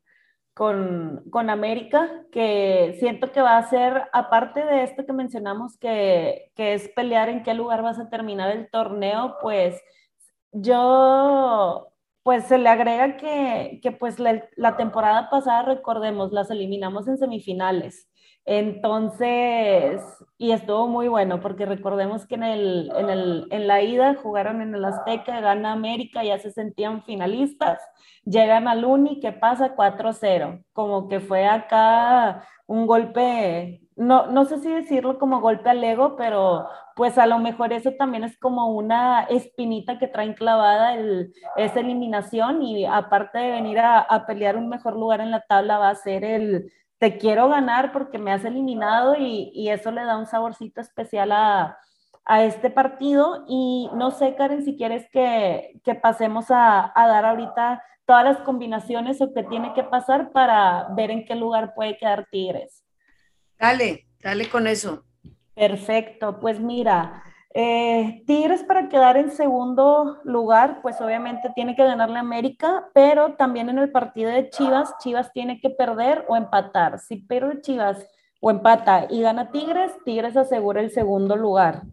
con, 0.54 1.24
con, 1.30 1.50
América, 1.50 2.08
que 2.30 2.96
siento 3.00 3.32
que 3.32 3.42
va 3.42 3.58
a 3.58 3.68
ser, 3.68 4.04
aparte 4.12 4.64
de 4.64 4.84
esto 4.84 5.04
que 5.04 5.12
mencionamos, 5.12 5.76
que, 5.76 6.52
que, 6.54 6.74
es 6.74 6.88
pelear 6.90 7.28
en 7.28 7.42
qué 7.42 7.52
lugar 7.52 7.82
vas 7.82 7.98
a 7.98 8.08
terminar 8.10 8.50
el 8.52 8.70
torneo, 8.70 9.36
pues 9.42 9.82
yo, 10.52 11.88
pues 12.22 12.44
se 12.44 12.58
le 12.58 12.68
agrega 12.68 13.16
que, 13.16 13.80
que 13.82 13.90
pues 13.90 14.20
la, 14.20 14.48
la 14.56 14.76
temporada 14.76 15.28
pasada, 15.30 15.62
recordemos, 15.62 16.32
las 16.32 16.48
eliminamos 16.50 17.08
en 17.08 17.18
semifinales. 17.18 18.08
Entonces, 18.46 20.02
y 20.36 20.52
estuvo 20.52 20.86
muy 20.86 21.08
bueno, 21.08 21.40
porque 21.40 21.64
recordemos 21.64 22.26
que 22.26 22.34
en, 22.34 22.42
el, 22.42 22.92
en, 22.94 23.08
el, 23.08 23.48
en 23.50 23.66
la 23.66 23.80
ida 23.80 24.16
jugaron 24.22 24.60
en 24.60 24.74
el 24.74 24.84
Azteca, 24.84 25.40
gana 25.40 25.72
América, 25.72 26.22
ya 26.22 26.38
se 26.38 26.50
sentían 26.50 27.02
finalistas, 27.04 27.80
llegan 28.24 28.68
al 28.68 28.84
Uni, 28.84 29.18
que 29.20 29.32
pasa 29.32 29.74
4-0, 29.74 30.62
como 30.74 31.08
que 31.08 31.20
fue 31.20 31.46
acá 31.46 32.46
un 32.66 32.86
golpe, 32.86 33.80
no, 33.96 34.26
no 34.26 34.44
sé 34.44 34.58
si 34.58 34.70
decirlo 34.70 35.18
como 35.18 35.40
golpe 35.40 35.70
al 35.70 35.82
ego, 35.82 36.14
pero 36.16 36.68
pues 36.96 37.16
a 37.16 37.26
lo 37.26 37.38
mejor 37.38 37.72
eso 37.72 37.92
también 37.98 38.24
es 38.24 38.38
como 38.38 38.68
una 38.68 39.24
espinita 39.24 39.98
que 39.98 40.06
traen 40.06 40.34
clavada 40.34 40.94
el, 40.94 41.32
esa 41.56 41.80
eliminación 41.80 42.62
y 42.62 42.84
aparte 42.84 43.38
de 43.38 43.50
venir 43.52 43.78
a, 43.78 44.00
a 44.00 44.26
pelear 44.26 44.56
un 44.58 44.68
mejor 44.68 44.94
lugar 44.96 45.20
en 45.20 45.30
la 45.30 45.40
tabla 45.40 45.78
va 45.78 45.88
a 45.88 45.94
ser 45.94 46.24
el 46.24 46.70
te 47.04 47.18
quiero 47.18 47.50
ganar 47.50 47.92
porque 47.92 48.16
me 48.16 48.32
has 48.32 48.46
eliminado 48.46 49.14
y, 49.14 49.68
eso 49.68 49.90
le 49.90 50.04
da 50.04 50.16
un 50.16 50.24
saborcito 50.24 50.80
especial 50.80 51.32
a, 51.32 51.78
este 52.40 52.70
partido. 52.70 53.44
Y 53.46 53.90
no 53.94 54.10
sé, 54.10 54.34
Karen, 54.36 54.64
si 54.64 54.74
quieres 54.78 55.06
que, 55.12 55.78
pasemos 56.00 56.46
a, 56.48 56.94
dar 56.96 57.26
ahorita 57.26 57.82
todas 58.06 58.24
las 58.24 58.38
combinaciones 58.38 59.20
o 59.20 59.34
qué 59.34 59.42
tiene 59.42 59.74
que 59.74 59.84
pasar 59.84 60.32
para 60.32 60.86
ver 60.96 61.10
en 61.10 61.26
qué 61.26 61.34
lugar 61.34 61.74
puede 61.74 61.98
quedar 61.98 62.26
Tigres. 62.30 62.86
Dale, 63.58 64.06
dale 64.22 64.48
con 64.48 64.66
eso. 64.66 65.04
Perfecto, 65.54 66.40
pues 66.40 66.58
mira, 66.58 67.22
eh, 67.56 68.24
Tigres 68.26 68.64
para 68.64 68.88
quedar 68.88 69.16
en 69.16 69.30
segundo 69.30 70.18
lugar, 70.24 70.80
pues 70.82 71.00
obviamente 71.00 71.52
tiene 71.54 71.76
que 71.76 71.84
ganarle 71.84 72.16
a 72.16 72.20
América, 72.20 72.88
pero 72.92 73.34
también 73.34 73.68
en 73.68 73.78
el 73.78 73.92
partido 73.92 74.28
de 74.30 74.50
Chivas, 74.50 74.92
Chivas 74.98 75.32
tiene 75.32 75.60
que 75.60 75.70
perder 75.70 76.24
o 76.28 76.36
empatar. 76.36 76.98
Si 76.98 77.18
pierde 77.18 77.60
Chivas 77.60 78.04
o 78.40 78.50
empata 78.50 79.06
y 79.08 79.22
gana 79.22 79.52
Tigres, 79.52 79.92
Tigres 80.04 80.36
asegura 80.36 80.80
el 80.80 80.90
segundo 80.90 81.36
lugar. 81.36 81.84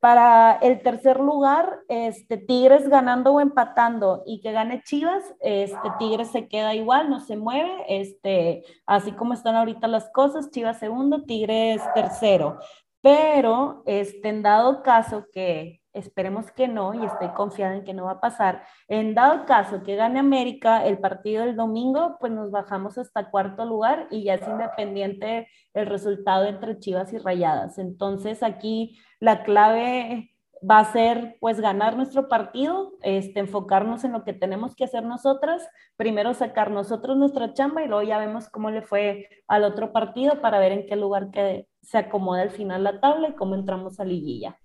Para 0.00 0.54
el 0.62 0.82
tercer 0.82 1.20
lugar, 1.20 1.80
este, 1.88 2.38
Tigres 2.38 2.88
ganando 2.88 3.34
o 3.34 3.40
empatando 3.40 4.22
y 4.26 4.40
que 4.40 4.50
gane 4.50 4.82
Chivas, 4.82 5.22
este, 5.40 5.92
Tigres 5.98 6.32
se 6.32 6.48
queda 6.48 6.74
igual, 6.74 7.10
no 7.10 7.20
se 7.20 7.36
mueve, 7.36 7.70
este, 7.86 8.64
así 8.86 9.12
como 9.12 9.34
están 9.34 9.56
ahorita 9.56 9.86
las 9.88 10.10
cosas, 10.10 10.50
Chivas 10.50 10.78
segundo, 10.78 11.22
Tigres 11.22 11.82
tercero. 11.94 12.58
Pero 13.02 13.82
este, 13.86 14.28
en 14.28 14.42
dado 14.42 14.82
caso 14.82 15.26
que 15.32 15.82
esperemos 15.92 16.50
que 16.52 16.68
no, 16.68 16.94
y 16.94 17.04
estoy 17.04 17.28
confiada 17.30 17.76
en 17.76 17.84
que 17.84 17.92
no 17.94 18.04
va 18.04 18.12
a 18.12 18.20
pasar, 18.20 18.64
en 18.88 19.14
dado 19.14 19.44
caso 19.44 19.82
que 19.82 19.96
gane 19.96 20.20
América 20.20 20.86
el 20.86 20.98
partido 20.98 21.44
del 21.44 21.56
domingo, 21.56 22.16
pues 22.20 22.32
nos 22.32 22.50
bajamos 22.50 22.98
hasta 22.98 23.30
cuarto 23.30 23.64
lugar 23.64 24.06
y 24.10 24.24
ya 24.24 24.34
es 24.34 24.48
independiente 24.48 25.48
el 25.74 25.86
resultado 25.86 26.46
entre 26.46 26.78
Chivas 26.78 27.12
y 27.12 27.18
Rayadas. 27.18 27.78
Entonces 27.78 28.42
aquí 28.42 28.98
la 29.20 29.42
clave 29.42 30.30
va 30.68 30.78
a 30.78 30.92
ser 30.92 31.36
pues 31.40 31.60
ganar 31.60 31.96
nuestro 31.96 32.28
partido, 32.28 32.92
este, 33.02 33.40
enfocarnos 33.40 34.04
en 34.04 34.12
lo 34.12 34.24
que 34.24 34.32
tenemos 34.32 34.76
que 34.76 34.84
hacer 34.84 35.02
nosotras, 35.02 35.68
primero 35.96 36.34
sacar 36.34 36.70
nosotros 36.70 37.16
nuestra 37.16 37.52
chamba 37.52 37.82
y 37.82 37.88
luego 37.88 38.02
ya 38.02 38.18
vemos 38.18 38.48
cómo 38.48 38.70
le 38.70 38.82
fue 38.82 39.28
al 39.48 39.64
otro 39.64 39.92
partido 39.92 40.40
para 40.40 40.60
ver 40.60 40.72
en 40.72 40.86
qué 40.86 40.96
lugar 40.96 41.30
que 41.30 41.66
se 41.82 41.98
acomoda 41.98 42.42
al 42.42 42.50
final 42.50 42.84
la 42.84 43.00
tabla 43.00 43.30
y 43.30 43.34
cómo 43.34 43.54
entramos 43.54 44.00
a 44.00 44.04
liguilla. 44.04 44.58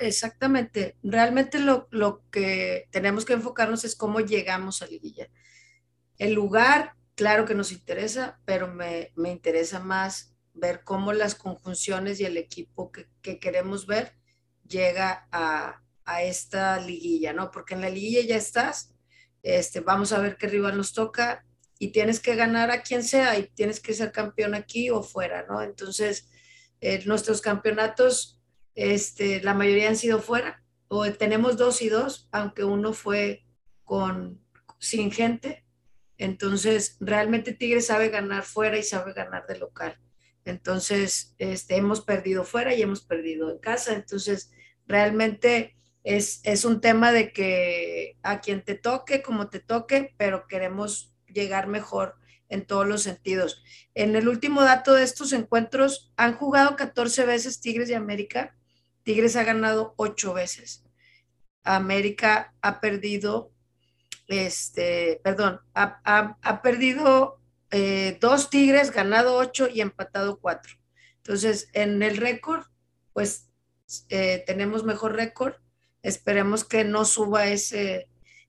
Exactamente, 0.00 0.96
realmente 1.02 1.58
lo, 1.58 1.86
lo 1.90 2.28
que 2.30 2.88
tenemos 2.90 3.24
que 3.24 3.34
enfocarnos 3.34 3.84
es 3.84 3.94
cómo 3.94 4.20
llegamos 4.20 4.82
a 4.82 4.86
liguilla. 4.86 5.28
El 6.18 6.32
lugar, 6.32 6.94
claro 7.14 7.44
que 7.44 7.54
nos 7.54 7.72
interesa, 7.72 8.40
pero 8.44 8.68
me, 8.68 9.12
me 9.16 9.30
interesa 9.30 9.80
más 9.80 10.34
ver 10.54 10.82
cómo 10.84 11.12
las 11.12 11.34
conjunciones 11.34 12.20
y 12.20 12.24
el 12.24 12.36
equipo 12.36 12.92
que, 12.92 13.08
que 13.22 13.38
queremos 13.38 13.86
ver 13.86 14.12
llega 14.66 15.28
a, 15.30 15.78
esta 16.24 16.78
liguilla, 16.78 17.32
¿no? 17.32 17.50
Porque 17.50 17.72
en 17.72 17.80
la 17.80 17.88
liguilla 17.88 18.20
ya 18.20 18.36
estás, 18.36 18.92
este, 19.42 19.80
vamos 19.80 20.12
a 20.12 20.18
ver 20.18 20.36
qué 20.36 20.46
rival 20.46 20.76
nos 20.76 20.92
toca 20.92 21.46
y 21.78 21.90
tienes 21.90 22.20
que 22.20 22.34
ganar 22.34 22.70
a 22.70 22.82
quien 22.82 23.02
sea 23.02 23.38
y 23.38 23.48
tienes 23.48 23.80
que 23.80 23.94
ser 23.94 24.12
campeón 24.12 24.54
aquí 24.54 24.90
o 24.90 25.02
fuera, 25.02 25.46
¿no? 25.46 25.62
Entonces, 25.62 26.28
eh, 26.82 27.00
nuestros 27.06 27.40
campeonatos, 27.40 28.40
este, 28.74 29.40
la 29.40 29.54
mayoría 29.54 29.88
han 29.88 29.96
sido 29.96 30.20
fuera, 30.20 30.64
o 30.88 31.10
tenemos 31.12 31.56
dos 31.56 31.80
y 31.80 31.88
dos, 31.88 32.28
aunque 32.32 32.64
uno 32.64 32.92
fue 32.92 33.44
con 33.84 34.42
sin 34.80 35.12
gente. 35.12 35.64
Entonces, 36.18 36.96
realmente 36.98 37.52
Tigre 37.52 37.80
sabe 37.82 38.08
ganar 38.08 38.42
fuera 38.42 38.76
y 38.76 38.82
sabe 38.82 39.12
ganar 39.12 39.46
de 39.46 39.58
local. 39.58 39.96
Entonces, 40.44 41.36
este, 41.38 41.76
hemos 41.76 42.00
perdido 42.00 42.42
fuera 42.42 42.74
y 42.74 42.82
hemos 42.82 43.02
perdido 43.02 43.48
en 43.52 43.58
casa. 43.58 43.94
Entonces, 43.94 44.50
realmente 44.86 45.76
es, 46.02 46.40
es 46.42 46.64
un 46.64 46.80
tema 46.80 47.12
de 47.12 47.32
que 47.32 48.18
a 48.24 48.40
quien 48.40 48.64
te 48.64 48.74
toque, 48.74 49.22
como 49.22 49.48
te 49.50 49.60
toque, 49.60 50.14
pero 50.18 50.48
queremos 50.48 51.14
llegar 51.28 51.68
mejor 51.68 52.16
en 52.52 52.66
todos 52.66 52.86
los 52.86 53.02
sentidos. 53.02 53.62
En 53.94 54.14
el 54.16 54.28
último 54.28 54.62
dato 54.62 54.94
de 54.94 55.02
estos 55.02 55.32
encuentros, 55.32 56.12
han 56.16 56.34
jugado 56.34 56.76
14 56.76 57.24
veces 57.26 57.60
Tigres 57.60 57.90
y 57.90 57.94
América. 57.94 58.56
Tigres 59.02 59.36
ha 59.36 59.44
ganado 59.44 59.94
8 59.96 60.34
veces. 60.34 60.84
América 61.64 62.54
ha 62.60 62.80
perdido, 62.80 63.52
este, 64.28 65.20
perdón, 65.22 65.60
ha 65.74 66.60
perdido 66.62 67.42
eh, 67.74 68.18
dos 68.20 68.50
Tigres, 68.50 68.90
ganado 68.92 69.34
ocho 69.34 69.66
y 69.66 69.80
empatado 69.80 70.38
cuatro. 70.38 70.74
Entonces, 71.16 71.70
en 71.72 72.02
el 72.02 72.18
récord, 72.18 72.66
pues 73.14 73.48
eh, 74.10 74.44
tenemos 74.46 74.84
mejor 74.84 75.16
récord. 75.16 75.54
Esperemos 76.02 76.64
que 76.64 76.84
no 76.84 77.06
suba 77.06 77.46
ese, 77.46 78.08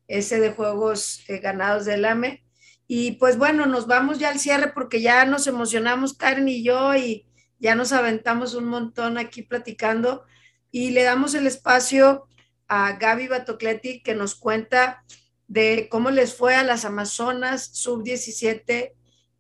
ese 0.10 0.41
de 0.41 0.51
juegos 0.51 1.24
eh, 1.30 1.38
ganados 1.39 1.86
del 1.86 2.04
AME. 2.04 2.43
Y 2.88 3.14
pues 3.14 3.38
bueno, 3.38 3.66
nos 3.66 3.88
vamos 3.88 4.20
ya 4.20 4.30
al 4.30 4.40
cierre 4.40 4.72
porque 4.74 5.02
ya 5.02 5.26
nos 5.26 5.48
emocionamos 5.48 6.14
Karen 6.16 6.48
y 6.48 6.64
yo 6.64 6.96
y 6.96 7.26
ya 7.60 7.76
nos 7.76 7.94
aventamos 7.94 8.56
un 8.56 8.66
montón 8.66 9.18
aquí 9.18 9.42
platicando 9.42 10.26
y 10.70 10.92
le 10.92 11.04
damos 11.04 11.34
el 11.34 11.48
espacio 11.48 12.28
a 12.68 12.94
Gaby 12.94 13.28
Batocletti 13.28 14.02
que 14.04 14.16
nos 14.16 14.36
cuenta 14.36 15.04
de 15.48 15.88
cómo 15.90 16.12
les 16.12 16.36
fue 16.36 16.56
a 16.56 16.64
las 16.64 16.84
Amazonas 16.84 17.70
sub-17 17.74 18.94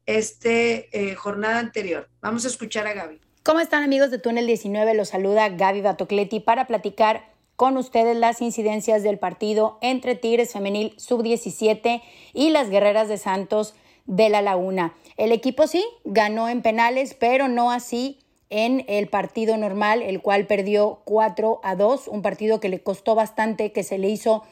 este 0.05 0.89
eh, 0.91 1.15
jornada 1.15 1.59
anterior. 1.59 2.09
Vamos 2.21 2.45
a 2.45 2.49
escuchar 2.49 2.87
a 2.87 2.93
Gaby. 2.93 3.19
¿Cómo 3.43 3.59
están 3.59 3.83
amigos 3.83 4.11
de 4.11 4.19
Túnel 4.19 4.47
19? 4.47 4.93
Los 4.93 5.09
saluda 5.09 5.49
Gaby 5.49 5.81
Batocleti 5.81 6.39
para 6.39 6.67
platicar 6.67 7.32
con 7.55 7.77
ustedes 7.77 8.17
las 8.17 8.41
incidencias 8.41 9.03
del 9.03 9.19
partido 9.19 9.77
entre 9.81 10.15
Tigres 10.15 10.53
Femenil 10.53 10.93
Sub-17 10.97 12.01
y 12.33 12.49
las 12.49 12.69
Guerreras 12.69 13.07
de 13.07 13.17
Santos 13.17 13.75
de 14.05 14.29
la 14.29 14.41
Laguna. 14.41 14.95
El 15.17 15.31
equipo 15.31 15.67
sí 15.67 15.85
ganó 16.03 16.49
en 16.49 16.61
penales, 16.61 17.13
pero 17.13 17.47
no 17.47 17.71
así 17.71 18.19
en 18.49 18.85
el 18.87 19.07
partido 19.07 19.57
normal, 19.57 20.01
el 20.01 20.21
cual 20.21 20.45
perdió 20.45 21.01
4 21.05 21.61
a 21.63 21.75
2, 21.75 22.07
un 22.07 22.21
partido 22.21 22.59
que 22.59 22.69
le 22.69 22.81
costó 22.81 23.15
bastante, 23.15 23.71
que 23.71 23.83
se 23.83 23.97
le 23.97 24.09
hizo 24.09 24.43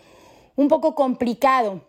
un 0.56 0.68
poco 0.68 0.96
complicado 0.96 1.82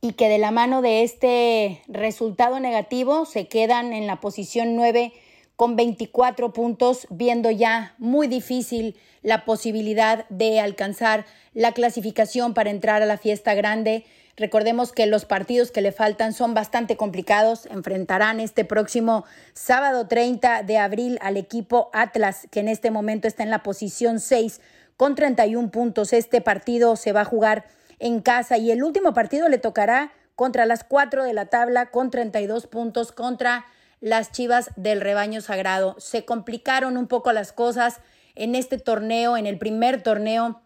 y 0.00 0.12
que 0.12 0.28
de 0.28 0.38
la 0.38 0.50
mano 0.50 0.82
de 0.82 1.02
este 1.02 1.82
resultado 1.88 2.60
negativo 2.60 3.24
se 3.24 3.48
quedan 3.48 3.92
en 3.92 4.06
la 4.06 4.20
posición 4.20 4.76
9 4.76 5.12
con 5.56 5.76
24 5.76 6.52
puntos, 6.52 7.06
viendo 7.10 7.50
ya 7.50 7.94
muy 7.98 8.26
difícil 8.26 8.96
la 9.24 9.44
posibilidad 9.44 10.26
de 10.28 10.60
alcanzar 10.60 11.24
la 11.54 11.72
clasificación 11.72 12.54
para 12.54 12.70
entrar 12.70 13.02
a 13.02 13.06
la 13.06 13.18
fiesta 13.18 13.54
grande. 13.54 14.04
Recordemos 14.36 14.92
que 14.92 15.06
los 15.06 15.24
partidos 15.24 15.72
que 15.72 15.80
le 15.80 15.90
faltan 15.90 16.32
son 16.32 16.54
bastante 16.54 16.96
complicados. 16.96 17.66
Enfrentarán 17.66 18.38
este 18.38 18.64
próximo 18.64 19.24
sábado 19.54 20.06
30 20.06 20.62
de 20.62 20.78
abril 20.78 21.18
al 21.22 21.36
equipo 21.36 21.90
Atlas, 21.92 22.46
que 22.50 22.60
en 22.60 22.68
este 22.68 22.90
momento 22.90 23.26
está 23.26 23.42
en 23.42 23.50
la 23.50 23.62
posición 23.62 24.20
6 24.20 24.60
con 24.96 25.14
31 25.14 25.70
puntos. 25.70 26.12
Este 26.12 26.40
partido 26.40 26.94
se 26.94 27.12
va 27.12 27.22
a 27.22 27.24
jugar 27.24 27.64
en 27.98 28.20
casa 28.20 28.58
y 28.58 28.70
el 28.70 28.84
último 28.84 29.14
partido 29.14 29.48
le 29.48 29.58
tocará 29.58 30.12
contra 30.36 30.66
las 30.66 30.84
4 30.84 31.24
de 31.24 31.32
la 31.32 31.46
tabla 31.46 31.86
con 31.86 32.10
32 32.10 32.66
puntos 32.66 33.12
contra 33.12 33.64
las 34.00 34.32
Chivas 34.32 34.70
del 34.76 35.00
Rebaño 35.00 35.40
Sagrado. 35.40 35.96
Se 35.98 36.26
complicaron 36.26 36.98
un 36.98 37.06
poco 37.06 37.32
las 37.32 37.52
cosas 37.52 38.00
en 38.34 38.54
este 38.54 38.78
torneo, 38.78 39.36
en 39.36 39.46
el 39.46 39.58
primer 39.58 40.02
torneo 40.02 40.60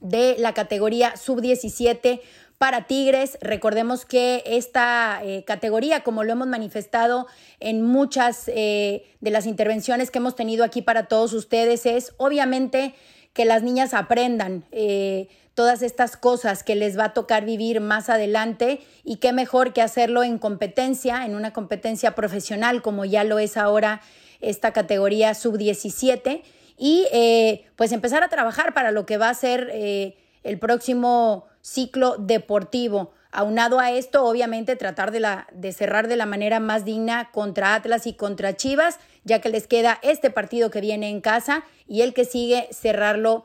de 0.00 0.36
la 0.38 0.52
categoría 0.52 1.16
sub-17 1.16 2.20
para 2.58 2.86
Tigres. 2.86 3.38
Recordemos 3.40 4.04
que 4.04 4.42
esta 4.46 5.20
eh, 5.24 5.44
categoría, 5.44 6.04
como 6.04 6.22
lo 6.22 6.32
hemos 6.32 6.46
manifestado 6.46 7.26
en 7.60 7.82
muchas 7.82 8.44
eh, 8.46 9.04
de 9.20 9.30
las 9.30 9.46
intervenciones 9.46 10.10
que 10.10 10.18
hemos 10.18 10.36
tenido 10.36 10.64
aquí 10.64 10.82
para 10.82 11.06
todos 11.06 11.32
ustedes, 11.32 11.86
es 11.86 12.14
obviamente 12.18 12.94
que 13.32 13.44
las 13.44 13.62
niñas 13.62 13.94
aprendan. 13.94 14.64
Eh, 14.70 15.28
todas 15.54 15.82
estas 15.82 16.16
cosas 16.16 16.62
que 16.62 16.76
les 16.76 16.98
va 16.98 17.06
a 17.06 17.12
tocar 17.12 17.44
vivir 17.44 17.80
más 17.80 18.08
adelante 18.08 18.80
y 19.04 19.16
qué 19.16 19.32
mejor 19.32 19.72
que 19.72 19.82
hacerlo 19.82 20.22
en 20.22 20.38
competencia, 20.38 21.26
en 21.26 21.34
una 21.34 21.52
competencia 21.52 22.14
profesional 22.14 22.80
como 22.80 23.04
ya 23.04 23.24
lo 23.24 23.38
es 23.38 23.56
ahora 23.56 24.00
esta 24.40 24.72
categoría 24.72 25.34
sub-17 25.34 26.42
y 26.76 27.06
eh, 27.12 27.66
pues 27.76 27.92
empezar 27.92 28.22
a 28.22 28.28
trabajar 28.28 28.74
para 28.74 28.90
lo 28.90 29.06
que 29.06 29.18
va 29.18 29.28
a 29.28 29.34
ser 29.34 29.68
eh, 29.72 30.16
el 30.42 30.58
próximo 30.58 31.46
ciclo 31.60 32.16
deportivo. 32.18 33.12
Aunado 33.30 33.80
a 33.80 33.90
esto, 33.90 34.24
obviamente 34.24 34.76
tratar 34.76 35.10
de, 35.10 35.20
la, 35.20 35.46
de 35.52 35.72
cerrar 35.72 36.06
de 36.06 36.16
la 36.16 36.26
manera 36.26 36.60
más 36.60 36.84
digna 36.84 37.30
contra 37.32 37.74
Atlas 37.74 38.06
y 38.06 38.14
contra 38.14 38.56
Chivas, 38.56 38.98
ya 39.24 39.40
que 39.40 39.48
les 39.48 39.66
queda 39.66 39.98
este 40.02 40.30
partido 40.30 40.70
que 40.70 40.82
viene 40.82 41.08
en 41.08 41.20
casa 41.22 41.64
y 41.86 42.02
el 42.02 42.12
que 42.12 42.26
sigue 42.26 42.68
cerrarlo 42.72 43.44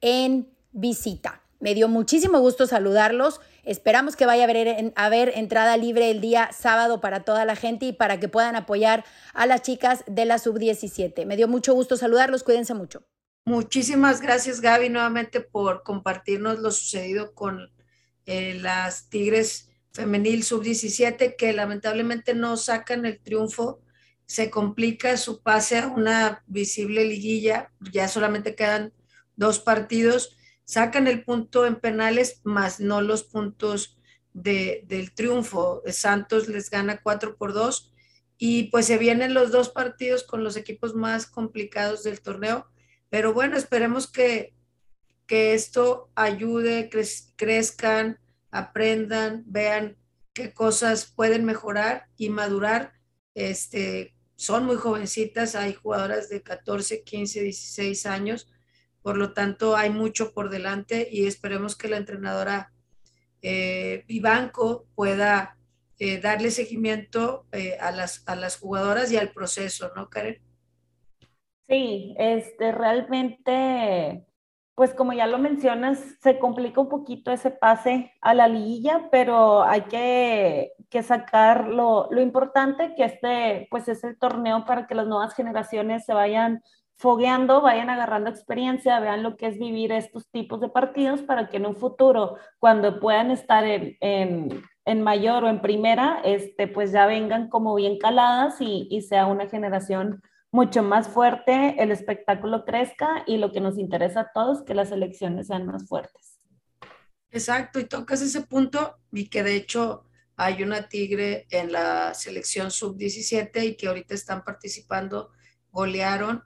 en 0.00 0.48
visita. 0.72 1.42
Me 1.60 1.74
dio 1.74 1.88
muchísimo 1.88 2.38
gusto 2.38 2.66
saludarlos. 2.66 3.40
Esperamos 3.64 4.14
que 4.14 4.26
vaya 4.26 4.44
a 4.44 5.06
haber, 5.06 5.32
entrada 5.36 5.76
libre 5.76 6.10
el 6.10 6.20
día 6.20 6.50
sábado 6.52 7.00
para 7.00 7.24
toda 7.24 7.44
la 7.44 7.56
gente 7.56 7.86
y 7.86 7.92
para 7.92 8.20
que 8.20 8.28
puedan 8.28 8.54
apoyar 8.54 9.04
a 9.34 9.44
las 9.46 9.62
chicas 9.62 10.04
de 10.06 10.24
la 10.24 10.38
sub-17. 10.38 11.26
Me 11.26 11.36
dio 11.36 11.48
mucho 11.48 11.74
gusto 11.74 11.96
saludarlos. 11.96 12.44
Cuídense 12.44 12.74
mucho. 12.74 13.02
Muchísimas 13.44 14.20
gracias, 14.20 14.60
Gaby, 14.60 14.88
nuevamente 14.90 15.40
por 15.40 15.82
compartirnos 15.82 16.60
lo 16.60 16.70
sucedido 16.70 17.34
con 17.34 17.72
eh, 18.26 18.54
las 18.54 19.08
Tigres 19.08 19.68
Femenil 19.92 20.44
Sub-17, 20.44 21.34
que 21.36 21.52
lamentablemente 21.54 22.34
no 22.34 22.56
sacan 22.56 23.04
el 23.04 23.18
triunfo. 23.20 23.80
Se 24.26 24.50
complica 24.50 25.16
su 25.16 25.42
pase 25.42 25.78
a 25.78 25.88
una 25.88 26.44
visible 26.46 27.04
liguilla. 27.04 27.72
Ya 27.92 28.06
solamente 28.06 28.54
quedan 28.54 28.92
dos 29.34 29.58
partidos 29.58 30.37
sacan 30.68 31.06
el 31.06 31.24
punto 31.24 31.64
en 31.64 31.76
penales, 31.76 32.42
más 32.44 32.78
no 32.78 33.00
los 33.00 33.24
puntos 33.24 33.96
del 34.34 35.14
triunfo. 35.14 35.82
Santos 35.86 36.46
les 36.46 36.68
gana 36.68 37.00
4 37.02 37.38
por 37.38 37.54
2 37.54 37.90
y 38.36 38.64
pues 38.64 38.84
se 38.84 38.98
vienen 38.98 39.32
los 39.32 39.50
dos 39.50 39.70
partidos 39.70 40.24
con 40.24 40.44
los 40.44 40.58
equipos 40.58 40.94
más 40.94 41.24
complicados 41.24 42.02
del 42.02 42.20
torneo. 42.20 42.66
Pero 43.08 43.32
bueno, 43.32 43.56
esperemos 43.56 44.12
que, 44.12 44.54
que 45.26 45.54
esto 45.54 46.10
ayude, 46.14 46.90
crezcan, 47.36 48.20
aprendan, 48.50 49.44
vean 49.46 49.96
qué 50.34 50.52
cosas 50.52 51.06
pueden 51.06 51.46
mejorar 51.46 52.08
y 52.18 52.28
madurar. 52.28 52.92
Este, 53.32 54.14
son 54.36 54.66
muy 54.66 54.76
jovencitas, 54.76 55.54
hay 55.54 55.72
jugadoras 55.72 56.28
de 56.28 56.42
14, 56.42 57.04
15, 57.04 57.40
16 57.40 58.04
años 58.04 58.48
por 59.08 59.16
lo 59.16 59.32
tanto, 59.32 59.74
hay 59.74 59.88
mucho 59.88 60.34
por 60.34 60.50
delante 60.50 61.08
y 61.10 61.26
esperemos 61.26 61.78
que 61.78 61.88
la 61.88 61.96
entrenadora 61.96 62.74
eh, 63.40 64.04
Vivanco 64.06 64.84
pueda 64.94 65.56
eh, 65.98 66.20
darle 66.20 66.50
seguimiento 66.50 67.46
eh, 67.52 67.78
a, 67.80 67.90
las, 67.90 68.22
a 68.28 68.36
las 68.36 68.58
jugadoras 68.58 69.10
y 69.10 69.16
al 69.16 69.30
proceso, 69.30 69.90
¿no, 69.96 70.10
Karen? 70.10 70.42
Sí, 71.66 72.16
este, 72.18 72.70
realmente, 72.70 74.26
pues 74.74 74.92
como 74.92 75.14
ya 75.14 75.26
lo 75.26 75.38
mencionas, 75.38 75.98
se 76.20 76.38
complica 76.38 76.82
un 76.82 76.90
poquito 76.90 77.32
ese 77.32 77.50
pase 77.50 78.12
a 78.20 78.34
la 78.34 78.46
liguilla, 78.46 79.08
pero 79.10 79.62
hay 79.62 79.84
que, 79.84 80.72
que 80.90 81.02
sacar 81.02 81.68
lo, 81.68 82.08
lo 82.10 82.20
importante 82.20 82.94
que 82.94 83.04
este, 83.04 83.68
pues 83.70 83.88
es 83.88 84.04
el 84.04 84.18
torneo 84.18 84.66
para 84.66 84.86
que 84.86 84.94
las 84.94 85.06
nuevas 85.06 85.34
generaciones 85.34 86.04
se 86.04 86.12
vayan 86.12 86.62
fogueando, 86.98 87.62
vayan 87.62 87.90
agarrando 87.90 88.28
experiencia, 88.28 88.98
vean 88.98 89.22
lo 89.22 89.36
que 89.36 89.46
es 89.46 89.58
vivir 89.58 89.92
estos 89.92 90.28
tipos 90.30 90.60
de 90.60 90.68
partidos 90.68 91.22
para 91.22 91.48
que 91.48 91.58
en 91.58 91.66
un 91.66 91.76
futuro, 91.76 92.36
cuando 92.58 92.98
puedan 92.98 93.30
estar 93.30 93.64
en, 93.64 93.96
en, 94.84 95.02
mayor 95.02 95.44
o 95.44 95.48
en 95.48 95.60
primera, 95.60 96.20
este, 96.24 96.66
pues 96.66 96.90
ya 96.90 97.06
vengan 97.06 97.48
como 97.48 97.76
bien 97.76 97.98
caladas 97.98 98.60
y, 98.60 98.88
y 98.90 99.02
sea 99.02 99.26
una 99.26 99.48
generación 99.48 100.22
mucho 100.50 100.82
más 100.82 101.08
fuerte, 101.08 101.76
el 101.78 101.92
espectáculo 101.92 102.64
crezca 102.64 103.22
y 103.26 103.36
lo 103.36 103.52
que 103.52 103.60
nos 103.60 103.78
interesa 103.78 104.20
a 104.20 104.32
todos, 104.34 104.64
que 104.64 104.74
las 104.74 104.90
elecciones 104.90 105.46
sean 105.46 105.66
más 105.66 105.86
fuertes. 105.86 106.40
Exacto, 107.30 107.78
y 107.78 107.84
tocas 107.84 108.22
ese 108.22 108.40
punto 108.40 108.96
y 109.12 109.28
que 109.28 109.44
de 109.44 109.54
hecho 109.54 110.04
hay 110.36 110.64
una 110.64 110.88
tigre 110.88 111.46
en 111.50 111.70
la 111.70 112.12
selección 112.14 112.72
sub-17 112.72 113.64
y 113.64 113.76
que 113.76 113.86
ahorita 113.86 114.14
están 114.14 114.42
participando, 114.42 115.30
golearon 115.70 116.42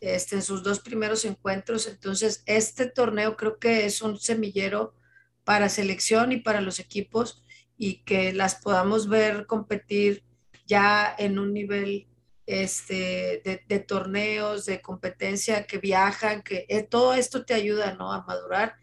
este, 0.00 0.36
en 0.36 0.42
sus 0.42 0.62
dos 0.62 0.80
primeros 0.80 1.24
encuentros. 1.24 1.86
Entonces, 1.86 2.42
este 2.46 2.86
torneo 2.86 3.36
creo 3.36 3.58
que 3.58 3.86
es 3.86 4.02
un 4.02 4.18
semillero 4.18 4.94
para 5.44 5.68
selección 5.68 6.32
y 6.32 6.38
para 6.38 6.60
los 6.60 6.78
equipos 6.78 7.42
y 7.76 8.02
que 8.04 8.32
las 8.32 8.56
podamos 8.56 9.08
ver 9.08 9.46
competir 9.46 10.24
ya 10.66 11.14
en 11.18 11.38
un 11.38 11.52
nivel 11.54 12.08
este, 12.46 13.42
de, 13.68 13.78
torneos, 13.80 14.66
de 14.66 14.80
competencia, 14.80 15.66
que 15.66 15.78
viajan, 15.78 16.42
que 16.42 16.66
eh, 16.68 16.82
todo 16.82 17.14
esto 17.14 17.44
te 17.44 17.54
ayuda 17.54 17.94
¿no? 17.94 18.12
a 18.12 18.24
madurar 18.24 18.76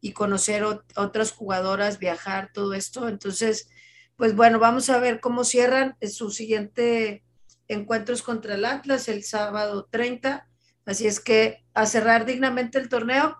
y 0.00 0.12
conocer 0.12 0.64
otras 0.64 1.32
jugadoras, 1.32 1.98
viajar, 1.98 2.50
todo 2.52 2.74
esto. 2.74 3.08
Entonces, 3.08 3.68
pues 4.16 4.34
bueno, 4.34 4.58
vamos 4.58 4.90
a 4.90 4.98
ver 4.98 5.20
cómo 5.20 5.44
cierran 5.44 5.96
su 6.02 6.30
siguiente 6.30 7.24
encuentros 7.68 8.22
contra 8.22 8.54
el 8.54 8.64
Atlas 8.64 9.08
el 9.08 9.22
sábado 9.24 9.88
30 9.90 10.47
Así 10.88 11.06
es 11.06 11.20
que 11.20 11.66
a 11.74 11.84
cerrar 11.84 12.24
dignamente 12.24 12.78
el 12.78 12.88
torneo 12.88 13.36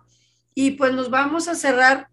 y 0.53 0.71
pues 0.71 0.93
nos 0.93 1.09
vamos 1.09 1.47
a 1.47 1.55
cerrar 1.55 2.09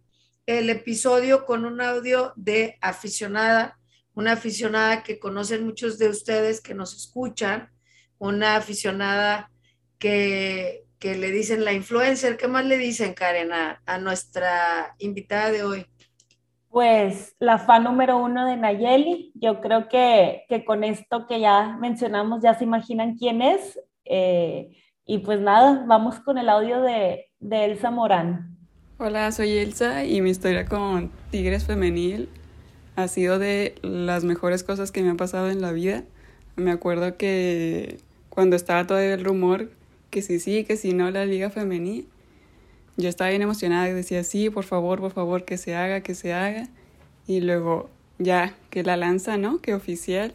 el 0.46 0.70
episodio 0.70 1.44
con 1.44 1.66
un 1.66 1.82
audio 1.82 2.32
de 2.36 2.78
aficionada, 2.80 3.78
una 4.14 4.32
aficionada 4.32 5.02
que 5.02 5.18
conocen 5.18 5.66
muchos 5.66 5.98
de 5.98 6.08
ustedes 6.08 6.62
que 6.62 6.72
nos 6.72 6.96
escuchan, 6.96 7.68
una 8.16 8.56
aficionada 8.56 9.50
que, 9.98 10.86
le 11.02 11.30
dicen 11.30 11.66
la 11.66 11.74
influencer. 11.74 12.38
¿Qué 12.38 12.48
más 12.48 12.64
le 12.64 12.78
dicen, 12.78 13.12
Karen, 13.12 13.52
a, 13.52 13.82
a 13.84 13.98
nuestra 13.98 14.96
invitada 14.98 15.50
de 15.50 15.62
hoy? 15.64 15.86
Pues 16.70 17.36
la 17.38 17.58
fan 17.58 17.84
número 17.84 18.16
uno 18.16 18.46
de 18.46 18.56
Nayeli, 18.56 19.32
yo 19.34 19.60
creo 19.60 19.86
que, 19.88 20.46
que, 20.48 20.64
con 20.64 20.82
esto 20.82 21.26
que 21.26 21.40
ya 21.40 21.76
mencionamos 21.78 22.42
ya 22.42 22.54
se 22.54 22.64
imaginan 22.64 23.18
quién 23.18 23.42
es. 23.42 23.78
Eh, 24.06 24.70
y 25.06 25.18
pues 25.18 25.40
nada, 25.40 25.84
vamos 25.86 26.18
con 26.18 26.36
el 26.36 26.48
audio 26.48 26.82
de, 26.82 27.26
Elsa 27.40 27.92
Morán. 27.92 28.58
Hola, 28.98 29.30
soy 29.30 29.52
Elsa 29.52 30.04
y 30.04 30.20
mi 30.20 30.30
historia 30.30 30.66
con 30.66 31.12
Tigres 31.30 31.64
Femenil 31.64 32.28
ha 32.96 33.06
sido 33.06 33.38
de 33.38 33.76
las 33.82 34.24
mejores 34.24 34.64
cosas 34.64 34.90
que 34.90 35.02
me 35.02 35.10
han 35.10 35.16
pasado 35.16 35.48
en 35.48 35.60
la 35.60 35.70
vida. 35.70 36.02
Me 36.56 36.72
acuerdo 36.72 37.16
que 37.16 37.98
cuando 38.30 38.56
estaba 38.56 38.86
todavía 38.86 39.14
el 39.14 39.24
rumor 39.24 39.70
que 40.10 40.22
sí, 40.22 40.40
sí, 40.40 40.64
que 40.64 40.76
si 40.76 40.92
no 40.92 41.08
la 41.10 41.24
liga 41.24 41.50
femenil, 41.50 42.08
yo 42.96 43.08
estaba 43.08 43.30
bien 43.30 43.42
emocionada 43.42 43.88
y 43.88 43.92
decía, 43.92 44.24
sí, 44.24 44.50
por 44.50 44.64
favor, 44.64 44.98
por 44.98 45.12
favor, 45.12 45.44
que 45.44 45.56
se 45.56 45.76
haga, 45.76 46.00
que 46.00 46.14
se 46.14 46.32
haga. 46.32 46.68
Y 47.26 47.42
luego 47.42 47.90
ya 48.18 48.54
que 48.70 48.82
la 48.82 48.96
lanza, 48.96 49.36
¿no? 49.36 49.60
Que 49.60 49.74
oficial, 49.74 50.32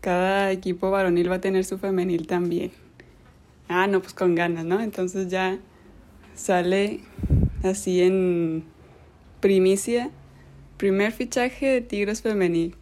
cada 0.00 0.52
equipo 0.52 0.90
varonil 0.90 1.30
va 1.30 1.36
a 1.36 1.40
tener 1.40 1.64
su 1.64 1.76
femenil 1.76 2.26
también 2.26 2.70
ah, 3.82 3.86
no, 3.86 4.00
pues 4.00 4.14
con 4.14 4.34
ganas, 4.34 4.64
¿no? 4.64 4.80
Entonces 4.80 5.28
ya 5.28 5.58
sale 6.34 7.00
así 7.62 8.02
en 8.02 8.64
primicia, 9.40 10.10
Primer 10.76 11.12
fichaje 11.12 11.66
de 11.66 11.80
Tigres 11.80 12.22
femenil. 12.22 12.74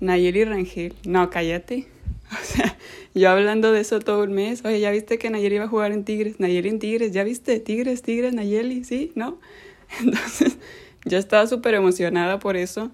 Nayeli 0.00 0.44
Rangel. 0.44 0.94
No, 1.06 1.30
cállate. 1.30 1.86
O 2.30 2.44
sea, 2.44 2.78
yo 3.12 3.28
hablando 3.28 3.72
de 3.72 3.80
eso 3.80 3.98
todo 3.98 4.22
el 4.22 4.30
mes. 4.30 4.64
Oye, 4.64 4.78
¿ya 4.78 4.92
viste 4.92 5.18
que 5.18 5.30
Nayeli 5.30 5.56
iba 5.56 5.64
a 5.64 5.68
jugar 5.68 5.90
en 5.90 6.04
Tigres? 6.04 6.38
Nayeli 6.38 6.68
en 6.68 6.78
Tigres, 6.78 7.10
¿ya 7.10 7.24
viste? 7.24 7.58
Tigres, 7.58 8.02
Tigres, 8.02 8.32
Nayeli, 8.34 8.84
¿sí? 8.84 9.10
¿No? 9.16 9.40
Entonces, 10.00 10.56
yo 11.04 11.18
estaba 11.18 11.48
súper 11.48 11.74
emocionada 11.74 12.38
por 12.38 12.56
eso. 12.56 12.92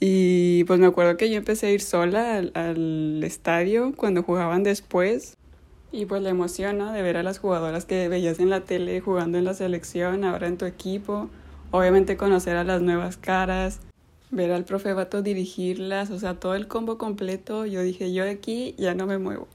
Y 0.00 0.64
pues 0.64 0.78
me 0.78 0.86
acuerdo 0.86 1.16
que 1.16 1.30
yo 1.30 1.38
empecé 1.38 1.68
a 1.68 1.70
ir 1.70 1.80
sola 1.80 2.36
al, 2.36 2.52
al, 2.54 3.24
estadio 3.24 3.94
cuando 3.96 4.22
jugaban 4.22 4.62
después. 4.62 5.38
Y 5.96 6.04
pues 6.04 6.20
la 6.20 6.28
emoción, 6.28 6.76
¿no? 6.76 6.92
De 6.92 7.00
ver 7.00 7.16
a 7.16 7.22
las 7.22 7.38
jugadoras 7.38 7.86
que 7.86 8.10
veías 8.10 8.38
en 8.38 8.50
la 8.50 8.60
tele 8.60 9.00
jugando 9.00 9.38
en 9.38 9.46
la 9.46 9.54
selección, 9.54 10.24
ahora 10.24 10.46
en 10.46 10.58
tu 10.58 10.66
equipo. 10.66 11.30
Obviamente 11.70 12.18
conocer 12.18 12.58
a 12.58 12.64
las 12.64 12.82
nuevas 12.82 13.16
caras, 13.16 13.80
ver 14.30 14.52
al 14.52 14.64
profe 14.64 14.92
Bato 14.92 15.22
dirigirlas, 15.22 16.10
o 16.10 16.18
sea, 16.18 16.34
todo 16.34 16.54
el 16.54 16.68
combo 16.68 16.98
completo. 16.98 17.64
Yo 17.64 17.80
dije, 17.80 18.12
yo 18.12 18.28
aquí 18.28 18.74
ya 18.76 18.94
no 18.94 19.06
me 19.06 19.16
muevo. 19.16 19.48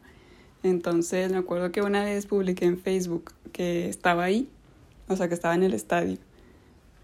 Entonces 0.63 1.31
me 1.31 1.37
acuerdo 1.37 1.71
que 1.71 1.83
una 1.83 2.03
vez 2.03 2.25
publiqué 2.25 2.65
en 2.65 2.79
Facebook 2.79 3.33
que 3.51 3.87
estaba 3.87 4.23
ahí, 4.23 4.49
o 5.09 5.15
sea, 5.15 5.27
que 5.27 5.35
estaba 5.35 5.53
en 5.53 5.61
el 5.61 5.75
estadio 5.75 6.17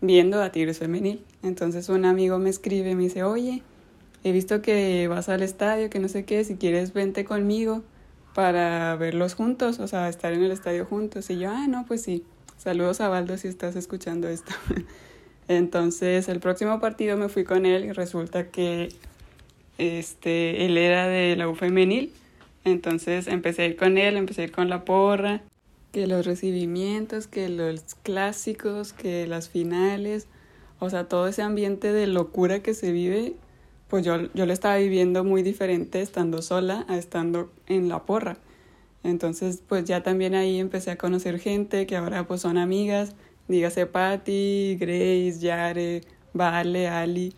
viendo 0.01 0.41
a 0.41 0.51
Tigres 0.51 0.79
Femenil. 0.79 1.23
Entonces 1.43 1.89
un 1.89 2.05
amigo 2.05 2.39
me 2.39 2.49
escribe, 2.49 2.95
me 2.95 3.03
dice, 3.03 3.21
oye, 3.21 3.61
he 4.23 4.31
visto 4.31 4.63
que 4.63 5.07
vas 5.07 5.29
al 5.29 5.43
estadio, 5.43 5.91
que 5.91 5.99
no 5.99 6.07
sé 6.07 6.25
qué, 6.25 6.43
si 6.43 6.55
quieres 6.55 6.91
vente 6.93 7.23
conmigo 7.23 7.83
para 8.37 8.95
verlos 8.97 9.33
juntos, 9.33 9.79
o 9.79 9.87
sea, 9.87 10.09
estar 10.09 10.31
en 10.31 10.43
el 10.43 10.51
estadio 10.51 10.85
juntos. 10.85 11.27
Y 11.31 11.39
yo, 11.39 11.49
ah, 11.49 11.65
no, 11.67 11.87
pues 11.87 12.03
sí. 12.03 12.23
Saludos 12.55 13.01
a 13.01 13.07
Baldo 13.07 13.35
si 13.35 13.47
estás 13.47 13.75
escuchando 13.75 14.27
esto. 14.27 14.51
Entonces 15.47 16.29
el 16.29 16.39
próximo 16.39 16.79
partido 16.79 17.17
me 17.17 17.29
fui 17.29 17.45
con 17.45 17.65
él 17.65 17.85
y 17.85 17.93
resulta 17.93 18.49
que 18.49 18.89
este, 19.79 20.67
él 20.67 20.77
era 20.77 21.07
de 21.07 21.35
la 21.35 21.49
U 21.49 21.55
femenil. 21.55 22.13
Entonces 22.63 23.25
empecé 23.25 23.63
a 23.63 23.65
ir 23.65 23.75
con 23.75 23.97
él, 23.97 24.17
empecé 24.17 24.41
a 24.41 24.43
ir 24.43 24.51
con 24.51 24.69
la 24.69 24.85
porra 24.85 25.41
que 25.91 26.05
los 26.05 26.23
recibimientos, 26.23 27.25
que 27.25 27.49
los 27.49 27.95
clásicos, 28.03 28.93
que 28.93 29.25
las 29.25 29.49
finales, 29.49 30.27
o 30.77 30.91
sea, 30.91 31.05
todo 31.05 31.27
ese 31.27 31.41
ambiente 31.41 31.91
de 31.91 32.05
locura 32.05 32.61
que 32.61 32.75
se 32.75 32.91
vive, 32.91 33.33
pues 33.89 34.05
yo, 34.05 34.31
yo 34.33 34.45
lo 34.45 34.53
estaba 34.53 34.77
viviendo 34.77 35.23
muy 35.23 35.43
diferente 35.43 36.01
estando 36.01 36.41
sola 36.41 36.85
a 36.87 36.97
estando 36.97 37.51
en 37.67 37.89
la 37.89 38.03
porra. 38.03 38.37
Entonces, 39.03 39.63
pues 39.67 39.85
ya 39.85 40.03
también 40.03 40.35
ahí 40.35 40.59
empecé 40.59 40.91
a 40.91 40.97
conocer 40.97 41.39
gente 41.39 41.85
que 41.87 41.95
ahora 41.95 42.27
pues 42.27 42.41
son 42.41 42.57
amigas, 42.57 43.15
dígase 43.47 43.85
Patty, 43.85 44.77
Grace, 44.79 45.39
Yare, 45.39 46.01
Vale, 46.33 46.87
Ali. 46.89 47.33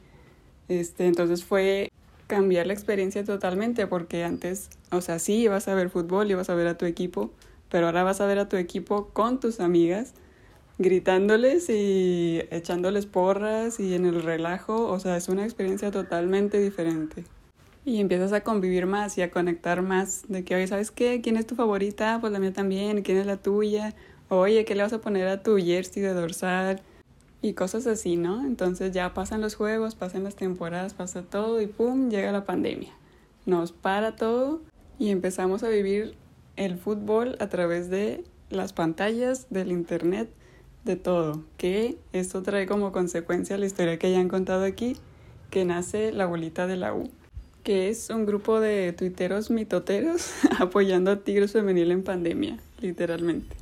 Este, 0.68 1.06
entonces 1.08 1.44
fue 1.44 1.92
cambiar 2.28 2.68
la 2.68 2.74
experiencia 2.74 3.24
totalmente 3.24 3.88
porque 3.88 4.24
antes, 4.24 4.70
o 4.92 5.02
sea, 5.02 5.20
sí 5.20 5.42
ibas 5.42 5.68
a 5.68 5.76
ver 5.76 5.90
fútbol, 5.90 6.30
ibas 6.30 6.50
a 6.50 6.56
ver 6.56 6.68
a 6.68 6.78
tu 6.78 6.86
equipo, 6.86 7.32
pero 7.70 7.88
ahora 7.88 8.04
vas 8.04 8.22
a 8.22 8.26
ver 8.26 8.40
a 8.40 8.50
tu 8.50 8.56
equipo 8.58 9.10
con 9.14 9.40
tus 9.40 9.60
amigas, 9.60 10.14
gritándoles 10.80 11.70
y 11.70 12.42
echándoles 12.52 13.06
porras 13.06 13.80
y 13.80 13.94
en 13.94 14.06
el 14.06 14.24
relajo, 14.24 14.88
o 14.88 15.00
sea, 15.00 15.18
es 15.18 15.28
una 15.28 15.44
experiencia 15.44 15.92
totalmente 15.92 16.60
diferente. 16.60 17.26
Y 17.86 18.00
empiezas 18.00 18.32
a 18.34 18.42
convivir 18.42 18.86
más 18.86 19.18
y 19.18 19.22
a 19.22 19.30
conectar 19.30 19.82
más 19.82 20.24
de 20.30 20.44
que, 20.44 20.56
oye, 20.56 20.68
¿sabes 20.68 20.90
qué? 20.90 21.22
¿Quién 21.22 21.38
es 21.38 21.46
tu 21.46 21.56
favorita? 21.56 22.18
Pues 22.22 22.32
la 22.32 22.40
mía 22.40 22.54
también. 22.54 23.02
¿Quién 23.02 23.18
es 23.18 23.26
la 23.26 23.38
tuya? 23.38 23.94
Oye, 24.30 24.64
¿qué 24.64 24.76
le 24.76 24.84
vas 24.84 24.94
a 24.94 25.02
poner 25.02 25.28
a 25.28 25.44
tu 25.44 25.58
jersey 25.58 26.02
de 26.02 26.14
dorsal? 26.14 26.82
Y 27.42 27.54
cosas 27.54 27.88
así, 27.88 28.16
¿no? 28.16 28.46
Entonces 28.46 28.92
ya 28.92 29.14
pasan 29.14 29.42
los 29.42 29.56
juegos, 29.56 29.96
pasan 29.96 30.24
las 30.24 30.36
temporadas, 30.36 30.94
pasa 30.94 31.24
todo 31.24 31.62
y 31.62 31.68
¡pum! 31.68 32.10
llega 32.10 32.32
la 32.32 32.46
pandemia. 32.46 32.92
Nos 33.46 33.72
para 33.72 34.16
todo 34.16 34.62
y 35.00 35.10
empezamos 35.10 35.64
a 35.64 35.70
vivir 35.70 36.16
el 36.58 36.78
fútbol 36.78 37.38
a 37.40 37.48
través 37.48 37.90
de 37.90 38.24
las 38.50 38.74
pantallas, 38.74 39.48
del 39.50 39.72
internet, 39.72 40.30
de 40.90 40.96
todo. 40.96 41.44
Que 41.58 41.98
esto 42.14 42.42
trae 42.42 42.66
como 42.66 42.92
consecuencia 42.92 43.58
la 43.58 43.68
historia 43.68 44.00
que 44.00 44.12
ya 44.12 44.20
han 44.20 44.28
contado 44.28 44.66
aquí, 44.66 44.98
que 45.52 45.64
nace 45.64 46.12
la 46.12 46.26
bolita 46.26 46.66
de 46.66 46.78
la 46.78 46.94
U, 46.94 47.10
que 47.64 47.90
es 47.90 48.10
un 48.10 48.26
grupo 48.26 48.60
de 48.60 48.92
tuiteros 48.94 49.52
mitoteros 49.52 50.32
apoyando 50.60 51.12
a 51.12 51.18
Tigres 51.18 51.52
Femenil 51.52 51.92
en 51.92 52.04
pandemia, 52.04 52.58
literalmente. 52.82 53.56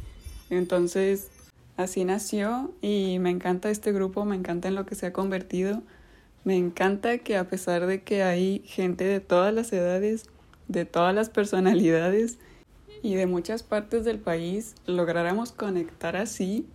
Entonces, 0.49 1.30
así 1.75 2.05
nació 2.05 2.71
y 2.82 3.19
me 3.19 3.30
encanta 3.30 3.69
este 3.69 3.91
grupo, 3.91 4.23
me 4.23 4.38
encanta 4.38 4.69
en 4.69 4.75
lo 4.75 4.86
que 4.86 4.95
se 4.95 5.07
ha 5.07 5.13
convertido. 5.13 5.84
Me 6.45 6.55
encanta 6.55 7.17
que 7.17 7.36
a 7.36 7.49
pesar 7.49 7.88
de 7.88 8.03
que 8.03 8.23
hay 8.23 8.61
gente 8.65 9.03
de 9.03 9.19
todas 9.19 9.53
las 9.53 9.73
edades, 9.73 10.23
de 10.69 10.86
todas 10.86 11.13
las 11.13 11.30
personalidades, 11.30 12.39
y 13.03 13.15
de 13.15 13.28
muchas 13.28 13.63
partes 13.63 14.05
del 14.05 14.19
país 14.19 14.75
lográramos 14.86 15.51
conectar 15.51 16.15
así, 16.15 16.65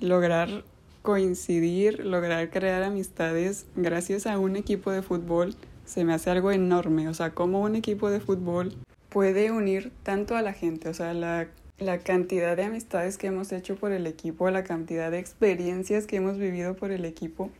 lograr 0.00 0.64
coincidir, 1.02 2.04
lograr 2.04 2.50
crear 2.50 2.82
amistades 2.82 3.66
gracias 3.76 4.26
a 4.26 4.38
un 4.38 4.56
equipo 4.56 4.90
de 4.90 5.02
fútbol, 5.02 5.54
se 5.84 6.04
me 6.04 6.12
hace 6.12 6.30
algo 6.30 6.52
enorme. 6.52 7.08
O 7.08 7.14
sea, 7.14 7.30
cómo 7.30 7.62
un 7.62 7.76
equipo 7.76 8.10
de 8.10 8.20
fútbol 8.20 8.76
puede 9.08 9.50
unir 9.50 9.90
tanto 10.02 10.36
a 10.36 10.42
la 10.42 10.52
gente. 10.52 10.88
O 10.88 10.94
sea, 10.94 11.14
la, 11.14 11.48
la 11.78 11.98
cantidad 11.98 12.56
de 12.56 12.64
amistades 12.64 13.16
que 13.16 13.28
hemos 13.28 13.52
hecho 13.52 13.76
por 13.76 13.92
el 13.92 14.06
equipo, 14.06 14.50
la 14.50 14.64
cantidad 14.64 15.10
de 15.10 15.18
experiencias 15.18 16.06
que 16.06 16.16
hemos 16.16 16.36
vivido 16.36 16.76
por 16.76 16.90
el 16.90 17.04
equipo, 17.04 17.50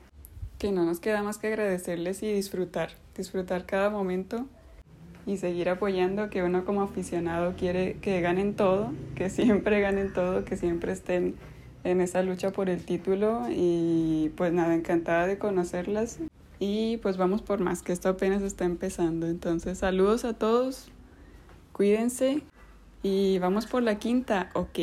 que 0.58 0.72
no 0.72 0.84
nos 0.84 1.00
queda 1.00 1.22
más 1.22 1.38
que 1.38 1.46
agradecerles 1.46 2.22
y 2.22 2.32
disfrutar, 2.32 2.90
disfrutar 3.16 3.64
cada 3.64 3.90
momento 3.90 4.46
y 5.24 5.36
seguir 5.36 5.68
apoyando 5.68 6.30
que 6.30 6.42
uno 6.42 6.64
como 6.64 6.82
aficionado 6.82 7.54
quiere 7.56 7.96
que 8.00 8.20
ganen 8.20 8.54
todo, 8.54 8.92
que 9.14 9.30
siempre 9.30 9.80
ganen 9.80 10.12
todo, 10.12 10.44
que 10.44 10.56
siempre 10.56 10.92
estén 10.92 11.34
en 11.84 12.00
esa 12.00 12.22
lucha 12.22 12.50
por 12.50 12.68
el 12.68 12.84
título 12.84 13.42
y 13.48 14.32
pues 14.36 14.52
nada, 14.52 14.74
encantada 14.74 15.26
de 15.26 15.38
conocerlas 15.38 16.18
y 16.58 16.96
pues 16.98 17.16
vamos 17.16 17.42
por 17.42 17.60
más, 17.60 17.82
que 17.82 17.92
esto 17.92 18.08
apenas 18.08 18.42
está 18.42 18.64
empezando. 18.64 19.26
Entonces 19.26 19.78
saludos 19.78 20.24
a 20.24 20.34
todos, 20.34 20.90
cuídense 21.72 22.42
y 23.02 23.38
vamos 23.38 23.66
por 23.66 23.82
la 23.82 23.98
quinta, 23.98 24.50
ok. 24.54 24.78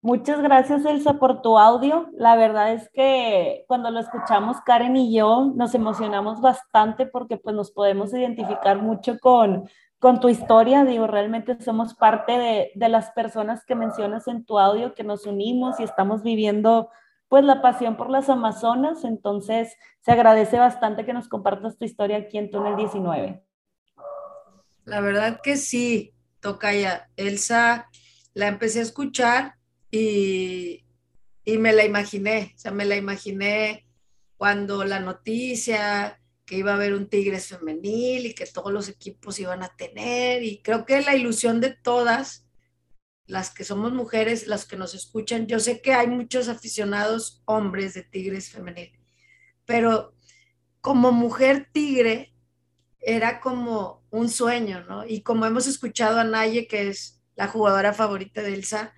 Muchas 0.00 0.40
gracias, 0.40 0.84
Elsa, 0.84 1.14
por 1.14 1.42
tu 1.42 1.58
audio. 1.58 2.08
La 2.12 2.36
verdad 2.36 2.72
es 2.72 2.88
que 2.92 3.64
cuando 3.66 3.90
lo 3.90 3.98
escuchamos, 3.98 4.60
Karen 4.60 4.96
y 4.96 5.12
yo 5.12 5.52
nos 5.56 5.74
emocionamos 5.74 6.40
bastante 6.40 7.04
porque 7.04 7.36
pues 7.36 7.56
nos 7.56 7.72
podemos 7.72 8.14
identificar 8.14 8.80
mucho 8.80 9.18
con, 9.18 9.68
con 9.98 10.20
tu 10.20 10.28
historia. 10.28 10.84
Digo, 10.84 11.06
realmente 11.06 11.60
somos 11.60 11.94
parte 11.94 12.32
de, 12.32 12.72
de 12.74 12.88
las 12.88 13.10
personas 13.10 13.64
que 13.64 13.74
mencionas 13.74 14.28
en 14.28 14.44
tu 14.44 14.58
audio, 14.58 14.94
que 14.94 15.04
nos 15.04 15.26
unimos 15.26 15.80
y 15.80 15.84
estamos 15.84 16.22
viviendo 16.22 16.90
pues 17.28 17.44
la 17.44 17.60
pasión 17.60 17.96
por 17.96 18.10
las 18.10 18.28
Amazonas. 18.28 19.04
Entonces, 19.04 19.76
se 20.00 20.12
agradece 20.12 20.58
bastante 20.58 21.04
que 21.04 21.12
nos 21.12 21.28
compartas 21.28 21.76
tu 21.76 21.84
historia 21.84 22.18
aquí 22.18 22.38
en 22.38 22.50
Túnel 22.50 22.76
19. 22.76 23.42
La 24.84 25.00
verdad 25.00 25.40
que 25.42 25.56
sí, 25.56 26.14
Tocaya. 26.40 27.10
Elsa, 27.16 27.88
la 28.34 28.46
empecé 28.46 28.78
a 28.78 28.82
escuchar 28.82 29.54
y, 29.90 30.84
y 31.44 31.58
me 31.58 31.72
la 31.72 31.84
imaginé, 31.84 32.52
o 32.54 32.58
sea, 32.58 32.70
me 32.72 32.84
la 32.84 32.96
imaginé 32.96 33.86
cuando 34.36 34.84
la 34.84 35.00
noticia 35.00 36.20
que 36.48 36.56
iba 36.56 36.72
a 36.72 36.76
haber 36.76 36.94
un 36.94 37.08
Tigres 37.08 37.48
femenil 37.48 38.24
y 38.24 38.34
que 38.34 38.46
todos 38.46 38.72
los 38.72 38.88
equipos 38.88 39.38
iban 39.38 39.62
a 39.62 39.76
tener 39.76 40.42
y 40.42 40.62
creo 40.62 40.86
que 40.86 41.02
la 41.02 41.14
ilusión 41.14 41.60
de 41.60 41.76
todas 41.76 42.46
las 43.26 43.50
que 43.50 43.64
somos 43.64 43.92
mujeres, 43.92 44.46
las 44.46 44.64
que 44.64 44.78
nos 44.78 44.94
escuchan, 44.94 45.46
yo 45.46 45.60
sé 45.60 45.82
que 45.82 45.92
hay 45.92 46.06
muchos 46.06 46.48
aficionados 46.48 47.42
hombres 47.44 47.92
de 47.92 48.02
Tigres 48.02 48.48
femenil, 48.48 48.98
pero 49.66 50.14
como 50.80 51.12
mujer 51.12 51.68
tigre 51.70 52.32
era 52.98 53.40
como 53.40 54.06
un 54.08 54.30
sueño, 54.30 54.84
¿no? 54.84 55.06
Y 55.06 55.22
como 55.22 55.44
hemos 55.44 55.66
escuchado 55.66 56.18
a 56.18 56.24
Naye, 56.24 56.66
que 56.66 56.88
es 56.88 57.22
la 57.36 57.48
jugadora 57.48 57.92
favorita 57.92 58.40
de 58.40 58.54
Elsa, 58.54 58.94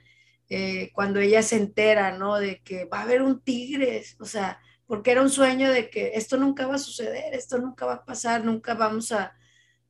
eh, 0.48 0.90
cuando 0.94 1.18
ella 1.18 1.42
se 1.42 1.56
entera, 1.56 2.16
¿no? 2.16 2.36
De 2.36 2.60
que 2.62 2.84
va 2.84 3.00
a 3.00 3.02
haber 3.02 3.22
un 3.22 3.42
Tigres, 3.42 4.16
o 4.20 4.24
sea, 4.24 4.60
porque 4.90 5.12
era 5.12 5.22
un 5.22 5.30
sueño 5.30 5.70
de 5.70 5.88
que 5.88 6.14
esto 6.14 6.36
nunca 6.36 6.66
va 6.66 6.74
a 6.74 6.78
suceder, 6.78 7.32
esto 7.32 7.58
nunca 7.58 7.86
va 7.86 7.92
a 7.92 8.04
pasar, 8.04 8.44
nunca 8.44 8.74
vamos 8.74 9.12
a, 9.12 9.36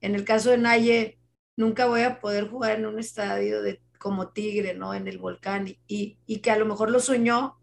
en 0.03 0.15
el 0.15 0.27
caso 0.27 0.51
de 0.51 0.59
Naye, 0.59 1.19
nunca 1.57 1.87
voy 1.87 2.03
a 2.03 2.21
poder 2.21 2.51
jugar 2.51 2.79
en 2.79 2.85
un 2.85 2.99
estadio 2.99 3.63
de, 3.63 3.81
como 3.99 4.29
Tigre, 4.29 4.75
¿no? 4.75 4.93
En 4.93 5.09
el 5.09 5.17
volcán, 5.17 5.75
y, 5.87 6.19
y 6.27 6.39
que 6.41 6.51
a 6.51 6.59
lo 6.59 6.67
mejor 6.67 6.91
lo 6.91 7.01
soñó 7.01 7.59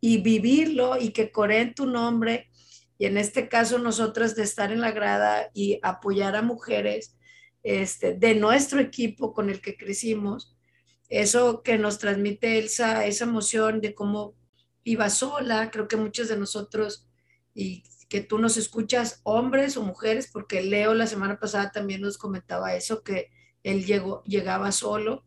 y 0.00 0.20
vivirlo 0.20 0.98
y 0.98 1.10
que 1.10 1.30
coreen 1.30 1.76
tu 1.76 1.86
nombre, 1.86 2.50
y 2.98 3.06
en 3.06 3.18
este 3.18 3.48
caso 3.48 3.78
nosotras 3.78 4.34
de 4.34 4.42
estar 4.42 4.72
en 4.72 4.80
la 4.80 4.90
grada 4.90 5.50
y 5.54 5.78
apoyar 5.80 6.34
a 6.34 6.42
mujeres 6.42 7.16
este, 7.62 8.14
de 8.14 8.34
nuestro 8.34 8.80
equipo 8.80 9.32
con 9.32 9.48
el 9.48 9.60
que 9.60 9.76
crecimos, 9.76 10.56
eso 11.08 11.62
que 11.62 11.78
nos 11.78 12.00
transmite 12.00 12.58
Elsa, 12.58 13.06
esa 13.06 13.26
emoción 13.26 13.80
de 13.80 13.94
cómo 13.94 14.34
iba 14.84 15.10
sola, 15.10 15.70
creo 15.70 15.88
que 15.88 15.96
muchos 15.96 16.28
de 16.28 16.36
nosotros, 16.36 17.08
y 17.54 17.82
que 18.08 18.20
tú 18.20 18.38
nos 18.38 18.56
escuchas, 18.56 19.20
hombres 19.24 19.76
o 19.76 19.82
mujeres, 19.82 20.28
porque 20.32 20.62
Leo 20.62 20.94
la 20.94 21.06
semana 21.06 21.40
pasada 21.40 21.72
también 21.72 22.02
nos 22.02 22.18
comentaba 22.18 22.74
eso, 22.74 23.02
que 23.02 23.30
él 23.62 23.84
llegó, 23.86 24.22
llegaba 24.24 24.70
solo. 24.72 25.24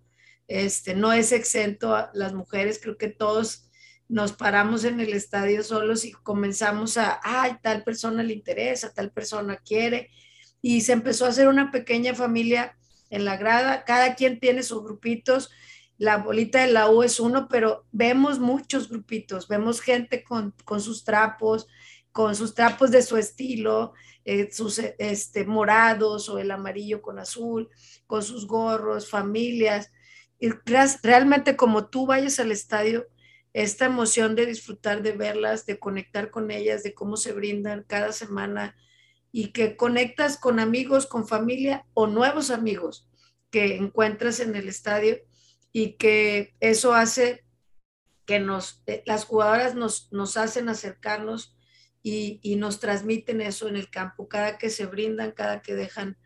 Este, 0.48 0.96
no 0.96 1.12
es 1.12 1.32
exento 1.34 1.96
a 1.96 2.12
las 2.14 2.34
mujeres, 2.34 2.80
creo 2.82 2.98
que 2.98 3.10
todos 3.10 3.70
nos 4.08 4.32
paramos 4.32 4.86
en 4.86 5.02
el 5.02 5.14
estadio 5.14 5.64
solos 5.64 6.06
y 6.06 6.12
comenzamos 6.14 6.98
a, 6.98 7.20
ay, 7.24 7.58
tal 7.62 7.84
persona 7.84 8.24
le 8.24 8.34
interesa, 8.34 8.94
tal 8.94 9.12
persona 9.12 9.58
quiere, 9.58 10.10
y 10.62 10.82
se 10.82 10.94
empezó 10.94 11.26
a 11.26 11.30
hacer 11.30 11.50
una 11.50 11.72
pequeña 11.72 12.16
familia 12.16 12.78
en 13.10 13.26
la 13.26 13.38
grada, 13.38 13.84
cada 13.84 14.16
quien 14.16 14.40
tiene 14.40 14.64
sus 14.64 14.84
grupitos, 14.84 15.50
la 15.98 16.18
bolita 16.18 16.62
de 16.62 16.72
la 16.72 16.90
U 16.90 17.04
es 17.04 17.20
uno, 17.20 17.48
pero 17.48 17.86
vemos 17.92 18.40
muchos 18.40 18.90
grupitos, 18.90 19.48
vemos 19.48 19.82
gente 19.82 20.24
con, 20.24 20.54
sus 20.80 21.04
trapos, 21.04 21.68
con 22.12 22.36
sus 22.36 22.54
trapos 22.54 22.92
de 22.92 23.02
su 23.02 23.18
estilo, 23.18 23.94
eh, 24.24 24.50
sus 24.52 24.80
este, 24.80 25.46
morados 25.46 26.30
o 26.30 26.38
el 26.38 26.52
amarillo 26.52 27.02
con 27.02 27.18
azul, 27.18 27.70
con 28.06 28.22
sus 28.22 28.46
gorros, 28.46 29.10
familias. 29.10 29.92
Y 30.40 30.50
realmente 31.02 31.56
como 31.56 31.88
tú 31.88 32.06
vayas 32.06 32.40
al 32.40 32.52
estadio, 32.52 33.08
esta 33.54 33.86
emoción 33.86 34.36
de 34.36 34.46
disfrutar 34.46 35.02
de 35.02 35.14
verlas, 35.14 35.66
de 35.66 35.80
conectar 35.80 36.30
con 36.30 36.52
ellas, 36.52 36.84
de 36.84 36.94
cómo 36.94 37.18
se 37.18 37.32
brindan 37.32 37.86
cada 37.88 38.12
semana 38.12 38.76
y 39.32 39.52
que 39.52 39.76
conectas 39.76 40.38
con 40.38 40.60
amigos, 40.60 41.08
con 41.08 41.28
familia 41.28 41.86
o 41.96 42.06
nuevos 42.06 42.52
amigos 42.52 43.10
que 43.50 43.78
encuentras 43.78 44.40
en 44.40 44.56
el 44.56 44.68
estadio 44.68 45.18
y 45.78 45.92
que 45.92 46.56
eso 46.60 46.96
hace 46.96 47.46
que 48.26 48.40
nos, 48.40 48.82
eh, 48.88 49.04
las 49.06 49.26
jugadoras 49.26 49.76
nos, 49.76 50.12
nos 50.12 50.36
hacen 50.36 50.70
acercarnos 50.70 51.56
y, 52.02 52.40
y, 52.42 52.56
nos 52.56 52.80
transmiten 52.80 53.42
eso 53.42 53.68
en 53.68 53.76
el 53.76 53.92
campo, 53.92 54.28
cada 54.28 54.58
que 54.58 54.72
se 54.72 54.88
brindan, 54.88 55.34
cada 55.34 55.62
que 55.62 55.76
dejan 55.76 56.18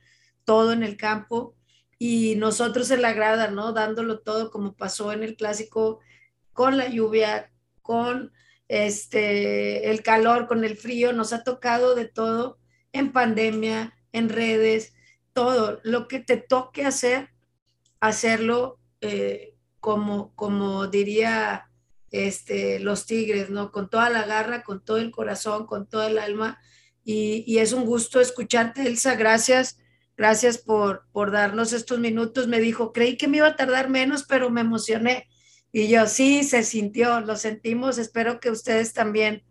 todo 0.45 0.71
en 0.71 0.83
el 0.83 0.95
campo 0.95 1.57
y 1.99 2.35
nosotros 2.37 2.91
en 2.91 3.01
la 3.01 3.11
grada, 3.11 3.51
¿no? 3.51 3.73
Dándolo 3.73 4.21
todo 4.21 4.51
como 4.51 4.77
pasó 4.77 5.11
en 5.11 5.21
el 5.21 5.35
clásico 5.35 5.99
con 6.53 6.77
la 6.77 6.87
lluvia, 6.87 7.51
con 7.81 8.31
este, 8.69 9.89
el 9.89 10.01
calor, 10.01 10.47
con 10.47 10.63
el 10.63 10.77
frío, 10.77 11.11
nos 11.11 11.33
ha 11.33 11.43
tocado 11.43 11.93
de 11.93 12.05
todo 12.05 12.57
en 12.93 13.11
pandemia, 13.11 13.97
en 14.13 14.29
redes, 14.29 14.93
todo 15.33 15.81
lo 15.83 16.07
que 16.07 16.21
te 16.21 16.37
toque 16.37 16.85
hacer, 16.85 17.31
hacerlo 17.99 18.80
eh, 19.01 19.55
como, 19.79 20.33
como 20.35 20.87
diría 20.87 21.69
este, 22.11 22.79
los 22.79 23.05
tigres, 23.05 23.49
¿no? 23.49 23.71
Con 23.71 23.89
toda 23.89 24.09
la 24.09 24.25
garra, 24.25 24.63
con 24.63 24.83
todo 24.83 24.97
el 24.97 25.11
corazón, 25.11 25.65
con 25.65 25.87
todo 25.87 26.07
el 26.07 26.17
alma. 26.17 26.59
Y, 27.03 27.43
y 27.47 27.57
es 27.59 27.73
un 27.73 27.85
gusto 27.85 28.21
escucharte, 28.21 28.85
Elsa. 28.85 29.15
Gracias, 29.15 29.79
gracias 30.15 30.57
por, 30.59 31.07
por 31.11 31.31
darnos 31.31 31.73
estos 31.73 31.99
minutos. 31.99 32.47
Me 32.47 32.59
dijo, 32.59 32.93
creí 32.93 33.17
que 33.17 33.27
me 33.27 33.37
iba 33.37 33.47
a 33.47 33.55
tardar 33.55 33.89
menos, 33.89 34.23
pero 34.23 34.49
me 34.49 34.61
emocioné. 34.61 35.27
Y 35.71 35.87
yo, 35.87 36.05
sí, 36.05 36.43
se 36.43 36.63
sintió, 36.63 37.21
lo 37.21 37.37
sentimos. 37.37 37.97
Espero 37.97 38.39
que 38.39 38.51
ustedes 38.51 38.93
también 38.93 39.43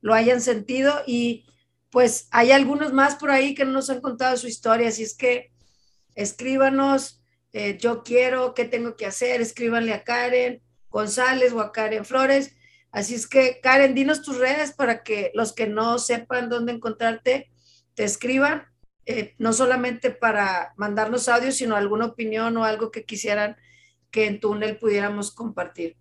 lo 0.00 0.14
hayan 0.14 0.40
sentido. 0.40 1.02
Y 1.06 1.46
pues 1.90 2.28
hay 2.30 2.52
algunos 2.52 2.92
más 2.92 3.16
por 3.16 3.30
ahí 3.32 3.54
que 3.54 3.64
no 3.64 3.72
nos 3.72 3.90
han 3.90 4.00
contado 4.00 4.36
su 4.36 4.46
historia. 4.46 4.88
Así 4.88 5.02
es 5.02 5.16
que 5.16 5.52
escríbanos 6.14 7.23
eh, 7.56 7.78
yo 7.78 8.02
quiero, 8.02 8.52
qué 8.52 8.64
tengo 8.64 8.96
que 8.96 9.06
hacer, 9.06 9.40
escríbanle 9.40 9.92
a 9.92 10.02
Karen 10.02 10.60
González 10.90 11.52
o 11.52 11.60
a 11.60 11.70
Karen 11.70 12.04
Flores. 12.04 12.56
Así 12.90 13.14
es 13.14 13.28
que, 13.28 13.60
Karen, 13.62 13.94
dinos 13.94 14.22
tus 14.22 14.38
redes 14.38 14.72
para 14.72 15.04
que 15.04 15.30
los 15.34 15.52
que 15.52 15.68
no 15.68 16.00
sepan 16.00 16.48
dónde 16.48 16.72
encontrarte 16.72 17.52
te 17.94 18.02
escriban, 18.02 18.64
eh, 19.06 19.36
no 19.38 19.52
solamente 19.52 20.10
para 20.10 20.74
mandarnos 20.76 21.28
audio, 21.28 21.52
sino 21.52 21.76
alguna 21.76 22.06
opinión 22.06 22.56
o 22.56 22.64
algo 22.64 22.90
que 22.90 23.04
quisieran 23.04 23.56
que 24.10 24.26
en 24.26 24.40
Túnel 24.40 24.76
pudiéramos 24.76 25.32
compartir. 25.32 25.96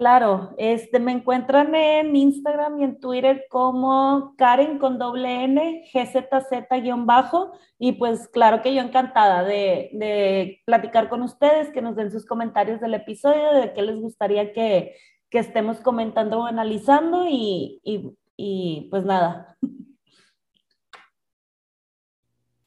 Claro, 0.00 0.54
este, 0.56 0.98
me 0.98 1.12
encuentran 1.12 1.74
en 1.74 2.16
Instagram 2.16 2.80
y 2.80 2.84
en 2.84 3.00
Twitter 3.00 3.44
como 3.50 4.34
Karen 4.38 4.78
con 4.78 4.98
doble 4.98 5.44
N, 5.44 5.84
GZZ-bajo, 5.92 7.52
y 7.78 7.92
pues 7.92 8.26
claro 8.28 8.62
que 8.62 8.74
yo 8.74 8.80
encantada 8.80 9.44
de, 9.44 10.62
platicar 10.64 11.10
con 11.10 11.20
ustedes, 11.20 11.68
que 11.68 11.82
nos 11.82 11.96
den 11.96 12.10
sus 12.10 12.24
comentarios 12.24 12.80
del 12.80 12.94
episodio, 12.94 13.52
de 13.52 13.74
qué 13.74 13.82
les 13.82 14.00
gustaría 14.00 14.54
que, 14.54 14.96
estemos 15.32 15.82
comentando 15.82 16.40
o 16.40 16.46
analizando, 16.46 17.26
y, 17.28 17.82
y 17.84 18.88
pues 18.90 19.04
nada. 19.04 19.58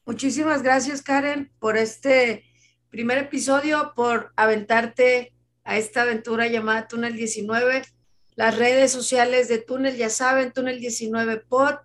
Muchísimas 0.06 0.62
gracias, 0.62 1.02
Karen, 1.02 1.50
por 1.58 1.76
este 1.76 2.44
primer 2.90 3.18
episodio, 3.18 3.92
por 3.96 4.32
aventarte 4.36 5.33
a 5.64 5.78
esta 5.78 6.02
aventura 6.02 6.46
llamada 6.46 6.86
Túnel 6.86 7.16
19. 7.16 7.82
Las 8.36 8.58
redes 8.58 8.92
sociales 8.92 9.48
de 9.48 9.58
Túnel, 9.58 9.96
ya 9.96 10.10
saben, 10.10 10.52
Túnel 10.52 10.80
19 10.80 11.38
Pod. 11.48 11.76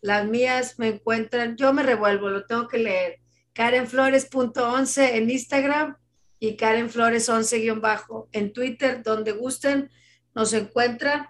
Las 0.00 0.26
mías 0.26 0.78
me 0.78 0.88
encuentran, 0.88 1.56
yo 1.56 1.72
me 1.72 1.82
revuelvo, 1.82 2.28
lo 2.28 2.46
tengo 2.46 2.68
que 2.68 2.78
leer. 2.78 3.20
KarenFlores.11 3.54 5.14
en 5.14 5.30
Instagram 5.30 5.96
y 6.38 6.56
Karen 6.56 6.90
Flores 6.90 7.28
11-bajo 7.28 8.28
en 8.32 8.52
Twitter, 8.52 9.02
donde 9.02 9.32
gusten, 9.32 9.90
nos 10.34 10.52
encuentran. 10.52 11.28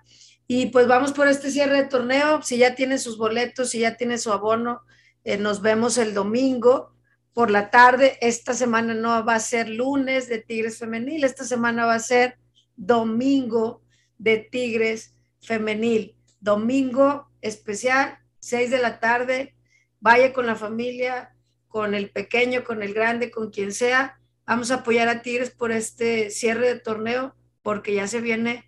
Y 0.48 0.66
pues 0.66 0.86
vamos 0.86 1.12
por 1.12 1.28
este 1.28 1.50
cierre 1.50 1.82
de 1.82 1.88
torneo. 1.88 2.42
Si 2.42 2.58
ya 2.58 2.74
tiene 2.74 2.98
sus 2.98 3.16
boletos, 3.16 3.70
si 3.70 3.80
ya 3.80 3.96
tiene 3.96 4.18
su 4.18 4.32
abono, 4.32 4.82
eh, 5.24 5.38
nos 5.38 5.62
vemos 5.62 5.98
el 5.98 6.14
domingo 6.14 6.95
por 7.36 7.50
la 7.50 7.68
tarde. 7.68 8.16
Esta 8.22 8.54
semana 8.54 8.94
no 8.94 9.22
va 9.22 9.34
a 9.34 9.40
ser 9.40 9.68
lunes 9.68 10.26
de 10.26 10.38
Tigres 10.38 10.78
Femenil, 10.78 11.22
esta 11.22 11.44
semana 11.44 11.84
va 11.84 11.92
a 11.92 11.98
ser 11.98 12.38
domingo 12.76 13.82
de 14.16 14.38
Tigres 14.38 15.14
Femenil. 15.42 16.16
Domingo 16.40 17.30
especial, 17.42 18.16
6 18.40 18.70
de 18.70 18.78
la 18.78 19.00
tarde. 19.00 19.54
Vaya 20.00 20.32
con 20.32 20.46
la 20.46 20.56
familia, 20.56 21.36
con 21.68 21.94
el 21.94 22.08
pequeño, 22.08 22.64
con 22.64 22.82
el 22.82 22.94
grande, 22.94 23.30
con 23.30 23.50
quien 23.50 23.70
sea. 23.70 24.18
Vamos 24.46 24.70
a 24.70 24.76
apoyar 24.76 25.08
a 25.08 25.20
Tigres 25.20 25.50
por 25.50 25.72
este 25.72 26.30
cierre 26.30 26.66
de 26.68 26.80
torneo 26.80 27.36
porque 27.60 27.94
ya 27.94 28.06
se 28.06 28.22
viene 28.22 28.64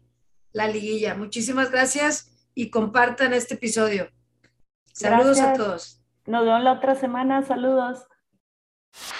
la 0.53 0.69
liguilla. 0.69 1.15
Muchísimas 1.15 1.71
gracias 1.71 2.51
y 2.55 2.69
compartan 2.69 3.33
este 3.33 3.55
episodio. 3.55 4.11
Saludos 4.93 5.41
a 5.41 5.55
todos. 5.55 6.03
Nos 6.27 6.45
vemos 6.45 6.63
la 6.63 6.73
otra 6.75 6.97
semana. 6.97 7.43
Saludos. 7.43 8.07
you 8.95 9.18